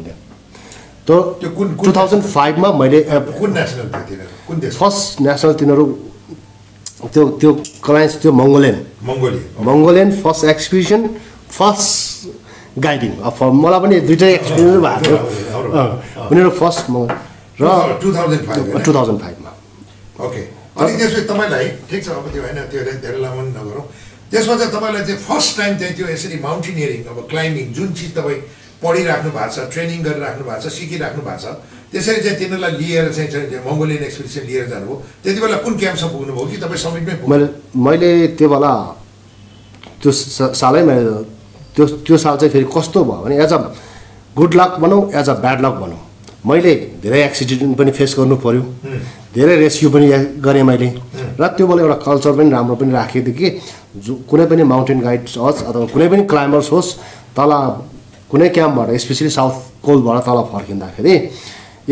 त्यो 1.11 1.18
त्यो 1.40 1.50
कुन- 1.58 1.74
टु 1.84 1.90
थाउजन्ड 1.98 2.24
फाइभमा 2.34 2.68
मैले 2.80 2.98
कुन 3.38 3.50
नेसनल 3.58 3.86
कुन 4.46 4.56
देश? 4.62 4.76
फर्स्ट 4.78 5.20
नेसनल 5.26 5.52
तिनीहरू 5.61 5.84
त्यो 7.12 7.22
त्यो 7.40 7.50
क्लाइन्स 7.84 8.14
थियो 8.22 8.32
Mongolian. 8.40 8.76
Mongolia 9.11 9.64
Mongolian 9.68 10.11
first 10.22 10.44
expedition 10.54 11.00
first 11.58 12.78
guiding 12.86 13.12
अब 13.26 13.34
मलाई 13.62 13.80
पनि 13.84 13.96
दुइटै 14.08 14.30
एक्सपिरियन्स 14.38 14.78
भएको 14.86 15.02
थियो। 15.02 15.82
उनीहरू 16.30 16.50
फर्स्ट 16.61 16.84
म 16.94 16.96
र 17.58 17.98
two 18.02 18.08
thousand 18.16 18.42
five 18.48 18.78
two 18.86 18.90
thousand 18.94 19.18
फाइभमा 19.24 19.50
ओके 20.26 20.42
अनि 20.78 20.92
त्यसपछि 20.98 21.22
तपाईँलाई 21.32 21.66
ठिक 21.90 22.00
छ 22.04 22.08
अब 22.20 22.24
त्यो 22.32 22.42
होइन 22.46 22.58
त्यो 22.70 22.80
धेरै 23.02 23.18
लामो 23.24 23.42
नगरौँ। 23.58 23.84
त्यसमा 24.30 24.54
चाहिँ 24.61 24.72
तपाईँलाई 24.76 25.02
चाहिँ 25.08 25.20
फर्स्ट 25.26 25.50
टाइम 25.58 25.72
चाहिँ 25.80 25.94
त्यो 25.96 26.06
यसरी 26.14 26.36
माउन्टेनियरिङ 26.46 27.00
अब 27.11 27.18
क्लाइम्बिङ 27.30 27.66
जुन 27.76 27.88
चिज 27.98 28.11
तपाईँ 28.16 28.40
पढिराख्नु 28.83 29.31
भएको 29.37 29.53
छ 29.55 29.59
ट्रेनिङ 29.72 29.99
गरिराख्नु 30.07 30.43
भएको 30.49 30.61
छ 30.64 30.66
सिकिराख्नु 30.72 31.22
भएको 31.28 31.41
छ। 31.43 31.47
त्यसरी 31.93 32.20
चाहिँ 32.22 32.39
तिनीहरूलाई 32.39 32.72
लिएर 32.81 33.07
चाहिँ 33.12 33.61
मङ्गोलियन 33.66 34.03
एक्सपिडिसन 34.09 34.43
लिएर 34.51 34.66
जानुभयो। 34.72 34.95
त्यति 35.22 35.41
बेला 35.41 35.57
कुन 35.64 35.74
क्याम्पसम्म 35.81 36.11
पुग्नुभयो 36.14 36.47
कि 36.51 36.57
तपाईँ 36.62 36.83
समिटमै 36.85 37.14
मैले 37.31 37.47
मैले 37.87 38.11
त्यो 38.39 38.49
बेला 38.49 38.72
त्यो 40.01 40.11
सालै 40.61 40.83
मैले 40.91 41.12
त्यो 41.74 41.85
त्यो 42.07 42.16
साल 42.24 42.37
चाहिँ 42.41 42.53
फेरि 42.55 42.66
कस्तो 42.76 42.99
भयो 43.05 43.20
भने 43.24 43.35
एज 43.45 43.53
अ 43.53 43.59
गुड 44.39 44.53
लक 44.55 44.72
भनौँ 44.83 45.03
एज 45.18 45.28
अ 45.28 45.35
ब्याड 45.45 45.59
लक 45.66 45.74
भनौँ। 45.83 46.01
मैले 46.47 46.72
धेरै 47.03 47.20
एक्सिडेन्ट 47.24 47.76
पनि 47.76 47.91
फेस 47.99 48.14
गर्नु 48.18 48.37
पऱ्यो 48.45 48.62
धेरै 49.35 49.55
रेस्क्यु 49.61 49.91
पनि 49.91 50.07
गरेँ 50.41 50.62
मैले। 50.70 50.89
र 51.41 51.43
त्यो 51.59 51.66
बेला 51.66 51.81
एउटा 51.83 51.99
कल्चर 52.07 52.33
पनि 52.39 52.51
राम्रो 52.51 52.74
पनि 52.81 52.93
राखेको 52.93 53.26
थियो 53.26 53.35
कि 53.35 53.49
जो 54.07 54.12
कुनै 54.31 54.47
पनि 54.47 54.62
माउन्टेन 54.72 55.01
गाइड्स 55.05 55.37
होस् 55.37 55.62
अथवा 55.68 55.87
कुनै 55.95 56.09
पनि 56.09 56.22
क्लाइम्बर्स 56.33 56.68
होस् 56.72 56.89
तल 57.37 57.53
कुनै 58.31 58.49
क्याम्पबाट 58.57 58.89
स्पेसली 59.05 59.31
साउथ 59.31 59.55
कोलबाट 59.87 60.18
तल 60.26 60.39
फर्किँदाखेरि 60.53 61.14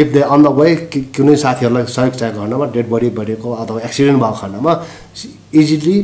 if 0.03 0.09
they 0.14 0.20
on 0.34 0.43
the 0.43 0.47
way 0.59 0.74
कुनै 1.16 1.36
साथीहरूलाई 1.45 1.84
सहयोग 1.97 2.14
चाहिएको 2.20 2.41
खण्डमा 2.41 2.66
डेड 2.74 2.89
बडी 2.91 3.09
बढेको 3.18 3.49
अथवा 3.62 3.80
एक्सिडेन्ट 3.89 4.18
भएको 4.22 4.36
खण्डमा 4.43 4.72
easily 5.61 5.97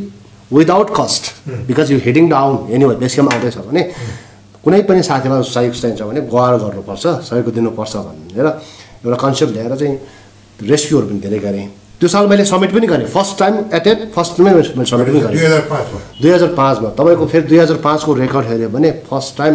without 0.52 0.88
cost 0.98 1.22
because 1.68 1.92
you 1.92 1.98
heading 2.06 2.28
down 2.30 2.54
anyway 2.84 2.96
base 3.02 3.14
camp 3.14 3.32
आउँदैछ 3.34 3.56
भने 3.68 3.82
कुनै 4.64 4.80
पनि 4.88 5.02
साथीलाई 5.02 5.42
सहयोग 5.54 5.74
चाहिन्छ 5.74 6.02
भने 6.02 6.20
गुहार 6.32 6.56
गर्नुपर्छ 6.64 7.04
सहयोग 7.28 7.48
दिनुपर्छ 7.54 7.96
भनेर 8.08 8.46
एउटा 9.04 9.16
कन्सेप्ट 9.24 9.52
ल्याएर 9.54 9.74
चाहिँ 9.76 9.94
रेस्क्युहरू 10.70 11.06
पनि 11.08 11.18
धेरै 11.20 11.38
गरेँ। 11.38 11.66
त्यो 12.00 12.08
साल 12.08 12.26
मैले 12.28 12.44
समिट 12.44 12.70
पनि 12.74 12.86
गरेँ। 12.86 13.06
फर्स्ट 13.14 13.38
टाइम 13.38 13.54
एटेन्ड 13.78 14.00
फर्स्टमै 14.14 14.52
मैले 14.54 14.84
समिट 14.92 15.06
पनि 15.08 15.20
गरेँ। 15.20 15.36
दुई 16.22 16.30
हजार 16.30 16.50
पाँचमा। 16.58 16.88
तपाईँको 16.98 17.26
फेरि 17.32 17.46
दुई 17.48 17.58
हजार 17.58 17.78
पाँचको 17.86 18.14
रेकर्ड 18.14 18.46
हेऱ्यो 18.46 18.68
भने 18.76 18.90
फर्स्ट 19.10 19.36
टाइम 19.38 19.54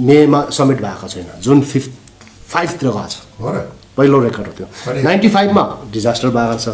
मेमा 0.00 0.40
समिट 0.50 0.78
भएको 0.82 1.08
छैन। 1.08 1.26
जुन 1.42 1.60
फिफ्थ 1.62 1.90
फाइभतिर 2.52 2.88
गएको 2.88 3.08
छ। 3.08 3.16
पहिलो 3.96 4.20
रेकर्ड 4.20 4.46
हो 4.46 4.52
त्यो। 4.52 4.66
नाइन्टी 5.02 5.28
फाइभमा 5.28 5.62
डिजास्टर 5.92 6.28
भएको 6.36 6.58
छ। 6.58 6.68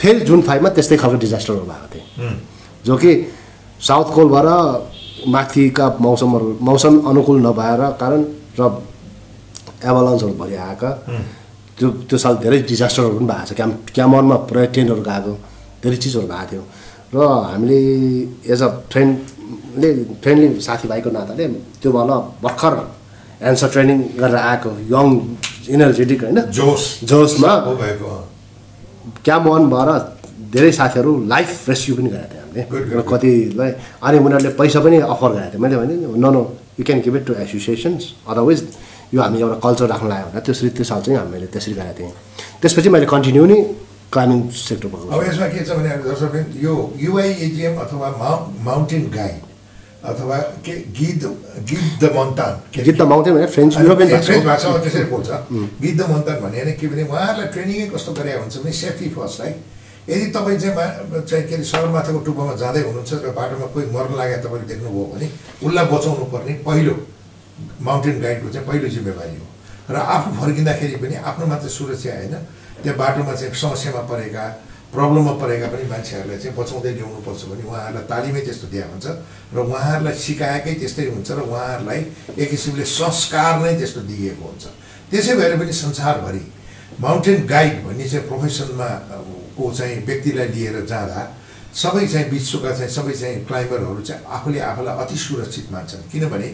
फेरि 0.00 0.20
जुन 0.28 0.40
फाइभमा 0.42 0.68
त्यस्तै 0.76 0.96
खालको 0.96 1.18
डिजास्टरहरू 1.18 1.64
भएको 1.64 1.88
थिए 1.94 2.04
जो 2.86 2.96
कि 2.96 3.10
साउथ 3.80 4.08
कोलबाट 4.14 4.46
माथिका 5.28 5.86
मौसमहरू 6.00 6.56
मौसम 6.62 6.94
अनुकूल 7.10 7.38
नभएर 7.46 7.80
कारण 8.00 8.20
र 8.58 8.62
एभालान्सहरू 9.84 10.34
भरि 10.34 10.54
आएका। 10.56 10.90
त्यो 11.78 11.88
त्यो 12.08 12.18
साल 12.18 12.34
धेरै 12.42 12.58
डिजास्टरहरू 12.70 13.18
पनि 13.18 13.26
भएको 13.26 13.46
छ। 13.46 13.52
क्याम 13.58 13.70
क्यामरमा 13.94 14.36
पुरै 14.48 14.66
ट्रेनहरू 14.74 15.02
गएको 15.02 15.32
धेरै 15.82 15.96
चिजहरू 15.96 16.26
भएको 16.26 16.46
थियो। 16.50 16.62
र 17.14 17.16
हामीले 17.50 17.80
एज 18.52 18.62
अ 18.62 18.68
फ्रेन्डले 19.78 20.14
फ्रेन्डली 20.22 20.60
साथीभाइको 20.60 21.10
नाताले 21.10 21.46
त्यो 21.82 21.90
बेला 21.92 22.16
भर्खर 22.42 22.74
एन्सर 23.48 23.68
ट्रेनिङ 23.74 23.98
गरेर 24.18 24.36
आएको 24.50 24.70
यङ 24.90 25.06
इनर्जेटिक 25.74 26.22
होइन? 26.24 26.38
जोस। 26.50 26.82
जोसमा 27.04 27.48
अँ। 27.48 28.22
क्याम्प 29.24 29.46
वानबाट 29.46 29.88
धेरै 30.52 30.72
साथीहरू 30.72 31.10
लाइफ 31.32 31.68
रेस्क्यु 31.68 31.94
पनि 31.96 32.08
गरेको 32.10 32.28
थियो 32.54 32.74
हामीले। 32.74 33.02
कतिलाई 33.10 33.70
अनि 34.02 34.18
उनीहरूले 34.18 34.50
पैसा 34.60 34.80
पनि 34.84 34.96
अफर 35.14 35.30
गरेको 35.32 35.50
थियो 35.52 35.62
मैले 35.62 35.76
भने 35.76 35.94
न 35.94 36.26
no 36.34 36.42
you 36.78 36.84
can 36.84 37.00
give 37.04 37.16
it 37.16 37.24
to 37.26 37.32
associations 37.46 38.02
otherwise 38.28 38.60
यो 39.14 39.20
हामी 39.22 39.38
एउटा 39.40 39.56
कल्चर 39.64 39.86
राख्न 39.92 40.06
लाग्यो 40.08 40.26
भने 40.30 40.40
त्यसरी 40.46 40.70
त्यो 40.76 40.84
साल 40.90 41.00
चाहिँ 41.02 41.18
हामीले 41.18 41.46
त्यसरी 41.54 41.74
गरेको 41.78 41.98
थियौँ। 41.98 42.12
त्यसपछि 42.60 42.88
मैले 42.94 43.06
कन्टिन्यू 43.14 43.44
नै 43.46 43.58
क्लाइम्बिङ 44.12 44.40
सेक्टर 44.48 44.88
अब 44.88 44.92
पकाउँछु 44.92 45.28
यसमा 45.30 45.46
के 45.52 45.60
छ 45.64 45.70
भने 45.78 45.90
दर्शक 46.04 46.34
यो 46.64 46.72
युआइएजिएम 47.06 47.74
अथवा 47.84 48.08
माउ 48.20 48.36
माउन्टेन 48.66 49.04
गाइड 49.16 49.47
अथवा 50.10 50.36
के 50.64 50.74
गिद 50.98 51.22
गिद 51.70 51.86
द 52.02 52.04
मन्तान 52.16 52.52
के 52.72 52.82
गीत 52.82 52.96
त 52.98 53.02
माउन्टेन 53.12 53.34
भने 53.34 53.46
फ्रेन्च 53.54 53.72
युरोपियन। 53.78 54.44
भाषामा 54.44 54.78
त्यसरी 54.84 55.04
बोल्छ। 55.12 55.28
गिद 55.82 55.94
द 56.00 56.10
मन्तान 56.10 56.36
भने 56.42 56.72
के 56.80 56.86
भने 56.88 57.02
उहाँहरूलाई 57.08 57.48
ट्रेनिङै 57.54 57.86
कस्तो 57.94 58.12
गरे 58.18 58.32
हुन्छ 58.38 58.56
भने 58.62 58.72
सेफ्टी 58.72 59.08
फर्स्ट 59.16 59.40
है। 59.40 59.50
यदि 60.08 60.26
तपाईँ 60.32 60.58
चाहिँ 60.58 61.20
चाहिँ 61.20 61.44
के 61.48 61.54
अरे 61.54 61.64
सगरमाथाको 61.68 62.18
टुप्पोमा 62.24 62.54
जाँदै 62.56 62.80
हुनुहुन्छ 62.88 63.12
र 63.24 63.32
बाटोमा 63.36 63.66
कोही 63.76 63.86
मर्न 63.92 64.12
लागेको 64.16 64.48
तपाईँले 64.48 64.66
देख्नुभयो 64.72 65.04
भने 65.12 65.26
उसलाई 65.60 65.86
बचाउनु 65.92 66.24
पर्ने 66.32 66.52
पहिलो 66.64 66.94
माउन्टेन 67.84 68.16
गाइडको 68.24 68.48
चाहिँ 68.48 68.66
पहिलो 68.68 68.88
जिम्मेवारी 68.88 69.36
हो। 69.36 69.46
र 69.92 69.96
आफू 70.14 70.28
फर्किँदाखेरि 70.40 70.96
पनि 71.02 71.14
आफ्नो 71.28 71.44
मात्रै 71.52 71.70
सुरक्षा 71.76 72.12
होइन। 72.16 72.34
त्यो 72.82 72.92
बाटोमा 72.96 73.32
चाहिँ 73.36 73.52
समस्यामा 73.52 74.02
परेका 74.08 74.44
प्रब्लममा 74.92 75.32
परेका 75.42 75.66
पनि 75.68 75.84
मान्छेहरूलाई 75.92 76.38
चाहिँ 76.38 76.56
बचाउँदै 76.56 76.92
ल्याउनुपर्छ 76.96 77.42
भने 77.50 77.62
उहाँहरूलाई 77.68 78.04
तालिमै 78.08 78.40
त्यस्तो 78.46 78.66
दिएको 78.72 78.90
हुन्छ 78.92 79.06
र 79.54 79.58
उहाँहरूलाई 79.60 80.14
सिकाएकै 80.16 80.74
त्यस्तै 80.80 81.04
हुन्छ 81.12 81.28
र 81.30 81.40
उहाँहरूलाई 81.44 82.00
एक 82.40 82.48
किसिमले 82.50 82.84
संस्कार 82.84 83.52
नै 83.60 83.74
त्यस्तो 83.80 84.00
दिइएको 84.08 84.44
हुन्छ। 84.48 84.64
त्यसै 85.12 85.34
भएर 85.36 85.52
पनि 85.60 85.72
संसारभरि 85.72 86.42
माउन्टेन 87.04 87.46
गाइड 87.46 87.76
भन्ने 87.84 88.04
चाहिँ 88.08 88.26
प्रोफेसनमा 88.28 88.88
को 89.56 89.64
चाहिँ 89.78 89.96
व्यक्तिलाई 90.08 90.48
लिएर 90.56 90.76
जाँदा 90.88 91.20
सबै 91.68 92.06
चाहिँ 92.08 92.28
विश्वका 92.32 92.70
चाहिँ 92.72 92.90
सबै 92.90 93.12
चाहिँ 93.12 93.44
क्लाइम्बरहरू 93.44 94.02
चाहिँ 94.08 94.24
आफूले 94.24 94.60
आफूलाई 94.72 94.94
अति 95.04 95.16
सुरक्षित 95.16 95.66
मान्छन्। 95.72 96.08
किनभने 96.12 96.48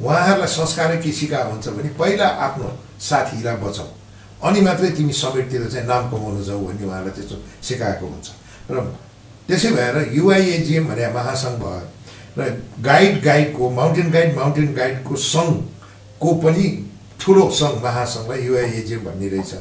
उहाँहरूलाई 0.00 0.50
संस्कारै 0.56 0.96
के 1.02 1.10
सिकाएको 1.12 1.50
हुन्छ 1.50 1.68
भने 1.74 1.90
पहिला 1.98 2.26
आफ्नो 2.46 2.68
साथीलाई 3.08 3.56
बचाऊ। 3.66 3.88
अनि 4.40 4.60
मात्रै 4.60 4.90
तिमी 4.92 5.12
समेटतिर 5.14 5.68
चाहिँ 5.68 5.86
नाम 5.86 6.10
कमाउन 6.10 6.42
जाऊ 6.42 6.60
भन्ने 6.66 6.84
उहाँलाई 6.86 7.12
त्यस्तो 7.12 7.36
सिकाएको 7.60 8.06
हुन्छ 8.06 8.28
र 8.68 8.76
त्यसै 9.46 9.70
भएर 9.70 9.96
युआइएजिएम 10.12 10.84
भने 10.88 11.08
महासङ्घ 11.10 11.58
भयो 11.58 11.82
र 12.36 12.40
गाइड 12.80 13.22
गाइडको 13.22 13.70
माउन्टेन 13.70 14.10
गाइड 14.10 14.36
माउन्टेन 14.36 14.72
गाइडको 14.74 15.16
सङ्घको 15.16 16.30
पनि 16.40 16.66
ठुलो 17.20 17.44
सङ्घ 17.52 17.76
महासङ्घलाई 17.82 18.40
युआइएजिएम 18.42 19.00
भन्ने 19.04 19.28
रहेछ 19.30 19.52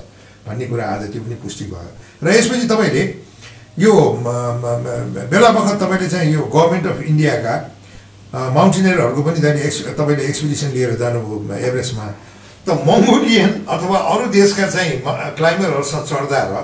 भन्ने 0.46 0.66
कुरा 0.68 0.86
आज 0.86 1.04
त्यो 1.12 1.22
पनि 1.22 1.36
पुष्टि 1.44 1.66
भयो 1.68 1.92
र 2.22 2.28
यसपछि 2.30 2.68
तपाईँले 2.68 3.04
यो 3.78 3.94
बेला 5.28 5.50
बखत 5.50 5.76
तपाईँले 5.82 6.08
चाहिँ 6.10 6.34
यो 6.34 6.42
गभर्मेन्ट 6.48 6.86
अफ 6.88 7.00
इन्डियाका 7.04 7.54
माउन्टेनियरहरूको 8.32 9.22
पनि 9.24 9.40
जाने 9.42 9.62
एक्स 9.66 9.80
तपाईँले 9.92 10.24
एक्सपिडिसन 10.24 10.70
लिएर 10.72 10.96
जानुभयो 10.96 11.56
एभरेस्टमा 11.60 12.06
त 12.70 12.72
मङ्गोलियन 12.89 13.51
अथवा 13.74 13.97
अरू 14.13 14.26
देशका 14.38 14.65
चाहिँ 14.70 15.01
क्लाइम्बरहरूसँग 15.38 16.03
चढ्दा 16.11 16.39
र 16.53 16.55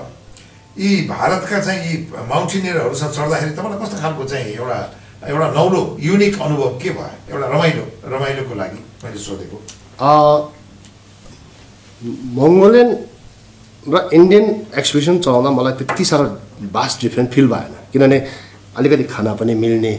यी 0.78 0.90
भारतका 1.10 1.60
चाहिँ 1.66 1.82
यी 1.88 1.96
माउन्टेनियरहरूसँग 2.32 3.12
चढ्दाखेरि 3.18 3.52
तपाईँलाई 3.58 3.80
कस्तो 3.82 3.98
खालको 4.02 4.24
चाहिँ 4.32 4.54
एउटा 4.54 4.80
एउटा 5.26 5.48
नौलो 5.58 5.82
युनिक 6.00 6.34
अनुभव 6.42 6.70
के 6.82 6.90
भयो? 6.98 7.10
एउटा 7.32 7.48
रमाइलो 7.54 7.84
रमाइलोको 8.14 8.54
लागि 8.62 8.80
मैले 9.04 9.20
सोधेको। 9.26 9.58
मङ्गोलियन 12.38 12.90
र 13.94 13.96
इन्डियन 14.14 14.46
एक्सपिडिसन 14.78 15.16
चलाउँदा 15.26 15.50
मलाई 15.58 15.74
त्यति 15.80 16.06
साह्रो 16.06 16.28
भास्ट 16.78 17.02
डिफ्रेन्ट 17.02 17.30
फिल 17.34 17.48
भएन। 17.54 17.74
किनभने 17.92 18.18
अलिकति 18.78 19.04
खाना 19.14 19.34
पनि 19.40 19.54
मिल्ने 19.56 19.94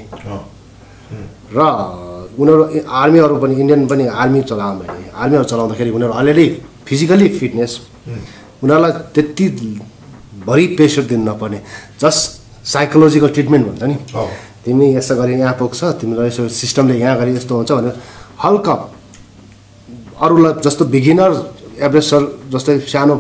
र 1.57 1.59
उनीहरू 2.39 2.63
आर्मीहरू 3.03 3.37
पनि 3.43 3.55
इन्डियन 3.61 3.87
पनि 3.87 4.07
आर्मी 4.23 4.41
चलाउँ 4.51 4.79
भने 4.79 5.11
आर्मीहरू 5.23 5.45
चलाउँदाखेरि 5.53 5.91
उनीहरू 5.91 6.13
अलरेडी 6.21 6.47
फिजिकली 6.87 7.29
फिटनेस। 7.39 7.73
उनीहरूलाई 8.63 8.93
त्यति 9.15 9.47
भरि 10.47 10.67
प्रेसर 10.77 11.03
दिनु 11.11 11.25
नपर्ने। 11.31 11.61
जस्ट 12.01 12.21
साइकोलोजिकल 12.73 13.29
ट्रिटमेन्ट 13.37 13.67
भन्छ 13.67 13.83
नि। 13.83 13.97
तिमी 14.65 14.87
यसो 14.97 15.15
गरी 15.17 15.35
यहाँ 15.39 15.55
पुग्छ 15.59 15.85
तिमीलाई 16.01 16.27
यसो 16.27 16.49
सिस्टमले 16.61 16.95
यहाँ 16.99 17.17
गरी 17.19 17.35
यस्तो 17.37 17.55
हुन्छ 17.57 17.73
भनेर 17.73 17.95
हल्का 18.45 18.75
अरूलाई 20.25 20.53
जस्तो 20.65 20.85
बिगिनर 20.95 21.33
एभरेज 21.87 22.05
सर 22.05 22.23
जस्तै 22.53 22.79
सानो 22.93 23.15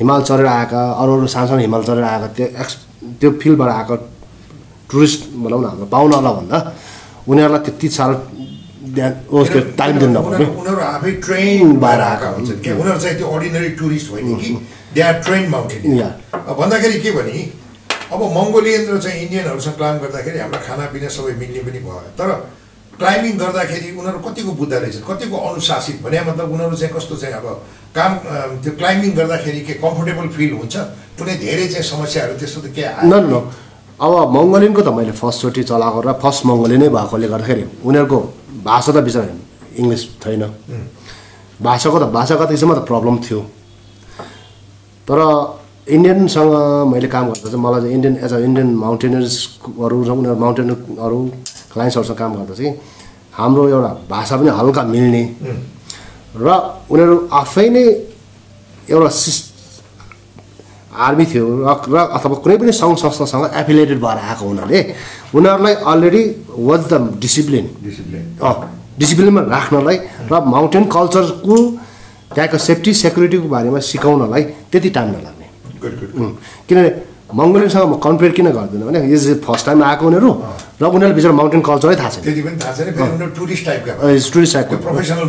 हिमाल 0.00 0.22
चढेर 0.22 0.46
आएका 0.46 0.80
अरू 1.00 1.16
अरू 1.16 1.26
सानो 1.34 1.46
सानो 1.48 1.60
हिमाल 1.60 1.82
चढेर 1.84 2.04
आएका 2.04 2.26
त्यो 2.36 2.46
एक्स 2.62 2.74
त्यो 3.20 3.30
फिल्डबाट 3.42 3.70
आएको 3.70 3.96
टुरिस्ट 4.90 5.20
भनौँ 5.42 5.60
न 5.60 5.64
हाम्रो 5.64 5.86
पाहुनालाई 5.92 6.34
भन्दा 6.40 6.58
उनीहरूलाई 7.28 7.62
त्यति 7.66 7.88
साह्रो 7.88 8.16
ध्यान 8.96 9.12
टाइम 9.78 9.94
दिनु 9.98 10.12
नपर्ने। 10.12 10.44
उनीहरू 10.44 10.80
आफै 10.92 11.10
ट्रेन 11.24 11.66
भएर 11.80 12.00
आएका 12.00 12.28
हुन्छन्। 12.34 12.60
क्या? 12.62 12.74
उनीहरू 12.74 12.98
चाहिँ 12.98 13.16
त्यो 13.16 13.26
अर्डिनरी 13.34 13.70
टुरिस्ट 13.80 14.10
होइन 14.10 14.36
कि? 14.40 14.48
They 14.94 15.00
are 15.00 15.14
train 15.26 15.44
mountain. 15.50 15.82
भन्दाखेरि 16.60 16.98
के 17.00 17.10
भने 17.18 17.36
अब 18.12 18.20
मङ्गोलियन 18.36 18.82
र 18.92 18.98
चाहिँ 19.00 19.20
इन्डियनहरूसँग 19.24 19.76
क्लाइम्ब 19.80 20.00
गर्दाखेरि 20.04 20.38
हाम्रो 20.38 20.60
खानापिना 20.66 21.08
सबै 21.08 21.32
मिल्ने 21.40 21.60
पनि 21.64 21.78
भयो। 21.86 22.12
तर 22.18 22.28
क्लाइम्बिङ 23.00 23.34
गर्दाखेरि 23.38 23.88
उनीहरू 23.96 24.18
कतिको 24.26 24.52
बुद्ध 24.52 24.72
रहेछन् 24.72 25.06
कतिको 25.08 25.36
अनुशासित 25.48 25.96
भने 26.04 26.20
मतलब 26.28 26.46
उनीहरू 26.52 26.76
चाहिँ 26.76 26.92
कस्तो 26.92 27.16
चाहिँ 27.22 27.34
अब 27.40 27.46
काम 27.96 28.12
त्यो 28.62 28.72
क्लाइम्बिङ 28.76 29.10
गर्दाखेरि 29.16 29.60
के 29.66 29.74
कम्फोर्टेबल 29.80 30.26
फिल 30.36 30.52
हुन्छ? 30.60 30.76
कुनै 31.16 31.34
धेरै 31.44 31.66
चाहिँ 31.72 31.86
समस्याहरू 31.88 32.34
त्यस्तो 32.36 32.60
त 32.60 32.68
के 32.76 32.82
अब 34.00 34.12
मङ्गोलियनको 34.36 34.82
त 34.82 34.88
मैले 34.96 35.12
फर्स्टचोटि 35.12 35.62
चलाएको 35.70 35.98
र 36.06 36.12
फर्स्ट 36.22 36.42
मङ्गोलियनै 36.48 36.88
भएकोले 36.88 37.26
गर्दाखेरि 37.28 37.64
उनीहरूको 37.84 38.18
भाषा 38.64 38.90
त 38.92 38.96
बिचरा 39.06 39.24
इङ्ग्लिस 39.80 40.02
छैन। 40.22 40.42
भाषाको 41.62 41.98
त 41.98 42.04
भाषाको 42.16 42.44
त 42.46 42.52
यसमा 42.56 42.74
त 42.74 42.80
प्रब्लम 42.90 43.16
थियो। 43.26 43.40
तर 45.06 45.18
इन्डियनसँग 45.82 46.52
मैले 46.92 47.08
काम 47.10 47.24
गर्दा 47.30 47.48
चाहिँ 47.50 47.62
मलाई 47.62 47.80
चाहिँ 47.82 47.94
इन्डियन 47.94 48.14
एज 48.24 48.32
अ 48.32 48.38
इन्डियन 48.38 48.68
माउन्टेनर्सहरू 48.82 49.98
र 50.02 50.10
उनीहरू 50.10 50.38
माउन्टेनरहरू 50.38 51.18
क्लाइन्ट्सहरूसँग 51.72 52.18
काम 52.18 52.30
गर्दा 52.38 52.54
चाहिँ 52.54 52.72
हाम्रो 53.38 53.62
एउटा 53.68 53.90
भाषा 54.10 54.34
पनि 54.38 54.50
हल्का 54.58 54.82
मिल्ने। 54.94 55.22
र 56.38 56.46
उनीहरू 56.90 57.16
आफै 57.32 57.66
नै 57.74 57.84
एउटा 58.90 59.08
सिस 59.22 59.38
आर्मी 60.92 61.24
थियो 61.32 61.46
र 61.64 61.68
र 61.88 61.96
अथवा 62.16 62.36
कुनै 62.44 62.56
पनि 62.60 62.72
सङ्घ 62.72 62.96
संस्थासँग 63.04 63.44
एफिलिएटेड 63.60 63.98
भएर 64.04 64.18
आएको 64.28 64.44
हुनाले 64.44 64.78
उनीहरूलाई 65.34 65.74
already 65.92 66.22
was 66.68 66.80
the 66.92 66.94
discipline 67.24 67.66
discipline 67.84 68.24
डिसिप्लिनमा 69.00 69.40
राख्नलाई 69.56 69.96
र 70.32 70.32
माउन्टेन 70.54 70.84
कल्चरको 70.96 71.56
त्यहाँको 72.34 72.58
सेफ्टी 72.68 72.92
सेक्युरिटीको 73.04 73.48
बारेमा 73.48 73.80
सिकाउनलाई 73.92 74.42
त्यति 74.72 74.90
टाइम 74.96 75.08
नलाग्ने। 75.16 75.46
किनभने 76.68 76.90
मङ्गोलियनसँग 77.32 77.84
म 77.88 77.96
कम्पेयर 77.96 78.32
किन 78.36 78.48
गर्दिनँ 78.52 78.84
भने 78.88 79.00
इज 79.08 79.24
फर्स्ट 79.44 79.64
टाइम 79.66 79.78
आएको 79.84 80.04
उनीहरू 80.06 80.30
र 80.80 80.84
उनीहरूले 80.84 81.14
बिचरा 81.16 81.32
माउन्टेन 81.40 81.62
कल्चरै 81.68 81.96
थाहा 81.96 82.10
छैन। 82.12 83.32
टुरिस्ट 83.36 83.64
टाइपका 83.66 84.76
प्रोफेसनल। 84.84 85.24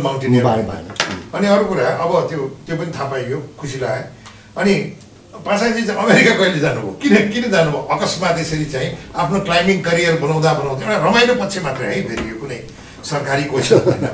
अनि 1.34 1.46
अरू 1.54 1.64
कुरा 1.64 1.84
अब 2.04 2.12
त्यो 2.28 2.40
त्यो 2.66 2.74
पनि 2.76 2.90
थाहा 2.96 3.06
पाइयो 3.10 3.38
खुसी 3.58 3.76
लाग्यो। 3.80 4.60
अनि 4.60 4.74
पासाजी 5.44 5.82
चाहिँ 5.86 6.00
अमेरिका 6.00 6.32
कहिले 6.40 6.60
जानुभयो? 6.60 6.92
किन 7.02 7.14
किन 7.32 7.44
जानुभयो? 7.52 7.80
अकस्मात 7.94 8.38
यसरी 8.40 8.64
चाहिँ 8.74 8.88
आफ्नो 9.12 9.38
क्लाइम्बिङ 9.46 9.78
करियर 9.88 10.14
बनाउँदा 10.24 10.52
बनाउँदा 10.60 10.80
एउटा 10.84 10.96
रमाइलो 11.04 11.34
पक्ष 11.40 11.56
मात्रै 11.64 11.86
है 11.94 12.00
फेरि 12.08 12.24
यो 12.30 12.36
कुनै 12.40 12.58
सरकारी 13.04 13.44
होइन। 13.52 14.04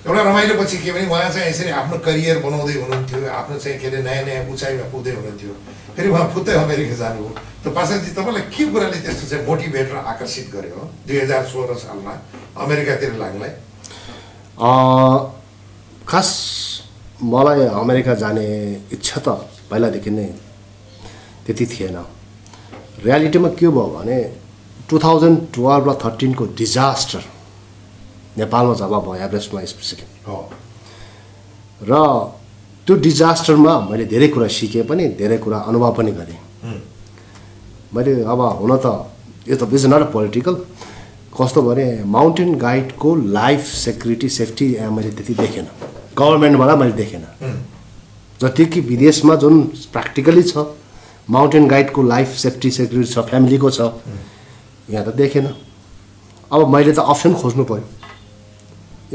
एउटा 0.00 0.22
रमाइलो 0.22 0.54
पछि 0.60 0.76
के 0.82 0.90
भने 0.92 1.06
उहाँ 1.06 1.30
चाहिँ 1.30 1.48
यसरी 1.50 1.70
आफ्नो 1.78 1.96
करियर 2.02 2.36
बनाउँदै 2.42 2.74
हुनुहुन्थ्यो 2.82 3.28
आफ्नो 3.30 3.56
चाहिँ 3.62 3.78
के 3.78 3.86
अरे 3.86 4.02
नयाँ 4.02 4.24
नयाँ 4.26 4.42
उचाइमा 4.50 4.84
पुग्दै 4.90 5.12
हुनुहुन्थ्यो। 5.14 5.52
फेरि 5.94 6.08
उहाँ 6.10 6.26
फुत्तै 6.34 6.52
अमेरिका 6.64 6.96
जानुभयो। 7.02 7.32
त 7.60 7.66
पासाजी 7.76 8.10
तपाईँलाई 8.16 8.44
के 8.50 8.64
कुराले 8.72 8.98
त्यस्तो 9.04 9.24
चाहिँ 9.30 9.44
मोटिभेट 9.46 9.88
र 9.92 9.96
आकर्षित 10.12 10.46
गर्यो 10.50 10.80
दुई 11.06 11.16
हजार 11.20 11.44
सोह्र 11.52 11.70
सालमा 11.84 12.12
अमेरिकातिर 12.64 13.12
लाग्नलाई। 13.22 13.52
खास 16.10 16.28
मलाई 17.22 17.60
अमेरिका 17.78 18.14
जाने 18.22 18.46
इच्छा 18.90 19.18
त 19.20 19.28
पहिलादेखि 19.70 20.10
नै 20.10 20.28
त्यति 21.50 21.66
थिएन। 21.66 21.98
रियालिटीमा 23.04 23.48
के 23.58 23.66
भयो 23.66 23.86
भने 23.90 24.18
टु 24.88 24.98
थाउजन्ड 24.98 25.38
टुवेल्भ 25.54 25.88
र 25.88 25.92
थर्टिनको 26.04 26.44
डिजास्टर 26.54 27.22
नेपालमा 28.38 28.74
जब 28.78 28.94
भयो 29.06 29.14
एभरेस्टमा 29.26 29.64
स्पेसली 29.66 30.06
हो। 30.26 30.38
र 31.82 31.92
त्यो 32.86 32.94
डिजास्टरमा 32.96 33.72
मैले 33.90 34.04
धेरै 34.06 34.28
कुरा 34.34 34.46
सिकेँ 34.46 34.84
पनि 34.86 35.08
धेरै 35.18 35.38
कुरा 35.38 35.58
अनुभव 35.70 35.92
पनि 35.98 36.12
गरेँ। 36.12 36.38
मैले 37.94 38.12
अब 38.22 38.40
हुन 38.60 38.72
त 38.78 38.86
यो 39.48 39.56
त 39.56 39.62
इज 39.74 39.86
नट 39.86 40.10
पोलिटिकल 40.12 40.54
कस्तो 41.34 41.60
भने 41.62 41.86
माउन्टेन 42.06 42.54
गाइडको 42.58 43.08
लाइफ 43.34 43.62
सेक्युरिटी 43.64 44.28
सेफ्टी 44.28 44.66
मैले 44.90 45.10
त्यति 45.16 45.34
देखेन। 45.34 45.66
गभर्मेन्टबाट 46.18 46.78
मैले 46.78 46.92
देखेन। 46.92 47.24
जति 48.40 48.64
कि 48.66 48.80
विदेशमा 48.80 49.34
जुन 49.36 49.62
प्र्याक्टिकली 49.92 50.42
छ 50.42 50.66
माउन्टेन 51.30 51.68
गाइडको 51.68 52.02
लाइफ 52.02 52.28
सेफ्टी 52.36 52.70
सेक्युरिटी 52.70 53.12
छ 53.12 53.18
फ्यामिलीको 53.30 53.70
छ 53.70 53.80
यहाँ 54.90 55.04
त 55.06 55.14
देखेन। 55.14 55.46
अब 56.50 56.60
मैले 56.74 56.92
त 56.92 56.98
अप्सन 56.98 57.34
खोज्नु 57.40 57.64
पऱ्यो। 57.64 57.86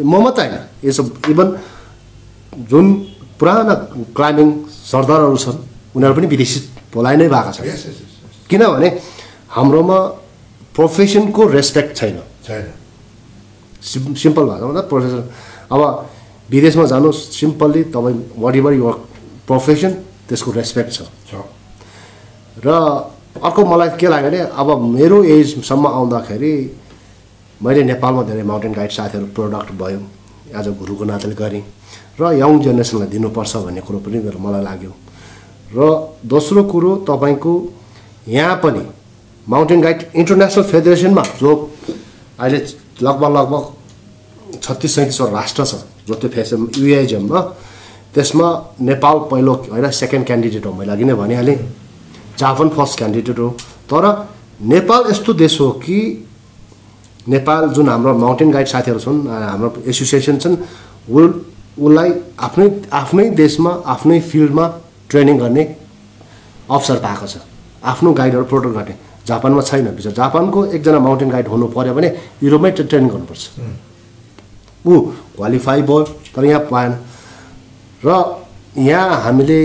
म 0.03 0.13
मात्रै 0.24 0.47
होइन 0.47 0.63
यो 0.86 0.91
सब 0.91 1.05
इभन 1.30 1.47
जुन 2.72 2.86
पुराना 3.39 3.74
क्लाइम्बिङ 4.16 4.49
सरदारहरू 4.72 5.38
छन् 5.43 5.59
उनीहरू 5.95 6.13
पनि 6.16 6.28
विदेशी 6.34 6.59
भोलाइ 6.93 7.16
नै 7.20 7.28
भएको 7.28 7.51
छ 7.51 7.59
यस 7.59 7.68
यस 7.68 7.86
यस, 7.86 8.11
यस। 8.24 8.47
किनभने 8.49 8.89
हाम्रोमा 9.55 9.97
प्रोफेसनको 10.76 11.41
रेस्पेक्ट 11.57 11.91
छैन। 11.97 12.18
छैन। 12.47 12.66
सिम् 13.84 14.16
सिम्पल 14.16 14.43
भाषामा 14.45 14.82
प्रोफेसन 14.91 15.24
अब 15.72 15.82
विदेशमा 16.49 16.86
जानु 16.91 17.11
सिम्पल्ली 17.11 17.84
तपाईँ 17.91 18.16
वाट 18.39 18.55
एभर 18.55 18.74
युर 18.74 18.95
प्रोफेसन 19.47 19.91
त्यसको 20.28 20.51
रेस्पेक्ट 20.51 20.91
छ। 20.95 21.36
र 22.64 22.68
अर्को 23.43 23.66
मलाई 23.66 23.89
के 23.99 24.08
लाग्यो 24.08 24.30
भने 24.30 24.39
अब 24.56 24.70
मेरो 24.95 25.24
एजसम्म 25.24 25.88
आउँदाखेरि 25.88 26.53
मैले 27.62 27.84
नेपालमा 27.84 28.24
धेरै 28.24 28.43
माउन्टेन 28.43 28.74
गाइड 28.74 28.91
साथीहरू 28.91 29.26
प्रोडक्ट 29.36 29.72
भयो 29.82 29.99
एज 30.60 30.68
अ 30.68 30.72
गुरुको 30.80 31.03
नाताले 31.03 31.36
गरेँ 31.36 31.64
र 32.20 32.32
यङ 32.39 32.51
जेनेरेसनलाई 32.64 33.08
दिनुपर्छ 33.12 33.56
भन्ने 33.66 33.82
कुरो 33.88 33.99
पनि 33.99 34.18
मेरो 34.24 34.39
मलाई 34.39 34.64
लाग्यो। 34.64 34.91
र 35.76 35.80
दोस्रो 36.26 36.64
कुरो 36.72 36.91
तपाईँको 37.10 37.53
यहाँ 38.28 38.56
पनि 38.64 38.84
माउन्टेन 39.47 39.82
गाइड 39.82 39.99
इन्टरनेसनल 40.16 40.64
फेडरेसनमा 40.72 41.24
जो 41.41 41.51
अहिले 42.39 42.60
लगभग 43.03 43.32
लगभग 43.38 43.64
छत्तिस 44.64 44.95
सैँतिसवटा 44.95 45.32
राष्ट्र 45.32 45.66
छ 45.66 45.74
जो 46.08 46.14
त्यो 46.16 46.30
फेसन 46.36 46.68
युएजममा 46.78 47.41
त्यसमा 48.16 48.47
नेपाल 48.80 49.18
पहिलो 49.32 49.53
होइन 49.72 49.89
सेकेन्ड 49.91 50.26
क्यान्डिडेट 50.26 50.66
हो। 50.66 50.74
मैले 50.74 50.91
अघि 50.91 51.03
नै 51.03 51.14
भनिहालेँ। 51.14 51.58
जापान 52.40 52.70
फर्स्ट 52.70 52.98
क्यान्डिडेट 52.98 53.40
हो। 53.40 53.50
तर 53.92 54.30
नेपाल 54.62 55.12
यस्तो 55.12 55.34
देश 55.34 55.60
हो 55.62 55.70
कि 55.72 55.98
नेपाल 57.28 57.70
जुन 57.70 57.90
हाम्रो 57.90 58.14
माउन्टेन 58.18 58.52
गाइड 58.52 58.68
साथीहरू 58.68 59.00
छन् 59.00 59.28
हाम्रो 59.28 59.74
एसोसिएसन 59.88 60.38
छन् 60.38 60.58
उ 61.10 61.20
उसलाई 61.76 62.12
आफ्नै 62.40 62.68
आफ्नै 62.94 63.30
देशमा 63.30 63.72
आफ्नै 63.86 64.20
फिल्डमा 64.20 64.66
ट्रेनिङ 65.10 65.38
गर्ने 65.40 65.64
अवसर 66.72 66.96
पाएको 66.96 67.28
छ। 67.28 67.38
आफ्नो 67.84 68.14
गाइडहरू 68.14 68.44
प्रोटेक्ट 68.44 68.76
गर्ने। 68.76 68.96
जापानमा 69.28 69.62
छैन 69.62 69.88
विचार 69.88 70.14
जापानको 70.14 70.66
एकजना 70.66 71.00
माउन्टेन 71.00 71.30
गाइड 71.30 71.48
हुनु 71.48 71.68
पऱ्यो 71.68 71.94
भने 71.94 72.10
युरोपमै 72.44 72.72
ट्रे- 72.72 72.90
ट्रेनिङ 72.90 73.10
गर्नुपर्छ। 73.10 73.44
ऊ 74.88 75.00
क्वालिफाई 75.36 75.82
भयो 75.82 76.04
तर 76.36 76.46
यहाँ 76.46 76.62
पाएन। 76.72 76.92
र 78.06 78.10
यहाँ 78.78 79.22
हामीले 79.24 79.60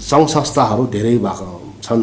सङ्घ 0.00 0.28
संस्थाहरू 0.28 0.86
धेरै 0.86 1.18
भएको 1.18 1.65
छन्। 1.86 2.02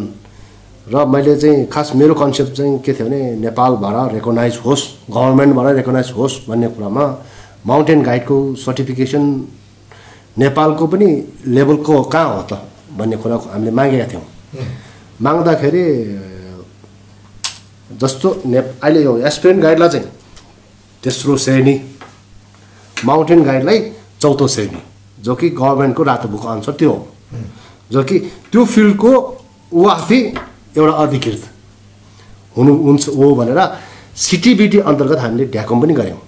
र 0.88 1.06
मैले 1.08 1.36
चाहिँ 1.36 1.66
खास 1.68 1.92
मेरो 1.96 2.14
कन्सेप्ट 2.14 2.52
चाहिँ 2.58 2.80
के 2.84 2.94
थियो 2.94 3.08
भने 3.08 3.22
नेपालबाट 3.40 4.14
रेकगनाइज 4.14 4.56
होस् 4.66 4.84
गभर्मेन्टबाट 5.10 5.76
रेकगनाइज 5.76 6.12
होस् 6.18 6.36
भन्ने 6.50 6.68
कुरामा 6.76 7.06
माउन्टेन 7.66 8.04
गाइडको 8.04 8.36
सर्टिफिकेसन 8.60 9.24
नेपालको 10.38 10.88
पनि 10.88 11.08
लेभलको 11.48 12.02
कहाँ 12.04 12.36
हो 12.36 12.42
त 12.52 12.60
भन्ने 12.98 13.18
कुरा 13.18 13.36
हामीले 13.54 13.72
मागेका 13.72 14.08
थियौँ। 14.12 14.26
माग्दाखेरि 15.22 15.86
जस्तो 18.02 18.28
ने 18.46 18.58
अहिले 18.58 19.04
यो 19.04 19.18
एसपिरेन्ट 19.24 19.62
गाइडलाई 19.64 19.90
चाहिँ 19.90 20.08
तेस्रो 21.04 21.38
श्रेणी 21.38 21.76
माउन्टेन 23.06 23.44
गाइडलाई 23.44 23.80
चौथो 24.22 24.48
श्रेणी 24.48 24.82
जो 25.24 25.36
कि 25.36 25.50
गभर्मेन्टको 25.52 26.04
रातो 26.04 26.28
बुक 26.28 26.46
अनुसार 26.46 26.76
त्यो 26.76 26.92
हो। 26.92 27.08
जो 27.92 28.04
कि 28.04 28.20
त्यो 28.52 28.66
फिल्डको 28.66 29.12
आफै 29.88 30.20
एउटा 30.76 30.94
अधिकृत 31.04 31.44
हुनु 32.56 32.72
हुन्छ 32.80 33.04
हो 33.12 33.34
भनेर 33.36 33.60
सिटिबिटी 34.18 34.78
अन्तर्गत 34.82 35.20
हामीले 35.20 35.46
ढ्याकम 35.48 35.82
पनि 35.82 35.94
गऱ्यौँ 35.94 36.22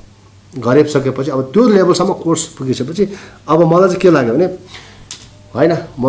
गरिसकेपछि 0.54 1.32
अब 1.32 1.42
त्यो 1.54 1.68
लेभलसम्म 1.70 2.14
कोर्स 2.16 2.44
पुगिसकेपछि 2.58 3.04
अब 3.48 3.60
मलाई 3.64 3.88
चाहिँ 3.88 4.02
के 4.02 4.12
लाग्यो 4.12 4.34
भने 4.34 4.48
होइन 5.54 5.74
म 6.00 6.04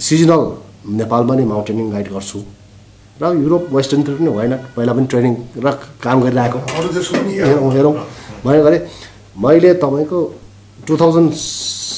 सिजनल 0.00 0.42
नेपालमा 0.92 1.34
नै 1.34 1.44
माउन्टेनिङ 1.44 1.90
गाइड 1.90 2.08
गर्छु 2.10 2.38
र 3.16 3.32
युरोप 3.36 3.62
वेस्टर्नतिर 3.70 4.14
पनि 4.16 4.30
होइन 4.30 4.52
पहिला 4.74 4.92
पनि 4.92 5.06
ट्रेनिङ 5.06 5.34
र 5.58 5.66
काम 6.02 6.22
गरिरहेको 6.22 6.58
हेरौँ 7.40 7.70
हेरौँ 7.72 7.94
मैले 8.44 8.62
गरेँ 8.62 8.80
मैले 9.38 9.74
तपाईँको 9.76 10.20
टु 10.86 10.96
थाउजन्ड 10.96 11.30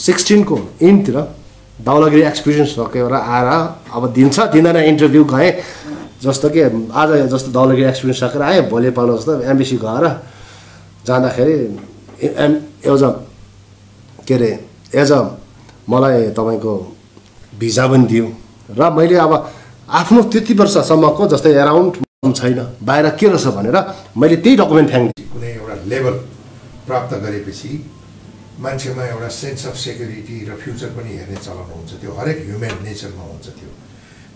सिक्सटिनको 0.06 0.56
इनतिर 0.82 1.16
दाउलागिरी 1.80 2.22
एक्सपिरियन्स 2.22 2.70
सकेर 2.74 3.12
आएर 3.14 3.48
अब 3.94 4.12
दिन्छ 4.14 4.40
दिँदैन 4.52 4.76
इन्टरभ्यू 4.76 5.24
गएँ। 5.24 5.50
जस्तो 6.22 6.48
कि 6.50 6.60
आज 6.94 7.10
जस्तो 7.32 7.50
दाउलागिरी 7.52 7.86
एक्सपिरियन्स 7.88 8.20
सकेर 8.20 8.42
आएँ 8.42 8.60
भोलिपल्ट 8.70 9.18
जस्तो 9.18 9.40
एमबिसी 9.42 9.76
गएर 9.82 10.04
जाँदाखेरि 11.06 11.56
एम 12.22 12.52
एज 12.86 13.02
अ 13.02 13.10
के 14.26 14.34
अरे 14.34 14.50
एज 14.94 15.12
अ 15.12 15.20
मलाई 15.90 16.30
तपाईँको 16.38 16.74
भिजा 17.58 17.86
पनि 17.86 18.06
दियो। 18.06 18.26
र 18.78 18.90
मैले 18.94 19.16
अब 19.20 19.32
आफ्नो 19.90 20.22
त्यति 20.32 20.54
वर्षसम्मको 20.54 21.26
जस्तै 21.28 21.52
एराउन्ड 21.52 21.92
छैन 22.34 22.60
बाहिर 22.82 23.08
के 23.20 23.26
रहेछ 23.28 23.46
भनेर 23.56 23.76
मैले 24.16 24.36
त्यही 24.36 24.56
डकुमेन्ट 24.56 24.88
फ्याँक्दिएँ। 24.90 25.28
कुनै 25.32 25.50
एउटा 25.52 25.74
लेभल 25.92 26.14
प्राप्त 26.86 27.14
गरेपछि 27.24 27.68
मान्छेमा 28.54 29.04
एउटा 29.04 29.28
सेन्स 29.34 29.66
अफ 29.66 29.76
सेक्युरिटी 29.76 30.36
र 30.46 30.54
फ्युचर 30.62 30.90
पनि 30.94 31.10
हेर्ने 31.18 31.38
चलन 31.42 31.70
हुन्छ 31.74 31.92
त्यो 32.00 32.12
हरेक 32.14 32.38
ह्युमेन 32.46 32.74
नेचरमा 32.86 33.24
हुन्छ 33.30 33.46
त्यो। 33.58 33.70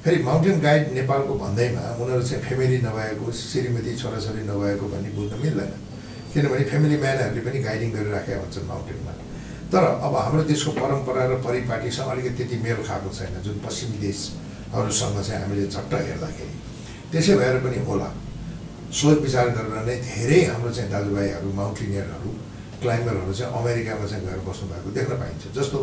फेरि 0.03 0.19
माउन्टेन 0.23 0.59
गाइड 0.61 0.85
नेपालको 0.99 1.35
भन्दैमा 1.39 1.85
उनीहरू 2.03 2.23
चाहिँ 2.27 2.43
फ्यामिली 2.43 2.79
नभएको 2.83 3.27
श्रीमती 3.31 3.93
छोराछोरी 3.95 4.43
नभएको 4.51 4.87
भन्ने 4.91 5.11
बुझ्न 5.15 5.35
मिल्दैन। 5.39 5.73
किनभने 6.35 6.65
फ्यामिली 6.71 6.97
म्यानहरूले 6.99 7.43
पनि 7.47 7.59
गाइडिङ 7.63 7.91
गरिराखेका 7.95 8.39
हुन्छन् 8.43 8.67
माउन्टेनमा 8.71 9.13
तर 9.71 9.83
अब 10.07 10.15
हाम्रो 10.17 10.43
देशको 10.51 10.71
परम्परा 10.83 11.23
र 11.31 11.33
परिपाटीसँग 11.47 12.09
अलिकति 12.11 12.35
त्यति 12.39 12.57
मेल 12.65 12.79
खाएको 12.89 13.11
छैन 13.15 13.35
जुन 13.47 13.57
पश्चिमी 13.67 13.97
देशहरूसँग 14.03 15.17
चाहिँ 15.29 15.41
हामीले 15.43 15.67
झट्ट 15.71 15.93
हेर्दाखेरि। 15.95 16.55
त्यसै 17.13 17.35
भएर 17.39 17.57
पनि 17.65 17.79
होला 17.87 18.09
सोच 18.99 19.19
विचार 19.23 19.47
गरेर 19.57 19.83
नै 19.87 19.97
धेरै 20.11 20.41
हाम्रो 20.51 20.71
चाहिँ 20.75 20.91
दाजुभाइहरू 20.91 21.49
माउन्टेनियरहरू 21.61 22.31
क्लाइम्बरहरू 22.83 23.33
चाहिँ 23.39 23.53
अमेरिकामा 23.61 24.07
चाहिँ 24.11 24.23
गएर 24.27 24.41
बस्नु 24.49 24.65
भएको 24.71 24.89
देख्न 24.99 25.13
पाइन्छ। 25.23 25.45
जस्तो 25.59 25.79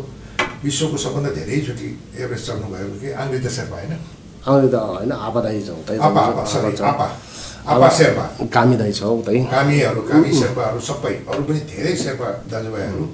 विश्वको 0.64 0.96
सबभन्दा 1.04 1.30
धेरैचोटि 1.38 1.88
एभरेस्ट 2.22 2.44
चल्नु 2.46 2.66
भएको 2.74 2.96
कि 3.00 3.08
आङ्ग्रिता 3.22 3.50
शेर्पा 3.56 3.76
होइन? 3.76 3.94
आउने 4.46 4.68
त 4.68 4.74
होइन 4.74 5.12
आबा 5.12 5.40
दाई 5.46 5.58
छ 5.66 5.68
आपा 7.66 7.88
शेर्पा। 7.98 8.24
कामी 8.56 8.76
दाई 8.78 8.92
छ 8.94 9.02
उतै। 9.02 9.38
कामीहरू 9.50 10.00
कामी 10.06 10.30
शेर्पाहरू 10.40 10.80
सबै 10.88 11.14
अरू 11.26 11.42
पनि 11.48 11.60
धेरै 11.66 11.94
शेर्पा 11.98 12.28
दाजुभाइहरू 12.50 13.04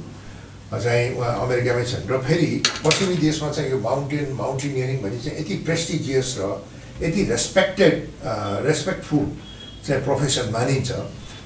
चाहिँ 0.72 1.16
उहाँ 1.16 1.32
अमेरिकामै 1.44 1.84
छन्। 1.84 2.04
र 2.08 2.18
फेरि 2.26 2.50
पश्चिमी 2.84 3.14
देशमा 3.24 3.48
चाहिँ 3.48 3.70
यो 3.70 3.78
माउन्टेन 3.80 4.32
माउन्टेनियरिङ 4.36 4.98
भन्ने 5.02 5.18
चाहिँ 5.24 5.36
यति 5.40 5.54
प्रेस्टिजियस 5.68 6.28
र 6.40 6.44
यति 7.04 7.20
रेस्पेक्टेड 7.32 7.94
रेस्पेक्टफुल 8.68 9.24
चाहिँ 9.86 10.00
प्रोफेसन 10.04 10.46
मानिन्छ। 10.52 10.90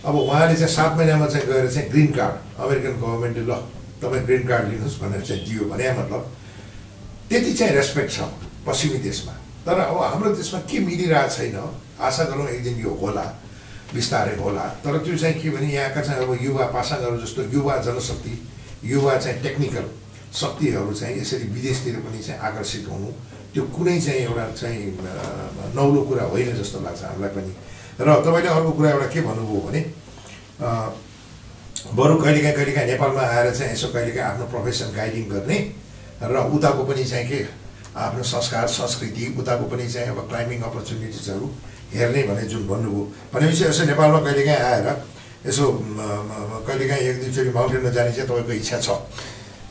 अब 0.06 0.14
उहाँले 0.14 0.54
चाहिँ 0.56 0.72
सात 0.74 0.96
महिनामा 0.96 1.26
चाहिँ 1.26 1.46
गएर 1.46 1.66
चाहिँ 1.70 1.90
ग्रिन 1.90 2.10
कार्ड 2.14 2.34
अमेरिकन 2.62 2.94
गभर्मेन्टले 3.02 3.42
ल 3.42 3.54
तपाईँ 4.02 4.24
ग्रिन 4.26 4.46
कार्ड 4.48 4.64
लिनुहोस् 4.70 5.00
भनेर 5.02 5.22
चाहिँ 5.26 5.42
दियो 5.44 5.64
भने 5.70 5.90
मतलब 5.98 6.22
त्यति 7.28 7.52
चाहिँ 7.52 7.72
रेस्पेक्ट 7.74 8.10
छ 8.14 8.20
पश्चिमी 8.66 8.98
देशमा। 9.02 9.32
तर 9.66 9.78
अब 9.82 9.98
हाम्रो 9.98 10.30
देशमा 10.38 10.60
के 10.70 10.78
मिलिरहेको 10.86 11.34
छैन 11.34 11.58
आशा 11.98 12.24
गरौँ 12.30 12.46
एक 12.54 12.62
दिन 12.64 12.76
यो 12.86 12.90
होला 13.02 13.26
बिस्तारै 13.94 14.36
होला। 14.38 14.64
तर 14.86 14.98
त्यो 15.02 15.16
चाहिँ 15.18 15.40
के 15.42 15.50
भने 15.50 15.68
यहाँका 15.74 16.00
चाहिँ 16.06 16.22
अब 16.22 16.38
युवा 16.42 16.64
पासाङहरू 16.70 17.16
जस्तो 17.26 17.42
युवा 17.50 17.76
जनशक्ति 17.86 18.34
युवा 18.86 19.16
चाहिँ 19.18 19.42
टेक्निकल 19.42 19.86
शक्तिहरू 20.30 20.92
चाहिँ 20.94 21.20
यसरी 21.20 21.46
विदेशतिर 21.50 21.96
पनि 22.06 22.22
चाहिँ 22.22 22.40
आकर्षित 22.46 22.86
हुनु 22.90 23.10
त्यो 23.54 23.62
कुनै 23.74 24.00
चाहिँ 24.00 24.20
एउटा 24.20 24.44
चाहिँ 24.54 24.78
नौलो 25.74 26.00
कुरा 26.08 26.24
होइन 26.30 26.54
जस्तो 26.62 26.80
लाग्छ 26.86 27.02
हामीलाई 27.02 27.30
पनि। 27.34 27.52
र 27.96 28.08
तपाईँले 28.26 28.48
अर्को 28.48 28.70
कुरा 28.76 28.90
एउटा 28.90 29.06
के 29.12 29.20
भन्नुभयो 29.24 29.60
भने 29.66 29.80
बरु 31.96 32.14
कहिलेकाहीँ 32.22 32.56
कहिलेकाहीँ 32.56 32.88
नेपालमा 32.92 33.22
आएर 33.22 33.50
चाहिँ 33.56 33.72
यसो 33.72 33.88
कहिलेकाहीँ 33.94 34.26
आफ्नो 34.30 34.44
प्रोफेसन 34.52 34.88
गाइडिङ 34.96 35.24
गर्ने 35.32 35.58
र 36.22 36.34
उताको 36.56 36.82
पनि 36.84 37.04
चाहिँ 37.04 37.26
के 37.28 37.40
आफ्नो 37.96 38.22
संस्कार 38.22 38.66
संस्कृति 38.68 39.34
उताको 39.40 39.64
पनि 39.72 39.88
चाहिँ 39.88 40.08
अब 40.12 40.28
क्लाइम्बिङ 40.28 40.60
अपर्च्युनिटिजहरू 40.68 41.46
हेर्ने 41.94 42.22
भने 42.28 42.44
जुन 42.52 42.66
भन्नुभयो। 42.68 43.02
भनेपछि 43.32 43.64
यसो 43.64 43.84
नेपालमा 43.88 44.20
कहिलेकाहीँ 44.26 44.60
आएर 44.60 44.88
यसो 45.48 45.64
कहिलेकाहीँ 46.68 47.04
एक 47.08 47.16
दुईचोटि 47.22 47.50
माउन्टेनमा 47.56 47.90
जाने 47.96 48.12
चाहिँ 48.12 48.28
तपाईँको 48.28 48.52
इच्छा 48.60 48.78
छ। 48.80 48.88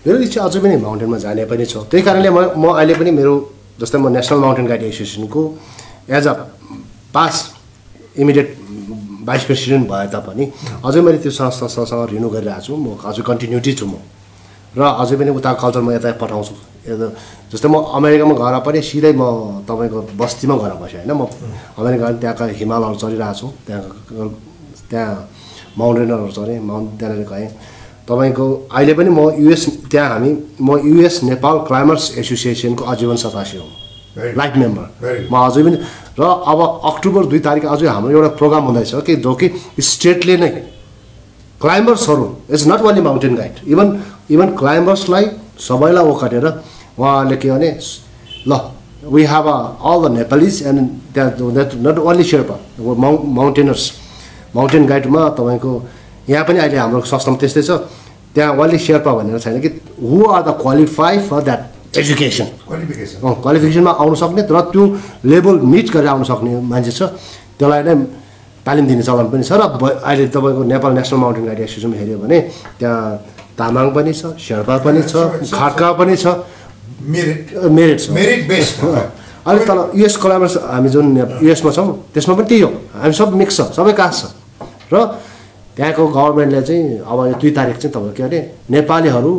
मेरो 0.06 0.18
इच्छा 0.26 0.42
अझै 0.42 0.60
पनि 0.66 0.76
माउन्टेनमा 0.82 1.18
जाने 1.26 1.46
पनि 1.46 1.66
छ। 1.66 1.86
त्यही 1.92 2.04
कारणले 2.06 2.30
म 2.30 2.40
म 2.58 2.74
अहिले 2.74 2.94
पनि 2.96 3.12
मेरो 3.20 3.34
जस्तै 3.82 3.98
म 4.02 4.08
national 4.18 4.40
mountain 4.40 4.66
guide 4.72 4.84
एसोसिएसनको 4.90 5.42
as 6.10 6.28
a 6.28 6.34
past 7.14 7.36
immediate 8.18 8.50
vice 9.26 9.44
president 9.44 9.86
भए 9.90 10.08
तापनि 10.14 10.46
अझै 10.86 11.02
मैले 11.02 11.18
त्यो 11.24 11.32
संस्थासँग 11.32 12.10
रिन्यू 12.14 12.30
गरिरहेको 12.30 12.62
छु। 12.66 12.74
म 12.76 12.96
अझै 13.10 13.22
कन्टिन्युटी 13.30 13.74
छु 13.74 13.86
म। 13.86 13.96
र 14.78 14.82
अझै 15.02 15.16
पनि 15.18 15.32
उता 15.34 15.52
कल्चर 15.58 15.82
म 15.82 15.92
यता 15.98 16.12
पठाउँछु। 16.22 16.54
जस्तै 17.52 17.70
म 17.74 17.76
अमेरिकामा 17.98 18.34
गएर 18.38 18.56
पनि 18.62 18.80
सिधै 18.82 19.14
म 19.18 19.24
तपाईँको 19.66 20.00
बस्तीमा 20.22 20.56
गएर 20.62 20.74
बसेँ 20.82 21.00
होइन। 21.02 21.12
म 21.18 21.26
अमेरिका 21.80 22.06
त्यहाँका 22.22 22.46
हिमालहरू 22.60 22.96
चढिरहेको 23.02 23.34
छु। 23.40 23.48
त्यहाँ 23.66 24.30
त्यहाँ 24.90 25.16
माउन्टेनरहरू 25.78 26.32
चढेँ 26.38 26.60
माउन्ट 26.70 26.88
त्यहाँनिर 27.00 27.26
गएँ। 27.32 27.50
तपाईँको 28.08 28.46
अहिले 28.70 28.94
पनि 28.94 29.10
म 29.10 29.20
युएस 29.42 29.64
त्यहाँ 29.92 30.10
हामी 30.14 30.32
म 30.62 30.70
युएस 30.86 31.16
नेपाल 31.24 31.56
क्लाइमर्स 31.68 32.04
एसोसिएसनको 32.22 32.84
आजीवन 32.86 33.16
सदस्य 33.18 33.58
हुँ। 33.58 33.85
Life 34.18 34.54
member. 34.58 34.86
म 35.32 35.36
अझै 35.36 35.64
पनि 35.64 35.78
र 36.20 36.24
अब 36.24 36.60
अक्टोबर 36.92 37.26
दुई 37.32 37.40
तारिक 37.48 37.66
अझै 37.66 37.88
हाम्रो 37.88 38.12
एउटा 38.12 38.30
प्रोग्राम 38.40 38.64
हुँदैछ 38.66 38.92
कि 39.06 39.16
जो 39.26 39.34
कि 39.36 39.48
स्टेटले 39.82 40.38
नै 40.38 40.50
क्लाइम्बर्सहरू 41.62 42.26
it's 42.52 42.68
not 42.68 42.82
only 42.88 43.02
mountain 43.02 43.36
guide 43.36 43.56
even 43.74 43.88
even 44.32 44.48
क्लाइम्बर्सलाई 44.62 45.26
सबैलाई 45.68 46.06
ओखटेर 46.12 46.46
उहाँले 47.00 47.36
के 47.36 47.52
भने 47.52 47.70
ल 48.48 48.60
we 49.14 49.24
have 49.34 49.48
a 49.48 49.58
all 49.92 49.98
the 50.04 50.12
Nepalese 50.12 50.62
and 50.68 50.80
त्यहाँ 51.14 51.52
नट 51.86 51.98
ओन्ली 52.00 52.24
शेर्पा 52.32 52.56
माउ 53.04 53.14
माउन्टेनर्स 53.38 53.92
माउन्टेन 54.56 54.86
गाइडमा 54.88 55.28
तपाईँको 55.40 55.72
यहाँ 56.30 56.46
पनि 56.48 56.60
अहिले 56.60 56.78
हाम्रो 56.78 57.02
संस्थामा 57.12 57.38
त्यस्तै 57.38 57.64
छ 57.68 57.72
त्यहाँ 58.36 58.52
ओन्ली 58.56 58.80
शेर्पा 58.80 59.12
भनेर 59.14 59.40
छैन 59.40 59.60
कि 59.62 59.70
who 60.02 60.26
are 60.32 60.42
the 60.44 60.58
qualify 60.62 61.20
for 61.28 61.42
that 61.44 61.75
education 62.02 62.48
qualification 62.68 63.18
क्वालिफिकेसनमा 63.44 63.92
आउनु 64.02 64.16
सक्ने 64.24 64.42
र 64.50 64.62
त्यो 64.72 64.84
लेभल 65.32 65.56
मिट 65.72 65.88
गरेर 65.96 66.10
आउनु 66.14 66.26
सक्ने 66.32 66.52
मान्छे 66.72 66.92
छ। 66.92 67.02
त्यसलाई 67.60 67.82
नै 67.88 67.96
तालिम 68.66 68.86
दिने 68.90 69.04
चलन 69.08 69.28
पनि 69.32 69.44
छ 69.44 69.52
र 69.56 69.62
अहिले 70.04 70.28
तपाईँको 70.36 70.62
Nepal 70.74 70.92
national 71.00 71.20
mountain 71.24 71.46
guide 71.46 71.60
association 71.66 71.94
हेऱ्यो 72.02 72.18
भने 72.24 72.38
त्यहाँ 72.80 73.00
तामाङ 73.58 73.88
पनि 73.96 74.12
छ 74.14 74.36
शेर्पा 74.36 74.76
पनि 74.86 75.02
छ 75.06 75.14
खड्का 75.54 75.90
पनि 76.00 76.16
छ। 76.18 76.26
मेरिट 77.06 77.54
मेरिट 77.78 78.00
छ। 78.02 78.10
मेरिट 78.18 78.42
बेस 78.50 78.68
अहिले 79.46 79.66
तल 79.66 79.80
युएस 79.96 80.16
कोलाबरेस 80.18 80.56
हामी 80.74 80.90
जुन 80.90 81.06
युएसमा 81.46 81.72
छौँ 81.72 81.88
त्यसमा 82.14 82.34
पनि 82.36 82.48
त्यही 82.50 82.62
हो। 82.66 82.70
हामी 82.98 83.14
सब 83.14 83.34
मिक्स 83.42 83.56
छ 83.58 83.62
सबै 83.78 83.94
कास्ट 83.94 84.20
छ। 84.26 84.26
र 84.94 84.96
त्यहाँको 85.78 86.04
गभर्मेन्टले 86.08 86.62
चाहिँ 86.66 86.84
अब 87.06 87.20
यो 87.30 87.36
दुई 87.42 87.52
तारिक 87.54 87.78
चाहिँ 87.78 87.94
तपाईँको 87.94 88.16
के 88.18 88.24
अरे 88.24 88.40
नेपालीहरू 88.74 89.32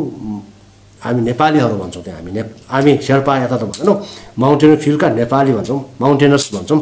हामी 1.07 1.21
नेपालीहरू 1.31 1.75
भन्छौँ 1.81 2.03
त्यहाँ 2.03 2.19
हामी 2.19 2.31
ने 2.37 2.41
हामी 2.67 2.91
शेर्पा 3.07 3.33
यता 3.43 3.57
त 3.57 3.63
भएनौँ 3.71 3.95
माउन्टेन 4.43 4.75
फिल्डका 4.83 5.07
नेपाली 5.21 5.51
भन्छौँ 5.57 5.79
माउन्टेनर्स 6.03 6.45
भन्छौँ 6.55 6.79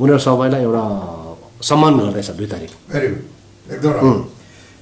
उनीहरू 0.00 0.18
सबैलाई 0.26 0.62
एउटा 0.68 0.84
सम्मान 1.68 1.92
गर्दैछ 1.98 2.30
दुई 2.38 2.46
तारिक। 2.52 2.70
भेरी 2.92 3.08
गुड 3.08 3.22
एकदम 3.74 3.92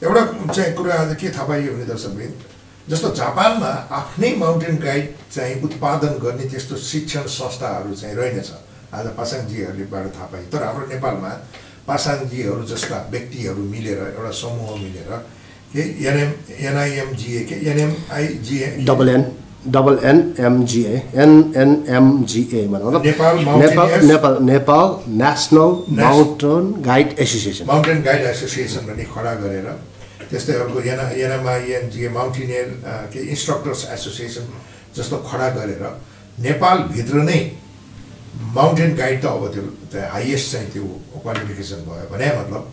एउटा 0.05 0.23
चाहिँ 0.53 0.73
कुरा 0.77 0.95
आज 0.95 1.13
के 1.21 1.29
थाहा 1.37 1.47
पाइयो 1.49 1.73
भने 1.73 1.87
दर्शकबिन 1.93 2.33
जस्तो 2.89 3.09
जापानमा 3.21 3.73
आफ्नै 3.99 4.31
माउन्टेन 4.39 4.77
गाइड 4.79 5.07
चाहिँ 5.35 5.55
उत्पादन 5.67 6.13
गर्ने 6.25 6.45
त्यस्तो 6.51 6.77
शिक्षण 6.77 7.25
संस्थाहरू 7.37 7.95
चाहिँ 8.01 8.17
रहेनछ। 8.17 8.51
आज 8.95 9.07
पासाङजीहरूलेबाट 9.19 10.05
थाहा 10.17 10.27
पाइयो 10.33 10.49
तर 10.53 10.63
हाम्रो 10.63 10.87
नेपालमा 10.93 11.31
पासाङजीहरू 11.89 12.63
जस्ता 12.71 12.97
व्यक्तिहरू 13.11 13.63
मिलेर 13.73 13.99
एउटा 14.15 14.31
समूह 14.43 14.71
मिलेर 14.85 15.11
एनआइएमजिए 15.75 17.41
के 17.45 17.55
NMIGA 17.71 18.67
double 18.87 19.09
N 19.09 19.25
double 19.69 19.99
NMGA 20.05 21.03
NNMGA 21.23 22.67
भनौँ 22.69 23.03
Nepal 23.03 23.39
Nepal 24.05 24.39
Nepal 24.43 24.97
national 25.23 25.75
mountain 26.01 26.73
guide 26.83 27.19
association 27.19 27.67
mountain 27.67 28.03
guide 28.03 28.25
association 28.27 28.87
भन्ने 28.87 29.05
खडा 29.15 29.35
गरेर 29.43 29.69
त्यस्तै 30.31 30.55
अर्को 30.63 30.81
एन 30.93 31.01
एनएमआइएनजिए 31.19 32.09
माउन्टेनियर 32.19 32.69
के 33.13 33.29
इन्स्ट्रक्टर्स 33.31 33.85
एसोसिएसन 33.99 34.49
जस्तो 34.97 35.17
खडा 35.31 35.49
गरेर 35.59 35.85
नेपालभित्र 36.47 37.23
नै 37.29 37.41
माउन्टेन 38.55 38.95
गाइड 38.97 39.21
त 39.23 39.27
अब 39.27 39.45
त्यो 39.53 40.09
हाइएस्ट 40.15 40.53
चाहिँ 40.53 40.71
त्यो 40.73 40.85
क्वालिफिकेसन 41.23 41.85
भयो 41.89 42.09
भने 42.13 42.27
मतलब 42.41 42.73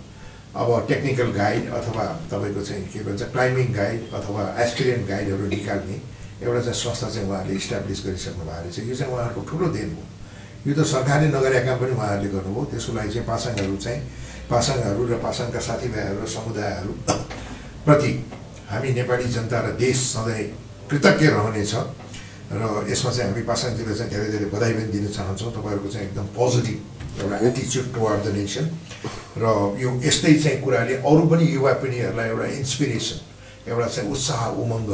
अब 0.53 0.85
टेक्निकल 0.87 1.29
गाइड 1.33 1.69
अथवा 1.73 2.03
तपाईँको 2.31 2.61
चाहिँ 2.61 2.85
के 2.93 2.99
भन्छ 3.03 3.21
क्लाइम्बिङ 3.33 3.73
गाइड 3.73 4.01
अथवा 4.13 4.41
एस्पिरियन्ट 4.63 5.07
गाइडहरू 5.09 5.45
निकाल्ने 5.49 5.97
एउटा 6.45 6.59
चाहिँ 6.61 6.77
संस्था 6.77 7.09
चाहिँ 7.09 7.27
उहाँहरूले 7.27 7.55
इस्टाब्लिस 7.57 7.99
गरिसक्नु 8.05 8.43
भएको 8.45 8.61
रहेछ। 8.61 8.79
यो 8.79 8.95
चाहिँ 8.95 9.13
उहाँहरूको 9.13 9.41
ठुलो 9.49 9.67
देन 9.73 9.89
हो। 9.97 10.03
यो 10.69 10.73
त 10.77 10.85
सरकारले 10.85 11.27
नगरेका 11.33 11.65
काम 11.65 11.77
पनि 11.81 11.93
उहाँहरूले 11.97 12.29
गर्नुभयो। 12.37 12.65
त्यसको 12.69 12.91
लागि 12.93 13.11
चाहिँ 13.13 13.27
पासाङहरू 13.27 13.77
चाहिँ 13.81 13.99
पासाङहरू 14.51 15.01
र 15.09 15.13
पासाङका 15.25 15.59
साथीभाइहरू 15.59 16.21
र 16.21 16.27
समुदायहरू 16.37 16.91
प्रति 17.85 18.11
हामी 18.69 18.89
नेपाली 18.93 19.25
जनता 19.33 19.57
र 19.65 19.67
देश 19.81 19.97
सधैँ 20.13 20.43
कृतज्ञ 20.89 21.27
रहनेछ 21.33 21.73
र 22.53 22.61
यसमा 22.93 23.09
चाहिँ 23.09 23.29
हामी 23.31 23.43
पासाङजीलाई 23.49 23.95
चाहिँ 23.97 24.11
धेरै 24.13 24.27
धेरै 24.37 24.47
बधाई 24.53 24.73
पनि 24.77 24.87
दिन 24.93 25.05
चाहन्छौँ। 25.17 25.51
तपाईँहरूको 25.57 25.89
चाहिँ 25.89 26.07
एकदम 26.07 26.27
पोजिटिभ 26.37 26.77
एउटा 27.21 27.37
एटिच्युड 27.47 27.93
टुवार्ड 27.93 28.23
द 28.25 28.27
नेसन 28.37 28.65
र 29.37 29.45
यो 29.83 29.89
यस्तै 30.03 30.33
चाहिँ 30.33 30.61
कुराले 30.63 30.93
अरू 31.05 31.23
पनि 31.29 31.45
युवा 31.53 31.73
पिँढीहरूलाई 31.81 32.27
एउटा 32.29 32.47
इन्सपिरेसन 32.61 33.17
एउटा 33.69 33.87
चाहिँ 33.87 34.09
उत्साह 34.11 34.41
उमङ्ग 34.63 34.89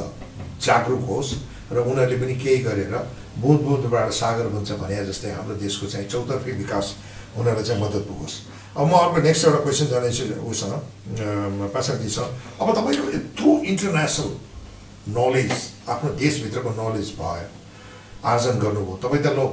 जागरुक 0.65 1.03
होस् 1.09 1.31
र 1.71 1.77
उनीहरूले 1.79 2.17
पनि 2.21 2.35
केही 2.43 2.59
गरेर 2.67 2.93
बुँद 3.39 3.59
बुँदबाट 3.61 4.11
सागर 4.11 4.47
बन्छ 4.55 4.71
भने 4.81 5.05
जस्तै 5.05 5.31
हाम्रो 5.31 5.55
देशको 5.63 5.85
चाहिँ 5.87 6.07
चौतर्फी 6.09 6.51
विकास 6.61 6.85
उनीहरूलाई 7.37 7.65
चाहिँ 7.67 7.81
मद्दत 7.83 8.03
पुगोस्। 8.09 8.35
अब 8.77 8.85
म 8.85 8.91
अर्को 8.91 9.21
नेक्स्ट 9.21 9.45
एउटा 9.45 9.59
क्वेसन 9.63 9.87
जानेछु 9.93 10.23
उसँग 10.51 10.73
पासाङजीसँग 11.73 12.29
अब 12.61 12.67
तपाईँको 12.77 13.05
यत्रो 13.15 13.51
इन्टरनेसनल 13.71 14.29
नलेज 15.17 15.51
आफ्नो 15.89 16.09
देशभित्रको 16.19 16.69
नलेज 16.79 17.07
भयो 17.19 17.47
आर्जन 18.23 18.55
गर्नुभयो 18.59 18.95
तपाईँ 19.03 19.23
त 19.23 19.27
लो 19.37 19.45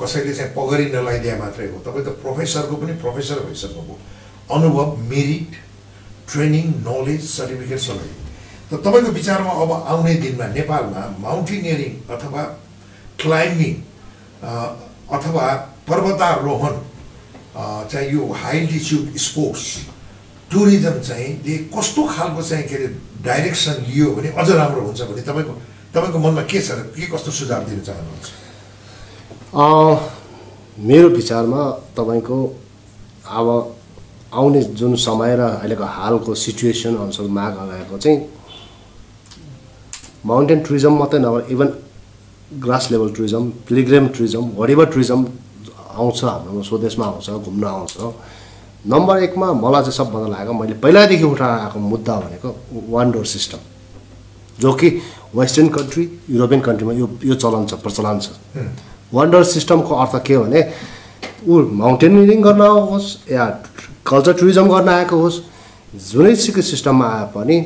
कसैले 0.00 0.32
चाहिँ 0.34 0.52
पगरी 0.56 0.86
नलाइदिए 0.92 1.36
मात्रै 1.42 1.66
हो। 1.72 1.78
तपाईँ 1.86 2.04
त 2.06 2.08
प्रोफेसरको 2.22 2.74
पनि 2.76 2.92
प्रोफेसर 3.02 3.38
भइसक्नुभयो। 3.48 3.96
अनुभव 4.54 4.96
मेरिट 5.12 5.50
ट्रेनिङ 6.30 6.66
नलेज 6.88 7.22
सर्टिफिकेट 7.30 7.80
सबै 7.88 8.08
त 8.70 8.82
तपाईँको 8.84 9.10
विचारमा 9.18 9.52
अब 9.62 9.72
आउने 9.72 10.14
दिनमा 10.22 10.46
नेपालमा 10.58 11.02
माउन्टेनियरिङ 11.24 11.92
अथवा 12.14 12.42
क्लाइम्बिङ 13.22 13.74
अथवा 15.16 15.46
पर्वतारोहण 15.88 16.74
चाहिँ 17.90 18.08
यो 18.12 18.22
हाई 18.42 18.56
एल्टिच्युड 18.58 19.16
स्पोर्ट्स 19.26 19.66
टुरिज्म 20.50 20.98
चाहिँ 21.08 21.30
ले 21.46 21.56
कस्तो 21.74 22.02
खालको 22.14 22.42
चाहिँ 22.42 22.64
के 22.68 22.74
अरे 22.74 22.88
डाइरेक्सन 23.24 23.84
लियो 23.88 24.10
भने 24.16 24.28
अझ 24.40 24.48
राम्रो 24.50 24.80
हुन्छ 24.86 25.00
भने 25.10 25.22
तपाईँको 25.30 25.54
तपाईँको 25.94 26.18
मनमा 26.26 26.42
के 26.50 26.60
छ 26.60 26.70
के 26.96 27.06
कस्तो 27.14 27.30
सुझाव 27.38 27.64
दिन 27.70 27.80
चाहनुहुन्छ? 27.86 28.26
मेरो 29.56 31.08
विचारमा 31.08 31.60
तपाईँको 31.96 32.38
अब 33.32 33.48
आउने 34.36 34.60
जुन 34.76 34.94
समय 35.00 35.36
र 35.36 35.40
अहिलेको 35.40 35.84
हालको 35.96 36.34
सिचुएसन 36.34 36.96
अनुसार 36.96 37.26
माग 37.32 37.52
लगाएको 37.56 37.98
चाहिँ 37.98 38.18
माउन्टेन 40.28 40.60
टुरिज्म 40.60 40.92
मात्रै 40.98 41.20
नभएर 41.20 41.46
even 41.52 41.68
grass 42.64 42.90
level 42.92 43.10
tourism 43.16 43.48
pilgrim 43.68 44.08
tourism 44.08 44.44
वरिबर 44.60 44.86
tourism 44.92 45.24
आउँछ 45.96 46.24
हाम्रो 46.24 46.62
स्वदेशमा 46.62 47.06
आउँछ 47.06 47.30
घुम्न 47.30 47.64
आउँछ। 47.64 47.96
नम्बर 48.92 49.22
एकमा 49.22 49.52
मलाई 49.56 49.82
चाहिँ 49.82 49.96
सबभन्दा 49.96 50.28
लागेको 50.36 50.52
मैले 50.52 50.74
पहिल्यैदेखि 50.84 51.24
उठाएर 51.24 51.58
आएको 51.60 51.78
मुद्दा 51.80 52.14
भनेको 52.20 52.48
वान 52.92 53.10
डोर 53.10 53.26
सिस्टम 53.26 53.60
जो 54.60 54.72
कि 54.72 54.88
वेस्टर्न 55.34 55.68
कन्ट्री 55.68 56.04
युरोपियन 56.30 56.60
कन्ट्रीमा 56.60 56.92
यो 56.92 57.08
यो 57.24 57.34
चलन 57.34 57.66
छ 57.66 57.80
प्रचलन 57.80 58.20
छ। 58.20 58.28
वान्डर 59.12 59.42
सिस्टमको 59.54 59.94
अर्थ 59.94 60.14
के 60.26 60.34
हो 60.34 60.44
भने 60.44 60.60
ऊ 61.46 61.54
माउन्टेनियरिङ 61.82 62.42
गर्न 62.42 62.60
होस् 62.90 63.08
या 63.32 63.44
कल्चर 64.06 64.32
टुरिज्म 64.40 64.66
गर्न 64.68 64.88
आएको 64.88 65.16
होस् 65.22 65.38
जुनै 66.10 66.34
सिको 66.34 66.62
सिस्टममा 66.62 67.06
आए 67.16 67.26
पनि 67.34 67.56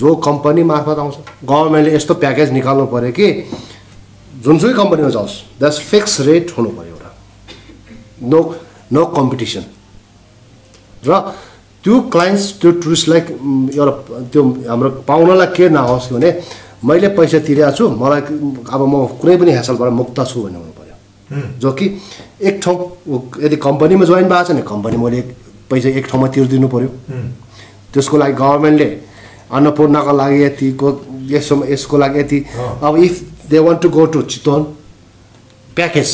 जो 0.00 0.14
कम्पनी 0.26 0.62
मार्फत 0.72 0.98
आउँछ 0.98 1.16
गभर्मेन्टले 1.44 1.94
यस्तो 1.94 2.14
प्याकेज 2.22 2.50
निकाल्नु 2.52 2.86
पऱ्यो 2.94 3.12
कि 3.18 3.28
जुनसुकै 4.44 4.74
कम्पनीमा 4.82 5.10
जाओस् 5.16 5.36
द्याट्स 5.58 5.78
फिक्स 5.90 6.20
रेट 6.28 6.46
हुनु 6.56 6.70
पऱ्यो 6.78 6.94
एउटा। 6.94 7.10
नो 8.32 8.40
नो 8.92 9.04
कम्पिटिसन 9.16 9.64
र 11.06 11.20
त्यो 11.84 11.94
क्लाइन्ट्स 12.12 12.44
त्यो 12.60 12.70
टुरिस्टलाई 12.82 13.20
एउटा 13.78 13.92
त्यो 14.32 14.42
हाम्रो 14.68 14.90
पाउनलाई 15.06 15.46
के 15.56 15.68
नहोस् 15.70 16.12
भने 16.12 16.30
मैले 16.86 17.08
पैसा 17.18 17.38
तिरेको 17.46 17.72
छु 17.76 17.84
मलाई 18.02 18.20
अब 18.74 18.80
म 18.86 18.94
कुनै 19.20 19.36
पनि 19.40 19.50
ह्यासलबाट 19.56 19.90
मुक्त 20.00 20.18
छु 20.30 20.38
भन्ने 20.42 20.58
हुनु 20.58 20.72
पऱ्यो 20.78 21.58
जो 21.62 21.72
कि 21.78 21.86
एक 22.48 22.60
ठाउँ 22.62 22.76
यदि 23.44 23.56
कम्पनीमा 23.58 24.04
जोइन 24.04 24.28
भएको 24.28 24.44
छ 24.44 24.50
भने 24.50 24.62
कम्पनी 24.72 24.96
मैले 25.04 25.20
पैसा 25.70 25.88
एक 25.98 26.06
ठाउँमा 26.10 26.28
तिरिदिनु 26.34 26.68
पऱ्यो 26.74 26.88
त्यसको 27.92 28.16
लागि 28.16 28.34
गभर्मेन्टले 28.42 28.88
अन्नपूर्णको 29.56 30.12
लागि 30.20 30.42
यतिको 30.42 30.88
यसो 31.30 31.54
यसको 31.64 31.96
लागि 31.98 32.18
यति। 32.20 32.38
अब 32.82 32.96
if 33.06 33.14
they 33.50 33.58
want 33.58 33.80
to 33.82 33.88
go 33.96 34.06
to 34.14 34.22
Chitwan 34.32 34.62
package 35.76 36.10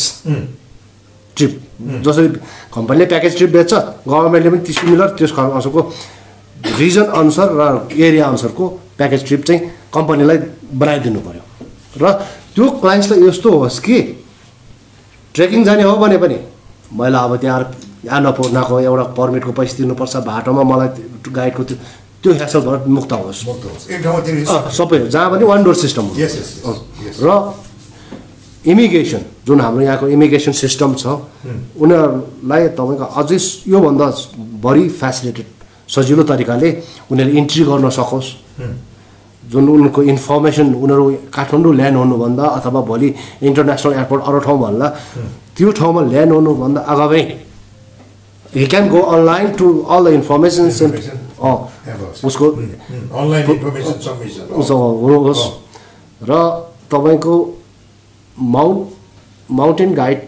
trip 1.37 1.53
जसरी 2.05 2.29
कम्पनीले 2.75 3.07
प्याकेज 3.13 3.37
ट्रिप 3.37 3.51
बेच्छ 3.51 3.73
गभर्मेन्टले 4.09 4.51
पनि 4.51 4.61
त्यो 4.67 4.75
सिमिलर 4.81 5.09
त्यसको 5.19 5.41
अनुसारको 5.43 5.81
रिजन 6.79 7.07
अनुसार 7.21 7.49
र 7.61 7.63
एरिया 8.07 8.25
अनुसारको 8.27 8.65
प्याकेज 8.99 9.21
ट्रिप 9.27 9.43
चाहिँ 9.49 9.61
कम्पनीलाई 9.95 10.39
बनाइदिनु 10.83 11.21
पऱ्यो 11.27 11.43
र 12.03 12.05
त्यो 12.55 12.65
क्लाइन्ट्सलाई 12.83 13.29
यस्तो 13.29 13.51
होस् 13.51 13.79
कि 13.87 13.99
ट्रेकिङ 15.35 15.65
जाने 15.65 15.83
हो 15.83 15.97
भने 15.97 16.17
पनि 16.23 16.39
मैले 17.01 17.19
अब 17.19 17.37
त्यहाँ 17.41 17.61
अन्नपूर्णको 18.17 18.81
एउटा 18.81 19.05
पर्मिटको 19.19 19.53
पैसा 19.59 19.77
तिर्नुपर्छ 19.77 20.15
बाटोमा 20.29 20.63
मलाई 20.71 20.89
गाइडको 21.33 21.63
त्यो 21.65 21.77
त्यो 22.23 22.33
ह्यासलबाट 22.39 22.87
मुक्त 22.87 23.13
होस्। 23.13 23.41
सबै 24.79 24.99
जहाँ 25.11 25.29
पनि 25.31 25.45
वान 25.45 25.63
डोर 25.65 25.75
सिस्टम 25.75 26.05
हो. 26.07 26.15
र 27.23 27.29
इमिग्रेसन 28.63 29.23
जुन 29.47 29.61
हाम्रो 29.61 29.83
यहाँको 29.83 30.07
इमिग्रेसन 30.09 30.53
सिस्टम 30.55 30.95
छ 30.95 31.07
उनीहरूलाई 31.83 32.69
तपाईँको 32.79 33.07
अझै 33.21 33.39
योभन्दा 33.75 34.07
बढी 34.63 34.89
फेसिलिटेड 35.01 35.47
सजिलो 35.91 36.23
तरिकाले 36.31 36.71
उनीहरूले 37.11 37.39
इन्ट्री 37.39 37.65
गर्न 37.65 37.91
सकोस्। 37.91 38.29
जुन 39.43 39.69
उनको 39.69 40.01
इन्फर्मेसन 40.13 40.69
उनीहरू 40.75 41.05
काठमाडौँ 41.35 41.75
ल्यान्ड 41.75 41.97
हुनुभन्दा 41.99 42.45
अथवा 42.59 42.81
भोलि 42.91 43.09
इन्टरनेसनल 43.43 43.93
एयरपोर्ट 43.93 44.23
अरू 44.29 44.39
ठाउँ 44.47 44.59
भन्दा 44.61 44.87
त्यो 45.57 45.71
ठाउँमा 45.79 46.01
ल्यान्ड 46.13 46.33
हुनुभन्दा 46.33 46.81
अगावै 46.93 47.23
he 48.55 48.67
can 48.67 48.85
go 48.89 49.01
online 49.17 49.47
to 49.59 49.67
all 49.95 50.05
the 50.05 50.09
information. 50.15 50.67
उसको 52.29 52.47
सबमिसन 54.07 54.45
उसो 54.61 54.77
हुनुहोस् 55.03 55.45
र 56.21 56.33
तपाईँको 56.93 57.35
माउन्ट 58.37 58.81
माउन्टेन 59.51 59.91
गाइड 59.95 60.19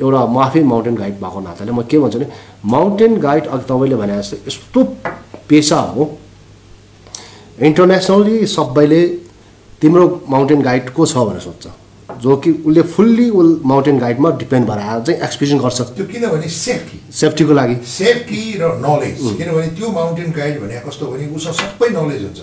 एउटा 0.00 0.20
म 0.26 0.38
आफै 0.38 0.62
माउन्टेन 0.62 0.94
गाइड 0.96 1.14
भएको 1.20 1.40
नाताले 1.40 1.72
म 1.72 1.82
के 1.90 1.98
भन्छु 1.98 2.18
भने 2.18 2.28
माउन्टेन 2.64 3.12
गाइड 3.20 3.44
अघि 3.46 3.64
तपाईँले 3.68 3.96
भने 3.96 4.14
जस्तो 4.18 4.36
यस्तो 4.46 4.80
पेसा 5.48 5.78
हो 5.96 6.02
इन्टरनेसनली 7.62 8.46
सबैले 8.46 9.02
तिम्रो 9.82 10.04
माउन्टेन 10.28 10.62
गाइड 10.62 10.90
को 10.90 11.06
छ 11.06 11.16
भनेर 11.16 11.40
सोध्छ। 11.40 11.66
जो 12.22 12.36
कि 12.42 12.50
उसले 12.66 12.82
फुल्ली 12.94 13.28
उल 13.30 13.60
माउन्टेन 13.64 13.98
गाइडमा 13.98 14.30
डिपेन्ड 14.38 14.66
भएर 14.68 14.78
आएर 14.78 15.00
चाहिँ 15.02 15.20
एक्सपिरियन्स 15.22 15.62
गर्छ। 15.62 15.80
त्यो 15.96 16.06
किनभने 16.06 16.48
सेफ्टी 16.48 16.98
सेफ्टीको 17.20 17.52
लागि। 17.52 17.76
सेफ्टी 17.88 18.42
र 18.60 18.72
नलेज 18.82 19.18
किनभने 19.38 19.68
त्यो 19.78 19.88
माउन्टेन 19.92 20.30
गाइड 20.38 20.60
भने 20.62 20.80
कस्तो 20.86 21.06
भने 21.06 21.26
उसँग 21.36 21.54
सबै 21.62 21.88
नलेज 21.98 22.22
हुन्छ। 22.22 22.40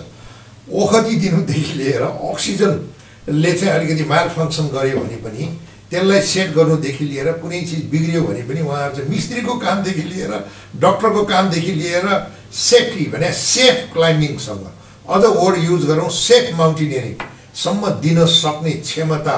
ओखती 0.72 1.14
दिनुदेखि 1.20 1.74
लिएर 1.78 2.02
अक्सिजनले 2.02 3.52
चाहिँ 3.52 3.72
अलिकति 3.74 4.04
माल 4.08 4.28
फङ्सन 4.36 4.66
गर्यो 4.74 4.96
भने 5.04 5.16
पनि 5.24 5.44
त्यसलाई 5.90 6.20
सेट 6.32 6.48
गर्नुदेखि 6.56 7.04
लिएर 7.04 7.32
कुनै 7.42 7.60
चिज 7.68 7.80
बिग्रियो 7.92 8.20
भने 8.22 8.42
पनि 8.48 8.60
उहाँहरू 8.62 8.94
चाहिँ 8.96 9.10
मिस्त्रीको 9.10 9.54
कामदेखि 9.64 10.04
लिएर 10.12 10.32
डक्टरको 10.82 11.22
कामदेखि 11.32 11.72
लिएर 11.80 12.06
सेफ्टी 12.66 13.04
भने 13.12 13.32
सेफ 13.38 13.76
क्लाइम्बिङसँग 13.94 14.66
अझ 15.10 15.24
वर्ड 15.24 15.56
युज 15.64 15.82
गरौँ 15.90 16.08
सेफ 16.08 16.44
माउन्टेनियरिङसम्म 16.58 17.82
दिन 18.04 18.18
सक्ने 18.40 18.72
क्षमता 18.86 19.36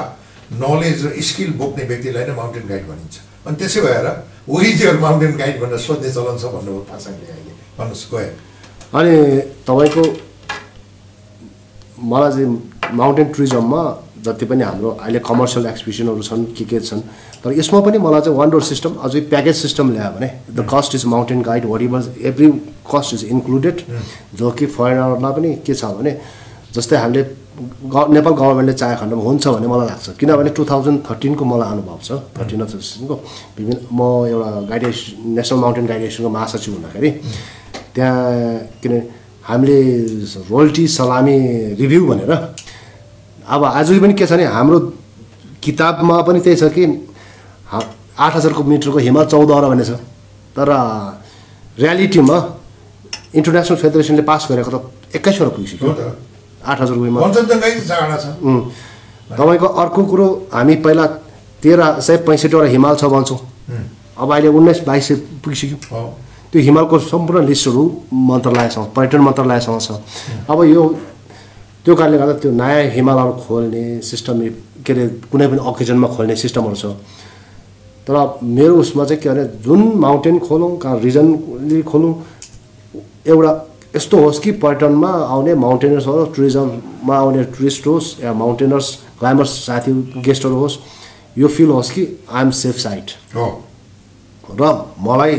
नलेज 0.63 0.99
र 1.07 1.09
स्किल 1.29 1.51
बोक्ने 1.61 1.85
व्यक्तिलाई 1.91 2.25
नै 2.29 2.35
माउन्टेन 2.37 2.65
गाइड 2.69 2.85
भनिन्छ। 2.89 3.15
अनि 3.47 3.57
त्यसै 3.57 3.81
भएर 3.81 4.07
ओरिजिनल 4.49 4.99
माउन्टेन 5.05 5.33
गाइड 5.41 5.57
भनेर 5.63 5.79
सोध्ने 5.87 6.11
चलन 6.13 6.37
छ 6.37 6.45
भन्नुभयो 6.55 6.85
पासाङले 6.93 7.27
अहिले 7.33 7.53
भन्नुहोस् 7.79 8.11
गयो। 8.13 8.33
अनि 8.99 9.15
तपाईँको 9.69 10.05
मलाई 12.11 12.31
चाहिँ 12.33 12.51
माउन्टेन 13.01 13.29
टुरिज्ममा 13.33 13.83
जति 14.25 14.47
पनि 14.47 14.63
हाम्रो 14.63 14.91
अहिले 15.03 15.19
कमर्सियल 15.27 15.67
एक्सपिडिसनहरू 15.67 16.23
छन् 16.23 16.45
के 16.59 16.65
के 16.65 16.81
छन् 16.81 17.01
तर 17.45 17.53
यसमा 17.59 17.81
पनि 17.87 17.99
मलाई 17.99 18.21
चाहिँ 18.21 18.37
वान 18.39 18.51
डोर 18.51 18.63
सिस्टम 18.63 18.95
अझै 19.05 19.21
प्याकेज 19.33 19.57
सिस्टम 19.57 19.91
ल्यायो 19.93 20.11
भने 20.17 20.29
the 20.55 20.67
cost 20.73 20.95
is 20.95 21.05
mountain 21.15 21.43
guide 21.43 21.65
whatever 21.83 22.27
every 22.31 22.51
cost 22.93 23.15
is 23.15 23.25
included 23.35 23.83
जो 24.39 24.51
कि 24.59 24.67
फरेनरलाई 24.79 25.33
पनि 25.37 25.55
के 25.67 25.75
छ 25.75 25.85
भने 25.99 26.17
जस्तै 26.75 26.97
हामीले 26.97 27.23
ग 27.93 28.05
नेपाल 28.11 28.33
गभर्मेन्टले 28.33 28.75
चाहे 28.81 28.97
खण्डमा 28.97 29.23
हुन्छ 29.23 29.47
भन्ने 29.47 29.69
मलाई 29.69 29.87
लाग्छ 29.87 30.17
किनभने 30.21 30.51
टु 30.57 30.65
थाउजन्ड 30.71 31.01
थर्टिनको 31.09 31.45
मलाई 31.45 31.71
अनुभव 31.77 31.99
छ 32.07 32.11
थर्टिन 32.39 32.61
अफ 32.65 32.71
सिक्सटिनको 32.71 33.15
विभिन्न 33.59 33.81
म 33.93 34.01
एउटा 34.31 34.51
गाइडेस 34.71 35.05
नेसनल 35.37 35.59
माउन्टेन 35.65 35.87
गाइडेसनको 35.93 36.31
महासचिव 36.39 36.75
हुँदाखेरि 36.75 37.11
त्यहाँ 37.95 38.23
किन 38.83 38.95
हामीले 39.45 39.79
रोल्टी 40.51 40.87
सलामी 40.97 41.39
रिभ्यू 41.81 42.07
भनेर 42.07 42.33
अब 43.49 43.65
आज 43.65 43.89
पनि 44.01 44.15
के 44.15 44.27
छ 44.27 44.33
भने 44.33 44.45
हाम्रो 44.47 44.79
किताबमा 45.63 46.21
पनि 46.23 46.41
त्यही 46.41 46.57
छ 46.57 46.65
कि 46.75 46.85
आठ 47.73 48.33
हजारको 48.37 48.63
मिटरको 48.65 48.99
हिमाल 48.99 49.27
चौधवटा 49.27 49.69
भन्ने 49.69 49.85
छ 49.85 49.99
तर 50.57 50.69
रियालिटीमा 51.79 52.37
इन्टरनेसनल 53.35 53.77
फेडरेसनले 53.83 54.23
पास 54.23 54.47
गरेको 54.51 54.71
त 54.71 54.75
एक्काइसवटा 55.17 55.51
पुगिसक्यो 55.57 55.89
आठ 56.65 56.81
हजारको 56.81 57.05
हिमाल. 57.05 57.23
तपाईँको 59.33 59.67
अर्को 59.67 60.05
कुरो 60.05 60.27
हामी 60.53 60.75
पहिला 60.85 61.07
तेह्र 61.63 62.01
सय 62.01 62.17
पैँसठीवटा 62.27 62.69
हिमाल 62.69 62.95
छ 62.97 63.05
भन्छौँ। 63.15 63.39
अब 64.19 64.33
अहिले 64.33 64.49
उन्नाइस 64.49 64.85
बाइस 64.87 65.09
सय 65.09 65.15
पुगिसक्यो। 65.45 65.77
त्यो 66.53 66.61
हिमालको 66.63 66.99
सम्पूर्ण 66.99 67.47
लिस्टहरू 67.49 67.83
मन्त्रालयसँग 68.13 68.87
पर्यटन 68.97 69.21
मन्त्रालयसँग 69.25 69.81
छ। 69.81 69.91
अब 70.51 70.59
यो 70.69 70.83
त्यो 71.85 71.95
कारणले 71.95 72.19
गर्दा 72.19 72.33
त्यो 72.43 72.51
नयाँ 72.53 72.83
हिमालहरू 72.95 73.33
खोल्ने 73.43 73.85
सिस्टम 74.07 74.39
के 74.87 74.93
अरे 74.93 75.07
कुनै 75.31 75.47
पनि 75.51 75.61
ओकेजनमा 75.71 76.09
खोल्ने 76.15 76.35
सिस्टमहरू 76.37 76.77
छ। 76.79 76.95
तर 78.07 78.15
मेरो 78.43 78.75
उसमा 78.83 79.05
चाहिँ 79.05 79.23
के 79.23 79.29
भने 79.29 79.45
जुन 79.67 79.81
माउन्टेन 79.99 80.39
खोलौँ 80.47 80.77
कहाँ 80.79 80.99
रिजनली 81.01 81.83
खोलौँ 81.91 82.13
एउटा 83.27 83.53
यस्तो 83.97 84.17
होस् 84.23 84.41
कि 84.43 84.51
पर्यटनमा 84.63 85.11
आउने 85.35 85.55
माउन्टेनर्स 85.55 86.07
होस् 86.07 86.35
टुरिज्ममा 86.37 87.17
आउने 87.17 87.43
टुरिस्ट 87.55 87.87
होस् 87.87 88.07
या 88.25 88.33
माउन्टेनर्स 88.33 88.87
क्लाइम्बर्स 89.19 89.51
साथी 89.67 89.93
गेस्टहरू 90.27 90.57
होस् 90.63 90.79
यो 91.39 91.49
फिल 91.49 91.71
होस् 91.77 91.91
कि 91.95 92.03
आइएम 92.33 92.51
सेफ 92.63 92.77
साइट 92.79 93.11
हो। 93.35 93.47
र 94.61 94.63
मलाई 95.03 95.35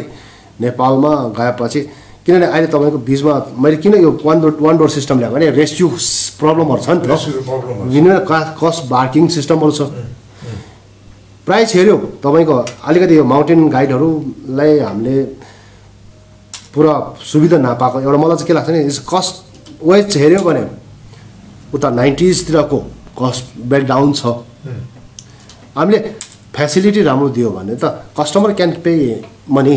नेपालमा 0.62 1.14
गएपछि 1.40 1.82
किनभने 2.26 2.46
अहिले 2.46 2.68
तपाईँको 2.68 2.98
बिचमा 3.04 3.34
मैले 3.60 3.78
किन 3.84 3.94
यो 4.00 4.12
one 4.24 4.42
door 4.42 4.58
one 4.62 4.78
door 4.78 4.90
system 4.90 5.20
ल्याएको 5.20 5.36
भने 5.36 5.50
रेस्क्यु 5.60 5.88
प्रब्लमहरू 6.40 6.82
छ 6.84 6.90
नि 6.90 7.00
त। 7.00 7.04
प्रब्लमहरू 7.04 7.84
छ। 7.84 7.88
विभिन्न 7.88 8.20
का 8.30 8.40
कस्ट 8.64 8.82
बार्किङ 8.90 9.28
सिस्टमहरू 9.36 9.72
छ। 9.72 9.82
प्राइस 11.48 11.76
हेऱ्यो 11.76 11.96
तपाईँको 12.24 12.54
अलिकति 12.88 13.18
यो 13.18 13.24
माउन्टेन 13.28 13.68
गाइडहरूलाई 13.70 14.80
हामीले 14.80 15.18
पुरा 16.72 16.94
सुविधा 17.20 17.58
नपाएको 17.60 18.00
एउटा 18.00 18.18
मलाई 18.18 18.36
चाहिँ 18.38 18.48
के 18.48 18.54
लाग्छ 18.54 18.70
भने 18.70 18.82
इस 18.88 19.00
कस्ट 19.04 19.34
वेज 19.84 20.18
हेऱ्यो 20.18 20.42
भने 20.48 20.64
उता 21.76 21.90
नाइन्टिजतिरको 21.90 22.78
कस्ट 23.20 23.44
ब्याक 23.68 23.84
डाउन 23.84 24.14
छ। 24.14 24.24
हामीले 25.76 26.00
फेसिलिटी 26.56 27.02
राम्रो 27.04 27.30
दियो 27.36 27.50
भने 27.50 27.76
त 27.76 27.84
कस्टमर 28.16 28.54
क्यान 28.54 28.72
पे 28.80 28.94
मनी. 29.50 29.76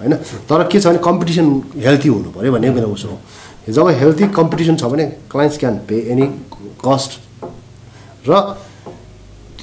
होइन? 0.00 0.14
तर 0.48 0.62
के 0.68 0.80
छ 0.80 0.86
भने 0.86 0.98
कम्पिटिसन 1.04 1.46
हेल्थी 1.76 2.08
हुनु 2.08 2.30
पऱ्यो 2.30 2.52
भन्ने 2.52 2.70
मेरो 2.70 2.88
उसो 2.88 3.08
हो। 3.08 3.18
जब 3.68 3.88
हेल्थी 4.00 4.28
कम्पिटिसन 4.34 4.76
छ 4.76 4.84
भने 4.90 5.04
clients 5.30 5.58
can 5.58 5.74
pay 5.88 5.96
any 6.12 6.26
cost 6.82 7.10
र 8.28 8.32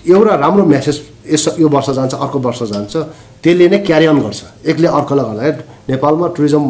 एउटा 0.08 0.36
राम्रो 0.36 0.66
मेसेज 0.66 1.02
यस 1.34 1.46
यो 1.60 1.68
वर्ष 1.70 1.90
जान्छ 1.98 2.14
अर्को 2.16 2.40
वर्ष 2.40 2.62
जान्छ 2.72 2.96
त्यसले 3.44 3.68
नै 3.70 3.78
क्यारी 3.84 4.06
अन 4.06 4.20
गर्छ। 4.22 4.42
एकले 4.66 4.88
अर्कोलाई 4.88 5.26
गर्दा 5.26 5.64
नेपालमा 5.90 6.28
टुरिज्म 6.38 6.64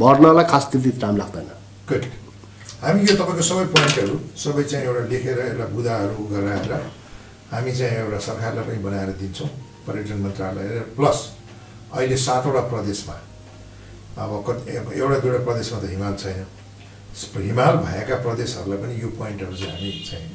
बढ्नलाई 0.00 0.44
खास 0.50 0.64
त्यति 0.72 0.90
टाइम 1.02 1.16
लाग्दैन। 1.16 1.48
हामी 2.82 3.00
यो 3.00 3.14
तपाईँको 3.14 3.42
सबै 3.44 3.64
पोइन्टहरू 3.74 4.16
सबै 4.34 4.62
चाहिँ 4.70 4.86
एउटा 4.86 5.02
लेखेर 5.12 5.38
यसलाई 5.38 5.68
बुदाहरू 5.76 6.18
गराएर 6.32 6.72
हामी 7.52 7.72
चाहिँ 7.78 7.96
एउटा 8.02 8.18
सरकारलाई 8.18 8.64
पनि 8.66 8.78
बनाएर 8.86 9.10
दिन्छौँ 9.20 9.48
पर्यटन 9.86 10.18
मन्त्रालय 10.24 10.68
प्लस 10.96 11.18
अहिले 11.92 12.16
सातवटा 12.16 12.60
प्रदेशमा। 12.72 13.16
अब 14.22 14.32
कति 14.48 14.70
एउटा 14.72 15.18
दुईवटा 15.22 15.44
प्रदेशमा 15.44 15.78
त 15.80 15.84
हिमाल 15.92 16.14
छैन। 16.22 16.46
हिमाल 17.12 17.74
भएका 17.84 18.16
प्रदेशहरूलाई 18.24 18.78
पनि 18.82 18.94
यो 19.02 19.08
पोइन्टहरू 19.20 19.56
चाहिँ 19.56 19.72
हामी 19.72 19.90
चाहिँ 20.08 20.28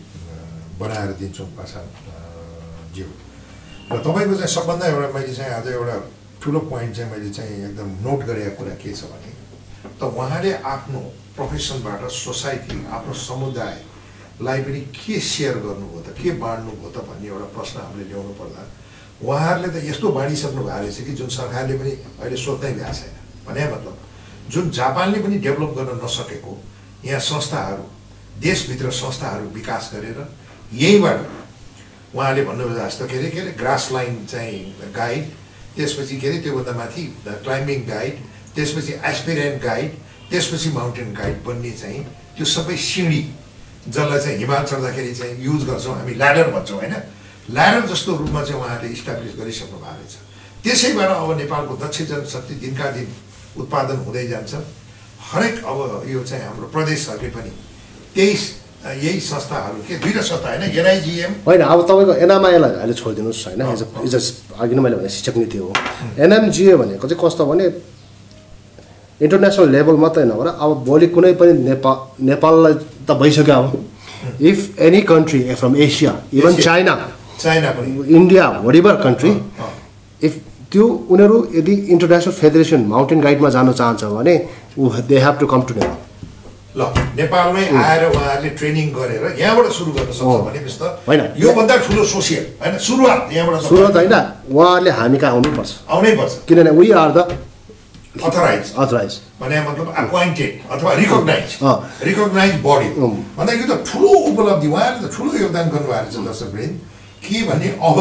बनाएर 0.80 1.12
दिन्छौँ 1.18 1.47
पासा 1.58 1.82
ज्यू 2.93 3.08
र 3.89 3.97
तपाईँको 4.05 4.36
चाहिँ 4.38 4.53
सबभन्दा 4.53 4.86
एउटा 4.88 5.10
मैले 5.18 5.34
चाहिँ 5.34 5.51
आज 5.58 5.68
एउटा 5.74 5.95
ठुलो 6.41 6.60
पोइन्ट 6.70 6.95
चाहिँ 6.95 7.12
मैले 7.12 7.30
चाहिँ 7.34 7.53
एकदम 7.66 7.89
नोट 8.05 8.20
गरेको 8.30 8.55
कुरा 8.58 8.76
के 8.78 8.93
छ 8.93 9.10
भने 9.10 9.32
त 9.97 10.01
उहाँले 10.05 10.51
आफ्नो 10.74 10.99
प्रोफेसनबाट 11.38 12.01
सोसाइटी 12.14 12.78
आफ्नो 12.97 13.14
समुदायलाई 13.14 14.60
पनि 14.66 14.82
के 14.93 15.16
सेयर 15.18 15.58
गर्नुभयो 15.66 16.01
त 16.05 16.14
के 16.22 16.30
बाँड्नुभयो 16.38 16.89
त 16.93 16.97
भन्ने 17.10 17.28
एउटा 17.34 17.47
प्रश्न 17.58 17.76
हामीले 17.82 18.05
ल्याउनु 18.10 18.34
पर्दा 18.38 18.62
उहाँहरूले 19.24 19.70
त 19.74 19.84
यस्तो 19.86 20.09
बाँडिसक्नु 20.09 20.61
भएको 20.63 20.78
रहेछ 20.78 20.97
कि 21.05 21.13
जुन 21.18 21.30
सरकारले 21.30 21.78
पनि 21.78 21.91
अहिले 22.22 22.38
सोध्नै 22.38 22.74
भ्या 22.74 22.91
छैन। 22.93 23.13
भने 23.47 23.63
मतलब 23.74 23.97
जुन 24.51 24.70
जापानले 24.70 25.20
पनि 25.26 25.38
डेभलप 25.45 25.72
गर्न 25.78 25.99
नसकेको 26.03 26.53
यहाँ 27.05 27.20
संस्थाहरू 27.20 27.84
देशभित्र 28.41 28.91
संस्थाहरू 28.91 29.49
विकास 29.57 29.89
गरेर 29.93 30.20
यहीँबाट 30.74 31.20
उहाँले 32.15 32.43
भन्नुभयो 32.45 32.78
जस्तो 32.78 33.07
के 33.07 33.18
अरे 33.18 33.30
के 33.30 33.39
अरे 33.39 33.51
ग्रास 33.57 33.89
लाइन 33.91 34.26
चाहिँ 34.26 34.61
गाइड 34.95 35.26
त्यसपछि 35.76 36.18
के 36.22 36.27
अरे 36.27 36.38
त्योभन्दा 36.45 36.72
माथि 36.77 37.03
क्लाइम्बिङ 37.26 37.80
गाइड 37.89 38.15
त्यसपछि 38.56 38.94
एस्पिरेन्ट 39.06 39.61
गाइड 39.64 39.91
त्यसपछि 40.30 40.69
माउन्टेन 40.77 41.14
गाइड 41.14 41.44
बन्ने 41.45 41.72
चाहिँ 41.72 42.03
त्यो 42.38 42.45
सबै 42.45 42.77
सिँढी 42.77 43.22
जसलाई 43.88 44.19
चाहिँ 44.19 44.38
हिमाल 44.38 44.64
चढ्दाखेरि 44.64 45.14
चाहिँ 45.15 45.35
युज 45.41 45.64
गर्छौँ 45.69 45.95
हामी 45.95 46.14
ल्याडर 46.14 46.52
भन्छौँ 46.52 46.80
होइन? 46.80 46.95
ल्याडर 47.56 47.86
जस्तो 47.91 48.11
रूपमा 48.22 48.41
चाहिँ 48.44 48.60
उहाँहरूले 48.61 48.94
इस्टाब्लिस 48.94 49.34
गरिसक्नु 49.40 49.78
भएको 49.80 49.95
रहेछ 49.98 50.14
त्यसैबाट 50.64 51.10
अब 51.10 51.30
नेपालको 51.38 51.74
दक्ष 51.84 52.02
जनशक्ति 52.11 52.53
दिनका 52.64 52.88
दिन 52.95 53.07
उत्पादन 53.61 53.98
हुँदै 54.06 54.28
जान्छ। 54.28 54.53
हरेक 55.32 55.56
अब 55.65 55.80
यो 56.11 56.24
चाहिँ 56.30 56.44
हाम्रो 56.45 56.68
प्रदेशहरूले 56.76 57.30
पनि 57.36 57.52
त्यही 58.15 58.36
अ, 58.86 58.90
यही 58.94 59.19
संस्थाहरू 59.19 59.80
के 59.88 59.95
दुईवटा 60.03 60.22
संस्था 60.22 60.49
होइन 60.49 60.64
एनआइजिएम। 60.80 61.32
होइन 61.48 61.61
अब 61.61 61.80
तपाईँको 61.90 62.14
एनएमआईलाई 62.24 62.72
अहिले 62.78 62.94
छोडिदिनुहोस् 62.94 63.45
होइन 63.48 63.61
एज 63.74 64.15
इज 64.15 64.26
अघि 64.60 64.76
नै 64.76 64.82
मैले 64.82 64.95
भने 64.95 65.10
शिक्षक 65.10 65.38
नीति 65.38 65.57
हो। 65.57 65.74
एनएमजिए 66.24 66.76
भनेको 66.76 67.07
चाहिँ 67.07 67.22
कस्तो 67.24 67.45
भने 67.49 67.65
इन्टरनेसनल 69.22 69.69
लेभल 69.76 69.95
मात्रै 70.03 70.24
नभएर 70.30 70.48
अब 70.48 70.72
भोलि 70.86 71.07
कुनै 71.15 71.34
पनि 71.41 71.53
नेपाल 71.68 71.98
नेपाललाई 72.30 72.74
त 73.07 73.18
भइसक्यो 73.22 73.56
अब। 73.56 73.72
If 74.41 74.80
any 74.80 75.02
country 75.11 75.40
from 75.56 75.76
Asia 75.86 76.14
even. 76.34 76.56
China 76.61 76.94
China 77.39 77.69
पनि। 77.77 77.89
इन्डिया 78.15 78.45
वरिबर 78.65 78.95
कन्ट्री। 79.03 79.31
इफ 80.22 80.34
त्यो 80.72 80.85
उनीहरू 81.11 81.38
यदि 81.55 81.73
इन्टरनेसनल 81.93 82.34
फेडरेसन 82.34 82.81
माउन्टेन 82.88 83.19
गाइडमा 83.22 83.49
जान 83.55 83.72
चाहन्छ 83.73 84.03
भने 84.18 84.35
they 85.09 85.18
have 85.26 85.35
to 85.39 85.45
come 85.47 85.61
to 85.68 85.73
Nepal 85.76 85.95
ल 86.77 86.81
नेपालमै 87.18 87.64
आएर 87.81 88.03
उहाँहरूले 88.05 88.49
ट्रेनिङ 88.57 88.88
गरेर 88.93 89.23
यहाँबाट 89.39 89.68
सुरु 89.77 89.91
गर्न 89.91 90.11
सक्छ। 90.14 90.23
भनेपछि 90.47 90.77
त 90.77 90.84
होइन। 91.07 91.22
योभन्दा 91.41 91.76
ठुलो 91.85 92.03
सोसियल 92.05 92.43
होइन 92.61 92.77
सुरुवात 92.88 93.34
यहाँबाट 93.34 93.55
त 93.57 93.64
सुरत 93.65 93.95
होइन 93.97 94.15
उहाँहरूले 94.53 94.91
हामी 94.99 95.18
कहाँ 95.18 95.34
आउनुपर्छ। 95.34 95.72
आउनै 95.89 96.11
पर्छ 96.19 96.34
किनभने 96.47 96.72
we 96.80 96.91
are 97.01 97.11
the 97.18 97.19
authorize 98.27 98.65
authorize 98.77 99.14
भने 99.41 99.57
मतलब 99.69 99.88
एपोइन्टेड 100.03 100.51
अथवा 100.73 100.93
रिकगनाइज। 101.01 101.49
रिकगनाइज 102.03 102.53
बडी 102.68 102.88
अँ। 102.97 103.09
भन्दा 103.38 103.53
यो 103.53 103.65
त 103.65 103.73
ठुलो 103.89 104.09
उपलब्धि 104.30 104.68
उहाँहरूले 104.68 105.07
त 105.07 105.09
ठुलो 105.18 105.31
योगदान 105.43 105.65
गर्नुभएको 105.73 106.09
छ 106.14 106.18
दर्शकवृन्द 106.27 106.76
के 107.28 107.44
भने 107.49 107.70
अब 107.90 107.99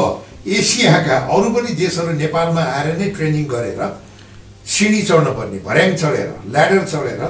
एसियाका 0.58 1.16
अरू 1.34 1.50
पनि 1.54 1.74
देशहरू 1.74 2.12
नेपालमा 2.22 2.62
आएर 2.74 2.96
नै 2.98 3.10
ट्रेनिङ 3.16 3.44
गरेर 3.52 3.82
सिँढी 4.66 5.02
चढ्न 5.02 5.34
पर्ने 5.38 5.58
भर्याङ 5.66 5.94
चढेर 6.02 6.28
ल्याडर 6.54 6.84
चढेर 6.92 7.22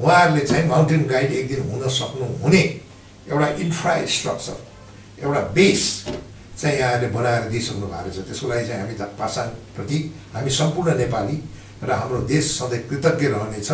उहाँहरूले 0.00 0.44
चाहिँ 0.46 0.66
माउन्टेन 0.68 1.02
गाइड 1.10 1.32
एक 1.32 1.48
दिन 1.48 1.70
हुन 1.70 1.88
सक्नु 1.96 2.26
हुने 2.42 2.62
एउटा 3.30 3.48
इन्फ्रास्ट्रक्चर 3.64 5.24
एउटा 5.24 5.40
बेस 5.56 5.82
चाहिँ 6.60 6.78
यहाँहरूले 6.78 7.08
बनाएर 7.14 7.48
दिइसक्नु 7.50 7.86
भएको 7.86 8.08
रहेछ। 8.08 8.26
त्यसको 8.28 8.48
लागि 8.48 8.66
चाहिँ 8.68 8.80
हामी 8.80 8.94
पासाङप्रति 9.20 9.98
हामी 10.34 10.50
सम्पूर्ण 10.50 10.96
नेपाली 10.98 11.36
र 11.84 11.90
हाम्रो 11.92 12.18
देश 12.32 12.44
सधैँ 12.58 12.80
कृतज्ञ 12.88 13.26
रहनेछ। 13.34 13.70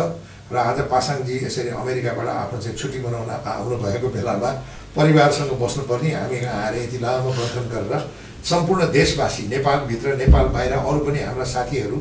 र 0.51 0.55
आज 0.57 0.79
पासाङजी 0.91 1.35
यसरी 1.45 1.69
अमेरिकाबाट 1.81 2.27
आफ्नो 2.27 2.61
चाहिँ 2.61 2.77
छुट्टी 2.77 2.99
मनाउन 3.05 3.29
आउनुभएको 3.31 4.07
बेलामा 4.15 4.49
परिवारसँग 4.95 5.51
बस्नुपर्ने 5.57 6.11
हामी 6.11 6.37
यहाँ 6.37 6.63
आएर 6.63 6.75
यति 6.77 6.97
लामो 6.99 7.29
वर्णन 7.31 7.67
गरेर 7.69 8.09
सम्पूर्ण 8.43 8.91
देशवासी 8.91 9.47
नेपालभित्र 9.47 10.15
नेपाल 10.17 10.45
बाहिर 10.51 10.73
अरू 10.73 10.99
पनि 11.05 11.19
हाम्रा 11.21 11.45
साथीहरू 11.47 11.97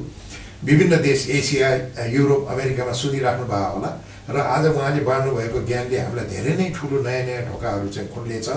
विभिन्न 0.65 0.97
देश 1.03 1.29
एसिया 1.31 1.69
युरोप 2.11 2.49
अमेरिकामा 2.51 2.93
सुनिराख्नु 2.93 3.47
भएको 3.47 3.75
होला 3.75 3.91
र 4.29 4.41
आज 4.49 4.67
उहाँले 4.69 5.01
बाँड्नुभएको 5.05 5.61
ज्ञानले 5.67 5.99
हामीलाई 5.99 6.27
धेरै 6.27 6.55
नै 6.57 6.69
ठुलो 6.71 7.03
नयाँ 7.03 7.25
नयाँ 7.27 7.45
ढोकाहरू 7.47 7.89
चाहिँ 7.89 8.09
खोल्नेछ 8.11 8.49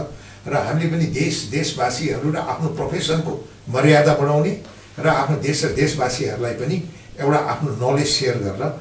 र 0.45 0.53
हामीले 0.59 0.89
पनि 0.89 1.05
देश 1.13 1.35
देशवासीहरू 1.51 2.31
र 2.31 2.37
आफ्नो 2.37 2.69
प्रोफेसनको 2.73 3.33
मर्यादा 3.69 4.13
बढाउने 4.15 4.53
र 4.99 5.07
आफ्नो 5.09 5.37
देश 5.39 5.63
र 5.65 5.69
देशवासीहरूलाई 5.75 6.53
पनि 6.57 6.77
एउटा 7.19 7.39
आफ्नो 7.53 7.69
नलेज 7.79 8.09
सेयर 8.09 8.37
गरेर 8.43 8.73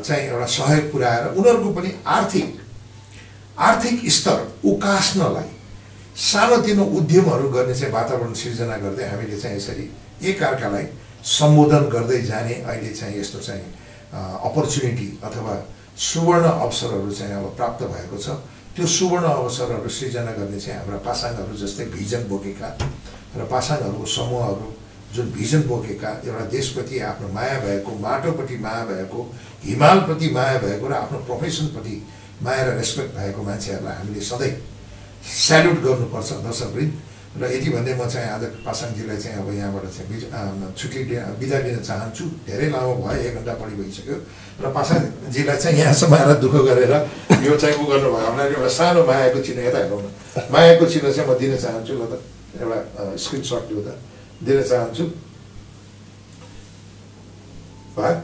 चाहिँ 0.00 0.24
एउटा 0.28 0.46
सहयोग 0.48 0.90
पुऱ्याएर 0.92 1.24
उनीहरूको 1.34 1.70
पनि 1.72 1.90
आर्थिक 2.08 2.48
आर्थिक 3.58 4.10
स्तर 4.12 4.38
उकास्नलाई 4.64 5.50
सानोतिनो 6.16 6.84
उद्यमहरू 6.98 7.48
गर्ने 7.50 7.74
चाहिँ 7.74 7.92
वातावरण 7.94 8.32
सिर्जना 8.34 8.76
गर्दै 8.84 9.06
हामीले 9.08 9.38
चाहिँ 9.40 9.56
यसरी 9.56 9.86
एकअर्कालाई 10.30 10.86
सम्बोधन 11.36 11.84
गर्दै 11.94 12.20
जाने 12.22 12.54
अहिले 12.62 12.92
चाहिँ 12.94 13.18
यस्तो 13.20 13.38
चाहिँ 13.38 13.66
अपर्च्युनिटी 14.48 15.08
अथवा 15.24 15.54
सुवर्ण 15.98 16.46
अवसरहरू 16.48 17.10
चाहिँ 17.12 17.34
अब 17.34 17.46
प्राप्त 17.56 17.82
भएको 17.84 18.18
छ। 18.18 18.38
त्यो 18.76 18.86
सुवर्ण 18.86 19.26
अवसरहरू 19.26 19.88
सृजना 19.90 20.32
गर्ने 20.38 20.60
चाहिँ 20.60 20.78
हाम्रा 20.78 20.98
पासाङहरू 21.06 21.56
जस्तै 21.58 21.84
भिजन 21.94 22.22
बोकेका 22.30 22.68
र 23.38 23.44
पासाङहरूको 23.50 24.06
समूहहरू 24.06 24.66
जुन 25.14 25.26
भिजन 25.34 25.62
बोकेका 25.66 26.10
एउटा 26.26 26.44
देशप्रति 26.54 26.98
आफ्नो 27.10 27.28
माया 27.34 27.58
भएको 27.66 27.90
माटोपट्टि 28.06 28.56
माया 28.66 28.84
भएको 28.90 29.20
हिमालप्रति 29.64 30.28
माया 30.38 30.58
भएको 30.62 30.86
र 30.88 30.92
आफ्नो 30.94 31.18
प्रोफेसनप्रति 31.26 31.96
माया 32.42 32.62
र 32.64 32.68
रेस्पेक्ट 32.78 33.10
भएको 33.18 33.40
मान्छेहरूलाई 33.42 33.94
हामीले 33.98 34.20
सधैँ 34.30 34.54
स्याल्युट 35.26 35.78
गर्नुपर्छ 35.84 36.30
दर्शकवृन्द 36.46 36.92
र 37.38 37.44
यति 37.54 37.68
भन्दै 37.70 37.94
म 37.94 38.02
चाहिँ 38.08 38.30
आज 38.34 38.44
पासाङजीलाई 38.66 39.18
चाहिँ 39.22 39.38
अब 39.42 39.48
यहाँबाट 39.58 39.84
चाहिँ 39.94 40.74
छुट्टी 40.78 41.00
बिदा 41.38 41.58
लिन 41.66 41.78
चाहन्छु। 41.82 42.24
धेरै 42.46 42.68
लामो 42.72 42.94
भयो 43.04 43.20
एक 43.28 43.34
घन्टा 43.38 43.52
बढी 43.60 43.74
भइसक्यो 43.78 44.16
र 44.62 44.66
पासाङजीलाई 44.74 45.56
चाहिँ 45.62 45.78
यहाँसम्म 45.78 46.14
आएर 46.14 46.32
दुःख 46.42 46.54
गरेर 46.66 46.94
यो 47.46 47.52
चाहिँ 47.58 47.76
उ 47.78 47.84
गर्नुभयो। 47.90 48.22
हामीलाई 48.26 48.48
एउटा 48.54 48.70
सानो 48.78 49.00
मायाको 49.06 49.38
चिन्ह 49.46 49.60
यता 49.68 49.78
हेरौँ 49.84 50.02
मायाको 50.50 50.84
चिन्ह 50.88 51.06
चाहिँ 51.14 51.28
म 51.30 51.32
दिन 51.38 51.52
चाहन्छु 51.58 51.92
ल 51.94 52.02
त। 52.10 52.14
एउटा 52.58 52.78
स्क्रिनसट 53.22 53.62
लिउ 53.70 53.80
त 53.86 53.88
दिन 54.46 54.58
चाहन्छु। 54.62 55.04
भयो 57.98 58.14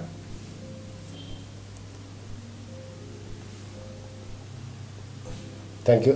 थ्याङ्क 5.86 6.06
यू 6.08 6.14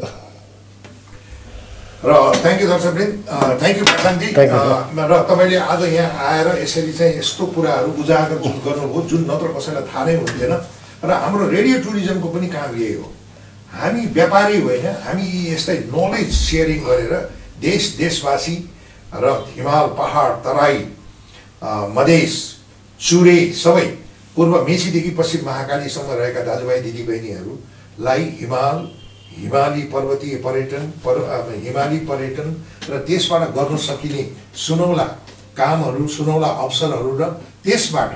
र 1.99 2.11
थ्याङ्क 2.43 2.61
यू 2.63 2.69
दर्शकवृन्द 2.69 3.15
थ्याङ्क 3.61 3.79
यू 3.79 3.85
प्रशान्तजी 3.85 4.29
र 5.11 5.13
तपाईँले 5.29 5.59
आज 5.59 5.83
यहाँ 5.93 6.27
आएर 6.31 6.49
यसरी 6.63 6.93
चाहिँ 6.93 7.19
यस्तो 7.19 7.47
कुराहरू 7.55 7.91
उजागर 8.03 8.39
जुन 8.45 8.57
गर्नुभयो 8.67 9.03
जुन 9.11 9.23
नत्र 9.31 9.49
कसैलाई 9.57 9.85
थाहा 9.91 10.05
नै 10.07 10.15
हुन्थेन। 10.17 10.53
र 11.05 11.11
हाम्रो 11.23 11.49
रेडियो 11.49 11.77
टुरिज्मको 11.83 12.29
पनि 12.29 12.49
काम 12.49 12.71
यही 12.77 12.95
हो। 12.95 13.07
हामी 13.73 14.03
व्यापारी 14.15 14.61
होइन 14.63 14.87
हामी 15.05 15.27
यस्तै 15.53 15.77
नलेज 15.91 16.31
सेयरिङ 16.35 16.81
गरेर 16.87 17.13
देश 17.61 17.83
देशवासी 17.99 18.57
र 19.15 19.25
हिमाल 19.57 19.87
पहाड 19.99 20.31
तराई 20.47 20.79
मधेस 21.97 22.35
चुरे 23.01 23.39
सबै 23.55 23.87
पूर्व 24.37 24.55
मेचीदेखि 24.69 25.11
पश्चिम 25.19 25.45
महाकालीसम्म 25.47 26.11
रहेका 26.21 26.41
दाजुभाइ 26.47 26.81
दिदीबहिनीहरूलाई 26.81 28.23
हिमाल 28.41 28.77
हिमाली 29.39 29.83
पर्वतीय 29.93 30.37
पर्यटन 30.45 30.93
पर् 31.05 31.21
हिमाली 31.65 31.99
पर्यटन 32.07 32.49
र 32.91 32.99
त्यसबाट 33.07 33.43
गर्न 33.55 33.77
सकिने 33.79 34.23
सुनौला 34.57 35.05
कामहरू 35.57 36.07
सुनौला 36.09 36.49
अवसरहरू 36.59 37.17
र 37.19 37.31
त्यसबाट 37.65 38.13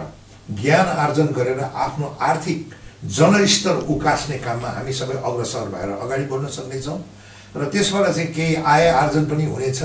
ज्ञान 0.52 0.86
आर्जन 0.98 1.26
गरेर 1.32 1.60
आफ्नो 1.60 2.16
आर्थिक 2.20 2.74
जनस्तर 3.10 3.76
उकास्ने 3.88 4.38
काममा 4.38 4.68
हामी 4.70 4.92
सबै 4.92 5.16
अग्रसर 5.22 5.68
भएर 5.70 5.90
अगाडि 5.96 6.24
बढ्न 6.26 6.48
सक्नेछौँ 6.50 6.98
र 7.54 7.64
त्यसबाट 7.66 8.06
चाहिँ 8.08 8.32
केही 8.32 8.54
आय 8.64 8.88
आर्जन 8.94 9.24
पनि 9.26 9.44
हुनेछ 9.46 9.82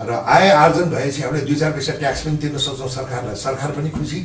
र 0.00 0.10
आय 0.28 0.48
आर्जन 0.50 0.90
भएपछि 0.90 1.22
हामीले 1.22 1.44
दुई 1.46 1.56
चार 1.56 1.72
पैसा 1.72 1.92
ट्याक्स 1.98 2.22
पनि 2.22 2.36
तिर्न 2.38 2.58
सक्छौँ 2.58 2.88
सरकारलाई 2.90 3.34
सरकार 3.36 3.70
पनि 3.72 3.90
खुसी 3.90 4.20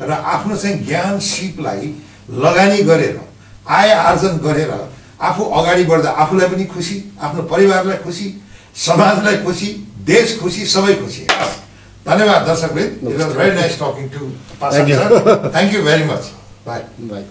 र 0.00 0.10
आफ्नो 0.10 0.56
चाहिँ 0.56 0.84
ज्ञान 0.84 1.18
सिपलाई 1.22 1.94
लगानी 2.36 2.82
गरेर 2.82 3.20
आय 3.70 3.90
आर्जन 3.92 4.36
गरेर 4.40 4.72
आफू 5.20 5.44
अगाडि 5.58 5.84
बढ्दा 5.84 6.10
आफूलाई 6.22 6.48
पनि 6.48 6.64
खुसी 6.74 6.96
आफ्नो 7.20 7.42
परिवारलाई 7.52 7.96
खुसी 8.04 8.26
समाजलाई 8.76 9.36
खुसी 9.44 9.68
देश 10.06 10.38
खुसी 10.40 10.66
सबै 10.66 10.94
खुसी। 10.94 11.26
धन्यवाद 12.06 12.46
दर्शकले 12.46 12.82
very 13.38 13.54
nice 13.54 13.78
talking 13.80 14.08
to 14.08 14.20
thank 14.60 15.74
you 15.74 15.82
very 15.82 16.04
much 16.04 16.30
bye 16.66 16.80
bye 17.10 17.24